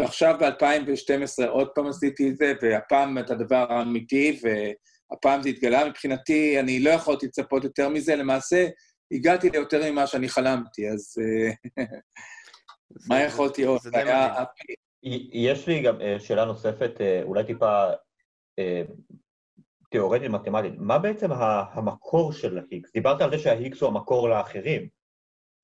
ועכשיו 0.00 0.34
ב-2012 0.40 1.46
עוד 1.48 1.68
פעם 1.74 1.86
עשיתי 1.86 2.28
את 2.30 2.36
זה, 2.36 2.52
והפעם 2.62 3.18
את 3.18 3.30
הדבר 3.30 3.66
האמיתי, 3.72 4.40
והפעם 4.42 5.42
זה 5.42 5.48
התגלה. 5.48 5.88
מבחינתי, 5.88 6.60
אני 6.60 6.80
לא 6.80 6.90
יכולתי 6.90 7.26
לצפות 7.26 7.64
יותר 7.64 7.88
מזה, 7.88 8.16
למעשה, 8.16 8.68
הגעתי 9.12 9.50
ליותר 9.50 9.90
ממה 9.92 10.06
שאני 10.06 10.28
חלמתי, 10.28 10.88
אז 10.88 11.14
מה 13.08 13.20
יכולתי 13.22 13.62
עוד? 13.64 13.80
זה 13.80 13.90
די 13.90 13.96
היה- 13.98 14.26
מדהים. 14.28 14.89
יש 15.32 15.66
לי 15.66 15.82
גם 15.82 16.00
אה, 16.00 16.16
שאלה 16.20 16.44
נוספת, 16.44 17.00
אה, 17.00 17.22
אולי 17.22 17.44
טיפה 17.44 17.86
אה, 18.58 18.82
תיאורטית 19.90 20.30
מתמטית. 20.30 20.72
מה 20.78 20.98
בעצם 20.98 21.32
המקור 21.72 22.32
של 22.32 22.58
ההיגס? 22.58 22.92
דיברת 22.92 23.20
על 23.20 23.30
זה 23.30 23.38
שההיגס 23.38 23.80
הוא 23.80 23.88
המקור 23.88 24.28
לאחרים. 24.28 24.88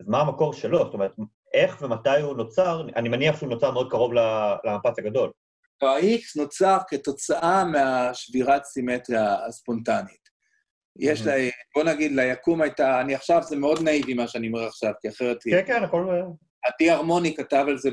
אז 0.01 0.09
מה 0.09 0.21
המקור 0.21 0.53
שלו? 0.53 0.79
זאת 0.79 0.95
אומרת, 0.95 1.13
איך 1.55 1.83
ומתי 1.83 2.21
הוא 2.21 2.37
נוצר? 2.37 2.87
אני 2.97 3.09
מניח 3.09 3.37
שהוא 3.37 3.49
נוצר 3.49 3.71
מאוד 3.71 3.91
קרוב 3.91 4.13
למפץ 4.65 4.99
הגדול. 4.99 5.31
ה-X 5.83 6.41
נוצר 6.41 6.79
כתוצאה 6.89 7.65
מהשבירת 7.65 8.65
סימטריה 8.65 9.47
הספונטנית. 9.47 10.27
יש 10.99 11.27
לה, 11.27 11.33
בוא 11.75 11.85
נגיד, 11.85 12.13
ליקום 12.13 12.63
הייתה, 12.63 13.01
אני 13.01 13.15
עכשיו, 13.15 13.43
זה 13.43 13.57
מאוד 13.57 13.83
נאיבי 13.83 14.15
מה 14.15 14.29
שאני 14.29 14.49
אומר 14.49 14.67
עכשיו, 14.67 14.93
כי 15.01 15.09
אחרת... 15.09 15.43
כן, 15.43 15.63
כן, 15.67 15.85
הכל... 15.85 16.23
עדי 16.67 16.91
הרמוני 16.91 17.37
כתב 17.37 17.65
על 17.69 17.79
זה 17.79 17.91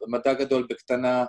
במדע 0.00 0.34
גדול 0.34 0.66
בקטנה 0.70 1.24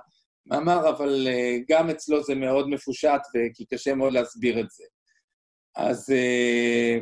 מאמר, 0.45 0.89
אבל 0.89 1.27
אה, 1.27 1.57
גם 1.69 1.89
אצלו 1.89 2.23
זה 2.23 2.35
מאוד 2.35 2.69
מפושט, 2.69 3.21
כי 3.53 3.65
קשה 3.65 3.95
מאוד 3.95 4.13
להסביר 4.13 4.59
את 4.59 4.69
זה. 4.69 4.83
אז 5.75 6.09
אה, 6.11 6.97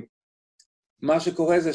מה 1.02 1.20
שקורה 1.20 1.60
זה 1.60 1.72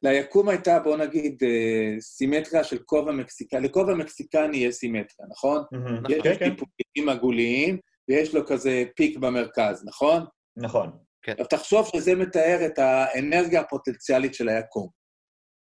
שליקום 0.00 0.48
הייתה, 0.48 0.78
בוא 0.78 0.96
נגיד, 0.96 1.42
אה, 1.42 2.00
סימטריה 2.00 2.64
של 2.64 2.78
כובע 2.78 3.12
מקסיקני, 3.12 3.60
לכובע 3.68 3.94
מקסיקני 3.94 4.56
יש 4.56 4.74
סימטריה, 4.74 5.28
נכון? 5.30 5.62
יש 6.08 6.22
כן, 6.22 6.30
לו 6.30 6.38
כן, 6.38 6.50
טיפולים 6.50 7.08
עגוליים, 7.08 7.78
ויש 8.08 8.34
לו 8.34 8.46
כזה 8.46 8.84
פיק 8.96 9.16
במרכז, 9.16 9.84
נכון? 9.86 10.24
נכון. 10.56 10.90
עכשיו 11.28 11.46
תחשוב 11.46 11.88
שזה 11.92 12.14
מתאר 12.14 12.66
את 12.66 12.78
האנרגיה 12.78 13.60
הפוטנציאלית 13.60 14.34
של 14.34 14.48
היקום. 14.48 14.97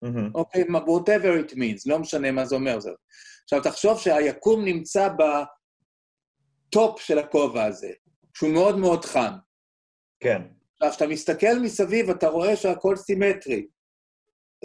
מהמם. 0.03 0.31
אוקיי? 0.35 0.63
מה- 0.63 0.79
whatever 0.79 1.49
it 1.49 1.51
means, 1.53 1.81
לא 1.85 1.99
משנה 1.99 2.31
מה 2.31 2.45
זה 2.45 2.55
אומר. 2.55 2.79
זה. 2.79 2.89
עכשיו, 3.43 3.61
תחשוב 3.63 3.99
שהיקום 3.99 4.65
נמצא 4.65 5.07
בטופ 6.69 7.01
של 7.01 7.19
הכובע 7.19 7.63
הזה, 7.65 7.91
שהוא 8.33 8.49
מאוד 8.49 8.77
מאוד 8.77 9.05
חם. 9.05 9.33
כן. 10.19 10.41
עכשיו, 10.75 10.89
כשאתה 10.91 11.07
מסתכל 11.07 11.59
מסביב, 11.61 12.09
אתה 12.09 12.27
רואה 12.27 12.55
שהכל 12.55 12.95
סימטרי. 12.95 13.67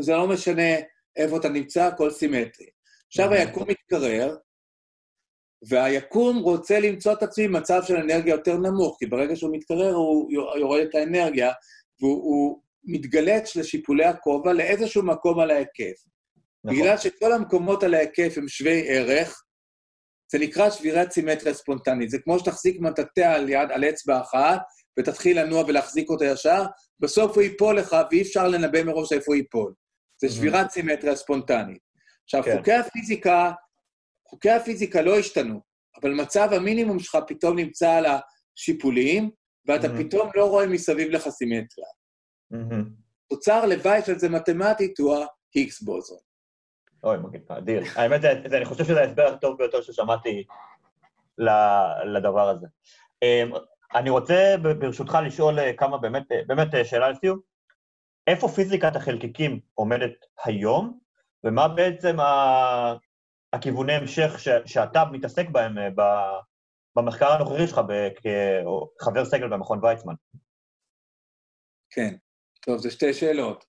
זה 0.01 0.13
לא 0.13 0.29
משנה 0.29 0.75
איפה 1.17 1.37
אתה 1.37 1.49
נמצא, 1.49 1.85
הכל 1.85 2.11
סימטרי. 2.11 2.67
עכשיו 3.07 3.31
Mhm. 3.33 3.35
היקום 3.35 3.65
מתקרר, 3.69 4.37
והיקום 5.69 6.39
רוצה 6.39 6.81
למצוא 6.81 7.13
את 7.13 7.23
עצמי 7.23 7.49
במצב 7.49 7.81
של 7.85 7.97
אנרגיה 7.97 8.35
יותר 8.35 8.57
נמוך, 8.57 8.97
כי 8.99 9.07
ברגע 9.07 9.37
שהוא 9.37 9.57
מתקרר 9.57 9.95
הוא 9.95 10.31
יורד 10.59 10.81
את 10.91 10.95
האנרגיה, 10.95 11.53
והוא 12.01 12.63
מתגלץ 12.89 13.57
לשיפולי 13.57 14.05
הכובע 14.05 14.53
לאיזשהו 14.53 15.03
מקום 15.03 15.41
על 15.41 15.51
ההיקף. 15.51 16.05
נכון. 16.65 16.81
בגלל 16.81 16.97
שכל 16.97 17.33
המקומות 17.33 17.83
על 17.83 17.95
ההיקף 17.95 18.35
הם 18.37 18.49
שווי 18.49 18.89
ערך, 18.89 19.43
זה 20.33 20.39
נקרא 20.39 20.71
שבירת 20.71 21.13
סימטריה 21.13 21.55
ספונטנית. 21.55 22.11
זה 22.11 22.19
כמו 22.19 22.39
שתחזיק 22.39 22.81
מטאטא 22.81 23.21
על 23.21 23.49
יד, 23.49 23.71
על 23.73 23.85
אצבע 23.85 24.21
אחת, 24.21 24.61
ותתחיל 24.99 25.41
לנוע 25.41 25.65
ולהחזיק 25.67 26.11
אותה 26.11 26.25
ישר, 26.25 26.65
בסוף 27.01 27.35
הוא 27.35 27.43
ייפול 27.43 27.79
לך, 27.79 27.97
ואי 28.11 28.23
אפשר 28.23 28.49
לנבא 28.49 28.83
מראש 28.83 29.13
איפה 29.13 29.25
הוא 29.27 29.37
ייפול. 29.37 29.75
זה 30.21 30.29
שבירת 30.29 30.71
סימטריה 30.71 31.17
ספונטנית. 31.17 31.79
עכשיו, 32.25 32.43
כן. 32.43 32.57
חוקי 32.57 32.73
הפיזיקה, 32.73 33.53
חוקי 34.29 34.51
הפיזיקה 34.51 35.03
לא 35.03 35.19
השתנו, 35.19 35.61
אבל 36.03 36.15
מצב 36.15 36.49
המינימום 36.53 36.99
שלך 36.99 37.19
פתאום 37.27 37.59
נמצא 37.59 37.91
על 37.91 38.07
השיפולים, 38.07 39.31
ואתה. 39.67 39.89
פתאום 39.99 40.31
לא 40.35 40.45
רואה 40.45 40.67
מסביב 40.67 41.11
לך 41.11 41.29
סימטריה. 41.29 41.87
תוצר 43.29 43.67
לוואי 43.67 44.03
של 44.07 44.19
זה 44.19 44.29
מתמטית 44.29 44.99
הוא 44.99 45.17
ה-Higgs 45.17 45.85
בוזון. 45.85 46.19
אוי, 47.05 47.19
מגניב, 47.19 47.53
אדיר. 47.53 47.83
האמת, 47.97 48.23
זה, 48.23 48.57
אני 48.57 48.65
חושב 48.65 48.85
שזה 48.85 49.01
ההסבר 49.01 49.27
הטוב 49.27 49.59
ביותר 49.59 49.83
ששמעתי 49.83 50.45
לדבר 52.05 52.49
הזה. 52.49 52.67
אמ, 53.23 53.53
אני 53.95 54.11
רוצה 54.11 54.55
ברשותך 54.81 55.19
לשאול 55.27 55.59
אה, 55.59 55.73
כמה 55.77 55.99
באמת, 55.99 56.33
אה, 56.33 56.41
באמת 56.47 56.75
אה, 56.75 56.85
שאלה 56.85 57.11
לסיום. 57.11 57.41
איפה 58.27 58.49
פיזיקת 58.49 58.97
החלקיקים 58.97 59.61
עומדת 59.75 60.13
היום, 60.45 60.99
ומה 61.45 61.69
בעצם 61.69 62.21
ה... 62.21 62.95
הכיווני 63.53 63.93
המשך 63.93 64.39
ש... 64.39 64.49
שאתה 64.67 65.05
מתעסק 65.13 65.49
בהם 65.49 65.75
ב... 65.97 66.03
במחקר 66.97 67.33
הנוכחי 67.33 67.67
שלך 67.67 67.81
כחבר 68.99 69.25
סגל 69.25 69.49
במכון 69.49 69.85
ויצמן? 69.85 70.15
כן. 71.91 72.15
טוב, 72.61 72.79
זה 72.79 72.91
שתי 72.91 73.15
שאלות. 73.15 73.65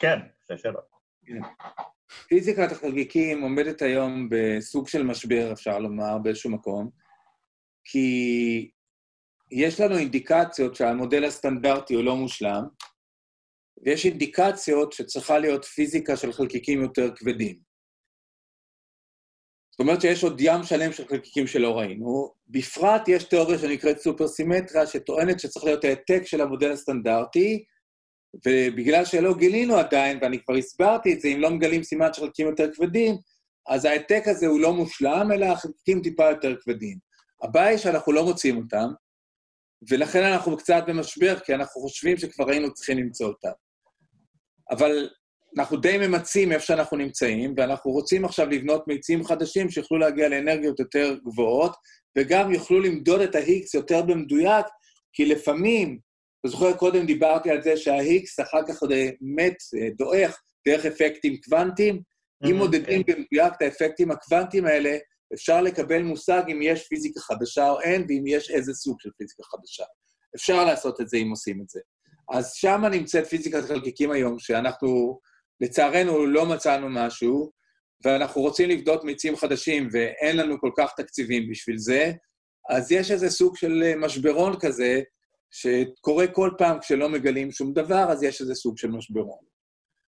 כן, 0.00 0.18
שתי 0.44 0.58
שאלות. 0.58 0.84
כן. 1.26 1.40
פיזיקת 2.28 2.72
החלקיקים 2.72 3.42
עומדת 3.42 3.82
היום 3.82 4.28
בסוג 4.30 4.88
של 4.88 5.02
משבר, 5.02 5.52
אפשר 5.52 5.78
לומר, 5.78 6.18
באיזשהו 6.18 6.50
מקום, 6.50 6.90
כי 7.84 8.70
יש 9.50 9.80
לנו 9.80 9.98
אינדיקציות 9.98 10.74
שהמודל 10.74 11.24
הסטנדרטי 11.24 11.94
הוא 11.94 12.04
לא 12.04 12.16
מושלם, 12.16 12.62
ויש 13.84 14.06
אינדיקציות 14.06 14.92
שצריכה 14.92 15.38
להיות 15.38 15.64
פיזיקה 15.64 16.16
של 16.16 16.32
חלקיקים 16.32 16.82
יותר 16.82 17.16
כבדים. 17.16 17.58
זאת 19.70 19.80
אומרת 19.80 20.00
שיש 20.00 20.24
עוד 20.24 20.40
ים 20.40 20.62
שלם 20.62 20.92
של 20.92 21.08
חלקיקים 21.08 21.46
שלא 21.46 21.78
ראינו. 21.78 22.34
בפרט 22.48 23.08
יש 23.08 23.24
תיאוריה 23.24 23.58
שנקראת 23.58 23.98
סופרסימטריה, 23.98 24.86
שטוענת 24.86 25.40
שצריך 25.40 25.64
להיות 25.64 25.84
העתק 25.84 26.22
של 26.24 26.40
המודל 26.40 26.72
הסטנדרטי, 26.72 27.64
ובגלל 28.46 29.04
שלא 29.04 29.34
גילינו 29.34 29.76
עדיין, 29.76 30.18
ואני 30.22 30.44
כבר 30.44 30.54
הסברתי 30.54 31.12
את 31.12 31.20
זה, 31.20 31.28
אם 31.28 31.40
לא 31.40 31.50
מגלים 31.50 31.82
סימן 31.82 32.12
של 32.12 32.20
חלקיקים 32.20 32.46
יותר 32.46 32.74
כבדים, 32.74 33.16
אז 33.68 33.84
ההעתק 33.84 34.22
הזה 34.26 34.46
הוא 34.46 34.60
לא 34.60 34.72
מושלם, 34.72 35.28
אלא 35.34 35.46
החלקיקים 35.46 36.02
טיפה 36.02 36.30
יותר 36.30 36.56
כבדים. 36.60 36.98
הבעיה 37.42 37.68
היא 37.68 37.78
שאנחנו 37.78 38.12
לא 38.12 38.24
מוצאים 38.24 38.56
אותם, 38.56 38.88
ולכן 39.90 40.22
אנחנו 40.22 40.56
קצת 40.56 40.84
במשבר, 40.86 41.38
כי 41.38 41.54
אנחנו 41.54 41.80
חושבים 41.80 42.16
שכבר 42.16 42.50
היינו 42.50 42.74
צריכים 42.74 42.98
למצוא 42.98 43.26
אותם. 43.26 43.50
אבל 44.70 45.08
אנחנו 45.58 45.76
די 45.76 45.98
ממצים 45.98 46.52
איפה 46.52 46.64
שאנחנו 46.64 46.96
נמצאים, 46.96 47.54
ואנחנו 47.56 47.90
רוצים 47.90 48.24
עכשיו 48.24 48.46
לבנות 48.46 48.88
מיצים 48.88 49.24
חדשים 49.24 49.70
שיוכלו 49.70 49.98
להגיע 49.98 50.28
לאנרגיות 50.28 50.80
יותר 50.80 51.16
גבוהות, 51.24 51.76
וגם 52.18 52.52
יוכלו 52.54 52.80
למדוד 52.80 53.20
את 53.20 53.34
ה-Higgs 53.34 53.70
יותר 53.74 54.02
במדויק, 54.02 54.66
כי 55.12 55.24
לפעמים 55.24 55.98
אתה 56.48 56.56
זוכר, 56.56 56.76
קודם 56.76 57.06
דיברתי 57.06 57.50
על 57.50 57.62
זה 57.62 57.76
שההיקס 57.76 58.40
אחר 58.40 58.60
כך 58.68 58.82
מת, 59.20 59.56
דועך, 59.96 60.40
דרך 60.68 60.86
אפקטים 60.86 61.36
קוונטיים. 61.36 61.96
Mm-hmm, 61.96 62.48
אם 62.50 62.56
מודדים 62.56 63.02
כן. 63.02 63.12
במדויק 63.12 63.52
את 63.56 63.62
האפקטים 63.62 64.10
הקוונטיים 64.10 64.66
האלה, 64.66 64.96
אפשר 65.34 65.62
לקבל 65.62 66.02
מושג 66.02 66.42
אם 66.52 66.58
יש 66.62 66.88
פיזיקה 66.88 67.20
חדשה 67.20 67.70
או 67.70 67.80
אין, 67.80 68.06
ואם 68.08 68.26
יש 68.26 68.50
איזה 68.50 68.74
סוג 68.74 69.00
של 69.00 69.10
פיזיקה 69.18 69.42
חדשה. 69.42 69.84
אפשר 70.36 70.64
לעשות 70.64 71.00
את 71.00 71.08
זה 71.08 71.16
אם 71.16 71.30
עושים 71.30 71.60
את 71.60 71.68
זה. 71.68 71.80
אז 72.32 72.52
שם 72.52 72.84
נמצאת 72.90 73.26
פיזיקת 73.26 73.64
חלקיקים 73.64 74.10
היום, 74.10 74.38
שאנחנו, 74.38 75.20
לצערנו, 75.60 76.26
לא 76.26 76.46
מצאנו 76.46 76.88
משהו, 76.90 77.50
ואנחנו 78.04 78.40
רוצים 78.40 78.68
לבדות 78.68 79.04
מיצים 79.04 79.36
חדשים, 79.36 79.88
ואין 79.92 80.36
לנו 80.36 80.60
כל 80.60 80.70
כך 80.76 80.92
תקציבים 80.96 81.50
בשביל 81.50 81.78
זה, 81.78 82.12
אז 82.70 82.92
יש 82.92 83.10
איזה 83.10 83.30
סוג 83.30 83.56
של 83.56 83.94
משברון 83.96 84.56
כזה, 84.60 85.00
שקורה 85.50 86.26
כל 86.26 86.50
פעם 86.58 86.78
כשלא 86.80 87.08
מגלים 87.08 87.52
שום 87.52 87.72
דבר, 87.72 88.04
אז 88.10 88.22
יש 88.22 88.40
איזה 88.40 88.54
סוג 88.54 88.78
של 88.78 88.88
משברון. 88.88 89.48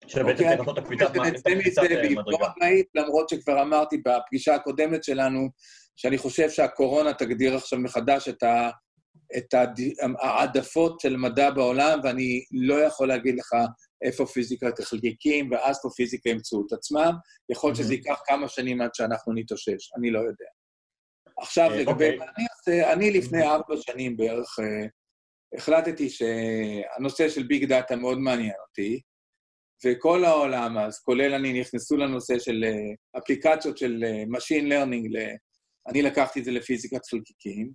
שבעצם 0.07 0.43
צריך 0.43 0.59
לעשות 0.59 0.77
את 0.77 0.83
הקפיצת 0.83 1.09
מדרגה. 1.15 2.67
למרות 2.95 3.29
שכבר 3.29 3.61
אמרתי 3.61 3.97
בפגישה 3.97 4.55
הקודמת 4.55 5.03
שלנו, 5.03 5.49
שאני 5.95 6.17
חושב 6.17 6.49
שהקורונה 6.49 7.13
תגדיר 7.13 7.55
עכשיו 7.55 7.79
מחדש 7.79 8.27
את, 8.27 8.43
ה, 8.43 8.69
את 9.37 9.53
העדפות 10.19 10.99
של 10.99 11.17
מדע 11.17 11.51
בעולם, 11.51 11.99
ואני 12.03 12.43
לא 12.51 12.73
יכול 12.73 13.07
להגיד 13.07 13.35
לך 13.39 13.53
איפה 14.05 14.25
פיזיקת 14.25 14.79
החלקיקים 14.79 15.51
ואסטרופיזיקה 15.51 16.29
ימצאו 16.29 16.63
את 16.67 16.73
עצמם. 16.73 17.11
יכול 17.51 17.67
להיות 17.67 17.77
שזה 17.77 17.93
ייקח 17.93 18.21
כמה 18.25 18.47
שנים 18.47 18.81
עד 18.81 18.93
שאנחנו 18.93 19.33
נתאושש, 19.33 19.93
אני 19.97 20.11
לא 20.11 20.19
יודע. 20.19 20.49
עכשיו, 21.37 21.71
אה, 21.71 21.75
לגבי 21.75 21.91
אוקיי. 21.91 22.17
מה 22.17 22.25
אני 22.37 22.45
עושה, 22.57 22.93
אני 22.93 23.11
לפני 23.11 23.43
ארבע 23.43 23.75
שנים 23.77 24.17
בערך 24.17 24.59
אה, 24.59 24.87
החלטתי 25.57 26.09
שהנושא 26.09 27.29
של 27.29 27.43
big 27.43 27.65
data 27.65 27.95
מאוד 27.95 28.17
מעניין 28.17 28.53
אותי, 28.67 29.01
וכל 29.85 30.25
העולם, 30.25 30.77
אז 30.77 30.99
כולל 30.99 31.33
אני, 31.33 31.61
נכנסו 31.61 31.97
לנושא 31.97 32.39
של 32.39 32.63
אה, 32.63 33.19
אפליקציות 33.19 33.77
של 33.77 34.03
אה, 34.03 34.23
Machine 34.23 34.71
Learning, 34.71 35.37
אני 35.87 36.01
לקחתי 36.01 36.39
את 36.39 36.45
זה 36.45 36.51
לפיזיקת 36.51 37.05
חלקיקים, 37.05 37.71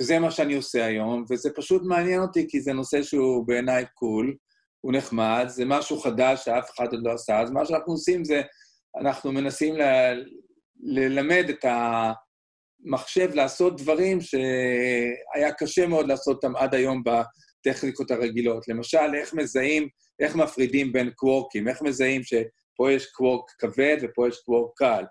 וזה 0.00 0.18
מה 0.18 0.30
שאני 0.30 0.54
עושה 0.54 0.84
היום, 0.84 1.24
וזה 1.30 1.50
פשוט 1.56 1.82
מעניין 1.84 2.20
אותי 2.20 2.46
כי 2.48 2.60
זה 2.60 2.72
נושא 2.72 3.02
שהוא 3.02 3.46
בעיניי 3.46 3.84
cool, 3.94 4.36
הוא 4.80 4.92
נחמד, 4.92 5.44
זה 5.48 5.64
משהו 5.64 6.00
חדש 6.00 6.44
שאף 6.44 6.70
אחד 6.74 6.92
עוד 6.92 7.00
לא 7.04 7.12
עשה, 7.12 7.40
אז 7.40 7.50
מה 7.50 7.66
שאנחנו 7.66 7.92
עושים 7.92 8.24
זה, 8.24 8.42
אנחנו 9.00 9.32
מנסים 9.32 9.76
ל... 9.76 9.82
ללמד 10.80 11.44
את 11.50 11.64
ה... 11.64 12.12
מחשב 12.84 13.34
לעשות 13.34 13.80
דברים 13.80 14.20
שהיה 14.20 15.52
קשה 15.58 15.86
מאוד 15.86 16.08
לעשות 16.08 16.36
אותם 16.36 16.56
עד 16.56 16.74
היום 16.74 17.02
בטכניקות 17.04 18.10
הרגילות. 18.10 18.68
למשל, 18.68 19.14
איך 19.14 19.34
מזהים, 19.34 19.88
איך 20.20 20.36
מפרידים 20.36 20.92
בין 20.92 21.10
קוורקים, 21.10 21.68
איך 21.68 21.82
מזהים 21.82 22.22
שפה 22.22 22.92
יש 22.92 23.06
קוורק 23.06 23.50
כבד 23.58 23.96
ופה 24.02 24.28
יש 24.28 24.38
קוורק 24.44 24.70
קל. 24.76 25.04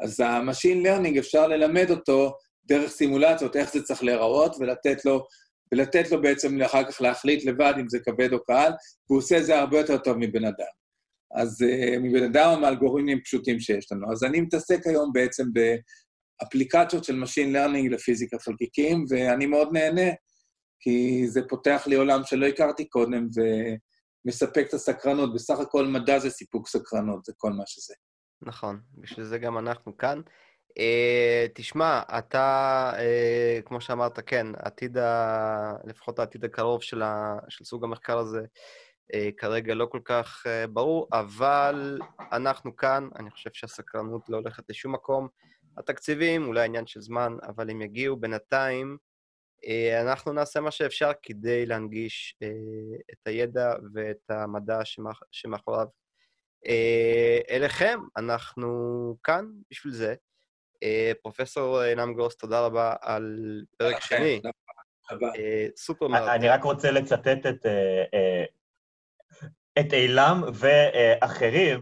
אז 0.00 0.20
ה-Machine 0.20 0.86
Learning, 0.86 1.18
אפשר 1.18 1.46
ללמד 1.46 1.90
אותו 1.90 2.32
דרך 2.64 2.90
סימולציות 2.90 3.56
איך 3.56 3.72
זה 3.72 3.82
צריך 3.82 4.04
להיראות 4.04 4.56
ולתת 4.60 5.04
לו, 5.04 5.26
ולתת 5.72 6.10
לו 6.10 6.22
בעצם 6.22 6.62
אחר 6.62 6.84
כך 6.84 7.00
להחליט 7.00 7.44
לבד 7.44 7.72
אם 7.80 7.88
זה 7.88 7.98
כבד 7.98 8.32
או 8.32 8.44
קל, 8.44 8.70
והוא 9.08 9.18
עושה 9.18 9.38
את 9.38 9.44
זה 9.44 9.58
הרבה 9.58 9.78
יותר 9.78 9.98
טוב 9.98 10.16
מבן 10.16 10.44
אדם. 10.44 10.78
אז 11.34 11.62
uh, 11.62 11.98
מבן 11.98 12.24
אדם 12.24 12.50
או 12.54 12.60
מאלגוריתמים 12.60 13.20
פשוטים 13.20 13.60
שיש 13.60 13.92
לנו. 13.92 14.12
אז 14.12 14.24
אני 14.24 14.40
מתעסק 14.40 14.86
היום 14.86 15.10
בעצם. 15.12 15.44
אפליקציות 16.42 17.04
של 17.04 17.22
Machine 17.22 17.54
Learning 17.56 17.90
לפיזיקת 17.90 18.40
חלקיקים, 18.40 19.04
ואני 19.10 19.46
מאוד 19.46 19.68
נהנה, 19.72 20.10
כי 20.80 21.26
זה 21.28 21.40
פותח 21.48 21.82
לי 21.86 21.96
עולם 21.96 22.20
שלא 22.24 22.46
הכרתי 22.46 22.88
קודם 22.88 23.26
ומספק 23.36 24.64
את 24.68 24.74
הסקרנות. 24.74 25.34
בסך 25.34 25.58
הכל 25.58 25.86
מדע 25.86 26.18
זה 26.18 26.30
סיפוק 26.30 26.68
סקרנות, 26.68 27.24
זה 27.24 27.32
כל 27.36 27.52
מה 27.52 27.62
שזה. 27.66 27.94
נכון, 28.42 28.80
בשביל 28.94 29.26
זה 29.26 29.38
גם 29.38 29.58
אנחנו 29.58 29.96
כאן. 29.96 30.20
Uh, 30.68 31.50
תשמע, 31.54 32.02
אתה, 32.18 32.92
uh, 32.94 33.62
כמו 33.62 33.80
שאמרת, 33.80 34.18
כן, 34.26 34.46
עתיד 34.56 34.98
ה... 34.98 35.72
לפחות 35.84 36.18
העתיד 36.18 36.44
הקרוב 36.44 36.82
של, 36.82 37.02
ה... 37.02 37.36
של 37.48 37.64
סוג 37.64 37.84
המחקר 37.84 38.18
הזה 38.18 38.40
uh, 38.40 39.16
כרגע 39.36 39.74
לא 39.74 39.86
כל 39.86 40.00
כך 40.04 40.42
uh, 40.46 40.70
ברור, 40.70 41.08
אבל 41.12 41.98
אנחנו 42.32 42.76
כאן, 42.76 43.08
אני 43.18 43.30
חושב 43.30 43.50
שהסקרנות 43.52 44.28
לא 44.28 44.36
הולכת 44.36 44.70
לשום 44.70 44.92
מקום. 44.92 45.28
התקציבים, 45.78 46.46
אולי 46.46 46.64
עניין 46.64 46.86
של 46.86 47.00
זמן, 47.00 47.36
אבל 47.48 47.70
הם 47.70 47.82
יגיעו 47.82 48.16
בינתיים. 48.16 48.96
אה, 49.66 50.00
אנחנו 50.00 50.32
נעשה 50.32 50.60
מה 50.60 50.70
שאפשר 50.70 51.10
כדי 51.22 51.66
להנגיש 51.66 52.36
אה, 52.42 52.48
את 53.12 53.26
הידע 53.26 53.72
ואת 53.94 54.30
המדע 54.30 54.78
שמאחוריו 55.30 55.86
אה, 56.66 57.38
אליכם. 57.50 58.00
אנחנו 58.16 58.68
כאן 59.22 59.46
בשביל 59.70 59.92
זה. 59.92 60.14
פרופסור 61.22 61.80
עינם 61.80 62.14
גרוס, 62.14 62.36
תודה 62.36 62.60
רבה 62.60 62.94
על 63.00 63.38
פרק 63.76 64.00
שני. 64.00 64.40
סופר 65.76 66.08
מרתק. 66.08 66.28
אני 66.34 66.48
רק 66.48 66.64
רוצה 66.64 66.90
לצטט 66.90 67.46
את 69.78 69.92
אילם 69.92 70.42
ואחרים, 70.54 71.80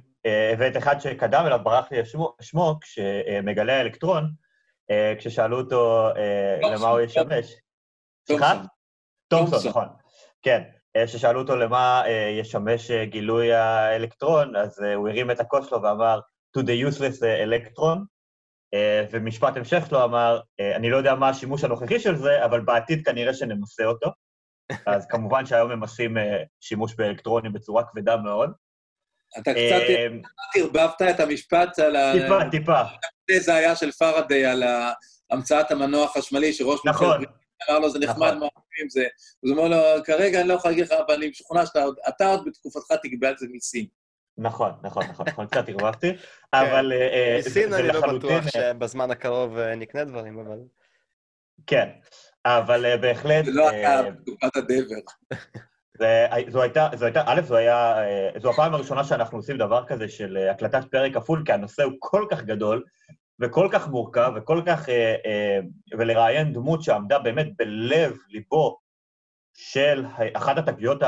ואת 0.59 0.77
אחד 0.77 0.99
שקדם 0.99 1.43
אליו, 1.47 1.61
ברח 1.62 1.93
לי 1.93 1.99
שמו, 2.41 2.79
כשמגלה 2.81 3.79
האלקטרון, 3.79 4.31
אה, 4.91 5.14
כששאלו 5.18 5.59
אותו 5.59 6.09
אה, 6.16 6.59
תומפסון. 6.61 6.79
למה 6.79 6.89
הוא 6.89 7.01
ישמש. 7.01 7.55
סליחה? 8.29 8.53
תומפסון. 9.29 9.51
תומפסון. 9.51 9.70
נכון. 9.70 9.89
כן. 10.43 10.62
אה, 10.97 11.07
כששאלו 11.07 11.41
אותו 11.41 11.57
למה 11.57 12.03
אה, 12.07 12.37
ישמש 12.41 12.91
אה, 12.91 13.05
גילוי 13.05 13.53
האלקטרון, 13.53 14.57
אז 14.57 14.83
אה, 14.83 14.95
הוא 14.95 15.09
הרים 15.09 15.31
את 15.31 15.41
הכוס 15.41 15.68
שלו 15.68 15.83
ואמר, 15.83 16.20
to 16.59 16.61
the 16.61 16.91
useless 16.91 17.24
אה, 17.24 17.45
electron, 17.45 17.99
אה, 18.74 19.05
ומשפט 19.11 19.57
המשך 19.57 19.87
שלו 19.89 20.05
אמר, 20.05 20.41
אה, 20.61 20.77
אני 20.77 20.91
לא 20.91 20.97
יודע 20.97 21.14
מה 21.14 21.29
השימוש 21.29 21.64
הנוכחי 21.64 22.01
של 22.01 22.16
זה, 22.16 22.45
אבל 22.45 22.61
בעתיד 22.61 23.05
כנראה 23.05 23.35
שנמסה 23.35 23.85
אותו. 23.85 24.11
אז 24.87 25.07
כמובן 25.07 25.47
שהיום 25.47 25.72
ממסים 25.72 26.18
אה, 26.18 26.43
שימוש 26.61 26.95
באלקטרונים 26.95 27.53
בצורה 27.53 27.85
כבדה 27.85 28.16
מאוד. 28.16 28.51
אתה 29.39 29.51
קצת 29.51 29.82
אה, 29.89 30.07
ערבבת 30.57 31.03
את 31.11 31.20
המשפט 31.20 31.78
על 31.78 31.97
ה... 31.97 32.12
טיפה, 32.12 32.39
טיפה. 32.51 32.82
זה 33.41 33.55
היה 33.55 33.76
של 33.76 33.93
פארדיי 33.93 34.47
על 34.47 34.62
המצאת 35.30 35.70
המנוע 35.70 36.05
החשמלי, 36.05 36.53
שראש 36.53 36.80
נכון. 36.84 37.24
אמר 37.70 37.78
לו, 37.78 37.91
זה 37.91 37.99
נחמד 37.99 38.26
נכון. 38.26 38.39
מה 38.39 38.47
עושים 38.47 38.89
זה. 38.89 39.05
הוא 39.41 39.51
אומר 39.51 39.68
לו, 39.68 40.05
כרגע 40.05 40.41
אני 40.41 40.49
לא 40.49 40.55
יכול 40.55 40.70
להגיד 40.70 40.84
לך, 40.84 40.93
אבל 40.93 41.14
אני 41.14 41.28
משוכנע 41.28 41.66
שאתה 41.66 41.82
עוד, 41.82 41.97
אתה 42.09 42.37
בתקופתך 42.47 42.93
תגבה 43.03 43.28
על 43.28 43.34
זה 43.39 43.47
מיסים. 43.51 43.87
נכון, 44.39 44.72
נכון, 44.82 45.03
נכון, 45.11 45.26
נכון, 45.28 45.47
קצת 45.47 45.68
ערבבתי, 45.68 46.11
אבל 46.55 46.93
אה, 46.93 46.99
אה, 46.99 47.39
מסין 47.47 47.74
אני 47.74 47.89
לא. 47.89 48.12
בטוח 48.18 48.45
שבזמן 48.49 49.11
הקרוב 49.11 49.59
נקנה 49.59 50.05
דברים, 50.05 50.39
אבל... 50.39 50.59
כן, 51.66 51.89
אבל 52.47 52.97
בהחלט... 52.97 53.45
זה 53.45 53.51
לא 53.51 53.68
היה 53.68 54.01
אה, 54.01 54.11
בתקופת 54.11 54.57
הדבר. 54.57 55.01
זו 56.49 56.62
הייתה, 56.62 56.88
זו 56.94 57.05
הייתה, 57.05 57.22
א', 57.26 57.40
זו 57.44 57.57
היה, 57.57 57.99
אה, 58.03 58.30
זו 58.40 58.51
הפעם 58.51 58.74
הראשונה 58.74 59.05
שאנחנו 59.05 59.38
עושים 59.38 59.59
דבר 59.59 59.84
כזה 59.86 60.09
של 60.09 60.36
אה, 60.36 60.51
הקלטת 60.51 60.84
פרק 60.90 61.14
כפול, 61.14 61.42
כי 61.47 61.53
הנושא 61.53 61.82
הוא 61.82 61.92
כל 61.99 62.26
כך 62.30 62.42
גדול 62.42 62.84
וכל 63.40 63.68
כך 63.72 63.88
מורכב 63.88 64.32
וכל 64.36 64.62
כך, 64.66 64.88
אה, 64.88 65.59
ולראיין 65.99 66.53
דמות 66.53 66.82
שעמדה 66.82 67.18
באמת 67.18 67.47
בלב 67.57 68.16
ליבו 68.28 68.78
של 69.55 70.05
אחת 70.34 70.59
התגליות 70.59 70.99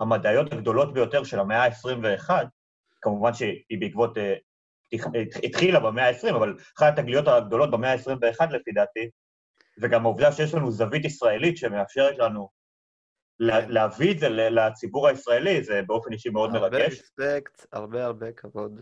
המדעיות 0.00 0.52
הגדולות 0.52 0.94
ביותר 0.94 1.24
של 1.24 1.40
המאה 1.40 1.64
ה-21, 1.64 2.30
כמובן 3.00 3.34
שהיא 3.34 3.80
בעקבות, 3.80 4.18
התח- 4.92 5.40
התחילה 5.42 5.80
במאה 5.80 6.08
ה-20, 6.08 6.34
אבל 6.36 6.56
אחת 6.78 6.98
התגליות 6.98 7.28
הגדולות 7.28 7.70
במאה 7.70 7.92
ה-21 7.92 8.46
לפי 8.50 8.72
דעתי, 8.72 9.08
וגם 9.78 10.04
העובדה 10.04 10.32
שיש 10.32 10.54
לנו 10.54 10.70
זווית 10.70 11.04
ישראלית 11.04 11.56
שמאפשרת 11.56 12.18
לנו 12.18 12.48
להביא 13.40 14.12
את 14.12 14.18
זה 14.18 14.28
ל- 14.28 14.58
לציבור 14.60 15.08
הישראלי, 15.08 15.62
זה 15.64 15.80
באופן 15.86 16.12
אישי 16.12 16.28
מאוד 16.30 16.54
הרבה 16.54 16.68
מרגש. 16.78 16.92
רספקט, 16.92 17.66
הרבה 17.72 18.04
הרבה 18.04 18.32
כבוד. 18.32 18.80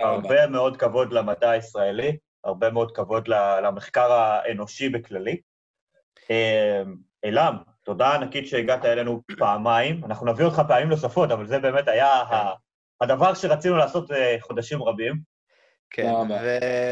הרבה 0.00 0.46
מאוד 0.46 0.76
כבוד 0.76 1.12
למדע 1.12 1.50
הישראלי, 1.50 2.16
הרבה 2.44 2.70
מאוד 2.70 2.92
כבוד 2.96 3.28
ל- 3.28 3.60
למחקר 3.66 4.12
האנושי 4.12 4.88
בכללי. 4.88 5.40
אה, 6.30 6.82
אילם, 7.24 7.56
תודה 7.84 8.14
ענקית 8.14 8.46
שהגעת 8.48 8.84
אלינו 8.84 9.22
פעמיים. 9.38 10.04
אנחנו 10.04 10.26
נביא 10.26 10.44
אותך 10.44 10.62
פעמים 10.68 10.88
נוספות, 10.88 11.30
אבל 11.30 11.46
זה 11.46 11.58
באמת 11.58 11.88
היה 11.88 12.06
ה- 12.12 12.54
הדבר 13.00 13.34
שרצינו 13.34 13.76
לעשות 13.76 14.10
אה, 14.12 14.36
חודשים 14.40 14.82
רבים. 14.82 15.32
כן. 15.90 16.12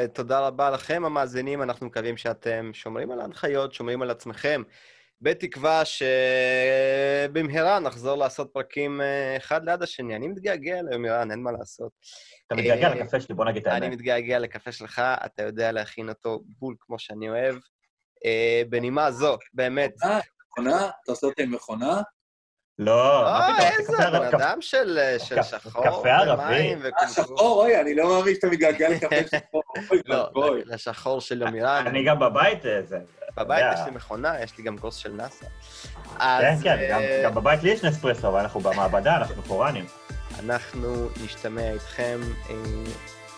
ותודה 0.08 0.46
רבה 0.46 0.70
לכם 0.70 1.02
המאזינים, 1.04 1.62
אנחנו 1.62 1.86
מקווים 1.86 2.16
שאתם 2.16 2.70
שומרים 2.72 3.10
על 3.10 3.20
ההנחיות, 3.20 3.72
שומרים 3.74 4.02
על 4.02 4.10
עצמכם, 4.10 4.62
בתקווה 5.20 5.82
שבמהרה 7.28 7.80
נחזור 7.80 8.16
לעשות 8.16 8.50
פרקים 8.52 9.00
אה, 9.00 9.36
אחד 9.36 9.64
ליד 9.64 9.82
השני. 9.82 10.16
אני 10.16 10.28
מתגעגע 10.28 10.82
ליומירן, 10.82 11.30
אין 11.30 11.42
מה 11.42 11.52
לעשות. 11.52 11.92
אתה 12.46 12.54
מתגעגע 12.54 12.88
אה, 12.88 12.94
לקפה 12.94 13.20
שלי, 13.20 13.34
בוא 13.34 13.44
נגיד 13.44 13.62
את 13.66 13.72
אני 13.72 13.86
האמת. 13.86 13.98
מתגעגע 13.98 14.38
לקפה 14.38 14.72
שלך, 14.72 15.02
אתה 15.26 15.42
יודע 15.42 15.72
להכין 15.72 16.08
אותו 16.08 16.42
בול 16.58 16.74
כמו 16.80 16.98
שאני 16.98 17.28
אוהב. 17.28 17.56
אה, 18.24 18.62
בנימה 18.68 19.10
זו, 19.10 19.36
באמת, 19.54 19.92
מכונה? 19.96 20.20
מכונה? 20.50 20.90
אתה 21.04 21.12
עושה 21.12 21.26
אותי 21.26 21.42
עם 21.42 21.54
מכונה? 21.54 22.00
לא, 22.82 23.22
מה 23.24 23.46
אוי, 23.46 23.54
פתאום, 23.56 23.70
איזה 23.78 23.92
קפה- 23.92 24.10
בן 24.10 24.40
אדם 24.40 24.56
של 24.60 24.98
של 25.18 25.34
קפה- 25.36 25.42
שחור, 25.42 25.84
קפה 25.84 26.08
ערבי. 26.10 26.74
אה. 27.02 27.08
שחור, 27.08 27.62
אוי, 27.62 27.80
אני 27.80 27.94
לא 27.94 28.08
מאמין 28.08 28.34
שאתה 28.34 28.46
מתגעגע 28.46 28.88
לקפה 28.88 29.16
שחור. 29.30 29.62
אוי 29.90 30.00
לא. 30.06 30.30
לשחור 30.66 31.20
של 31.20 31.42
יומירן. 31.42 31.84
אני 31.86 32.04
גם 32.04 32.18
בבית, 32.18 32.66
אה, 32.66 32.80
זה... 32.88 32.98
אתה 33.34 33.44
בבית. 33.44 33.64
יש 33.74 33.80
לי 33.84 33.90
מכונה, 33.90 34.40
יש 34.42 34.58
לי 34.58 34.64
גם 34.64 34.78
כוס 34.78 34.96
של 34.96 35.12
נאסא. 35.12 35.46
כן, 36.18 36.54
כן, 36.62 36.86
גם- 36.90 37.00
אה, 37.00 37.30
בבית 37.30 37.62
לי 37.62 37.70
יש 37.70 37.84
נספרסו, 37.84 38.28
אבל 38.28 38.40
אנחנו 38.40 38.60
במעבדה, 38.60 39.16
אנחנו 39.16 39.42
קוראנים. 39.42 39.86
אנחנו 40.44 41.08
נשתמע 41.24 41.70
איתכם 41.70 42.20
אה, 42.50 42.54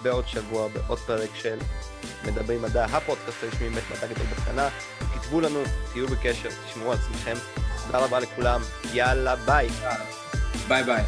בעוד 0.03 0.29
שבוע, 0.29 0.69
בעוד 0.69 0.99
פרק 0.99 1.31
של 1.35 1.59
מדברים 2.25 2.63
מדע, 2.63 2.85
הפודקאסט 2.85 3.45
הרשמי 3.45 3.69
מבית 3.69 3.85
מדע 3.91 4.07
גדול 4.07 4.27
בקטנה. 4.27 4.69
כתבו 5.15 5.41
לנו, 5.41 5.59
תהיו 5.93 6.09
בקשר, 6.09 6.49
תשמרו 6.67 6.93
על 6.93 6.99
עצמכם. 6.99 7.35
תודה 7.87 7.99
רבה 7.99 8.21
לכולם, 8.21 8.61
יאללה 8.93 9.37
ביי. 9.37 9.69
ביי 10.69 10.85
ביי. 10.85 11.05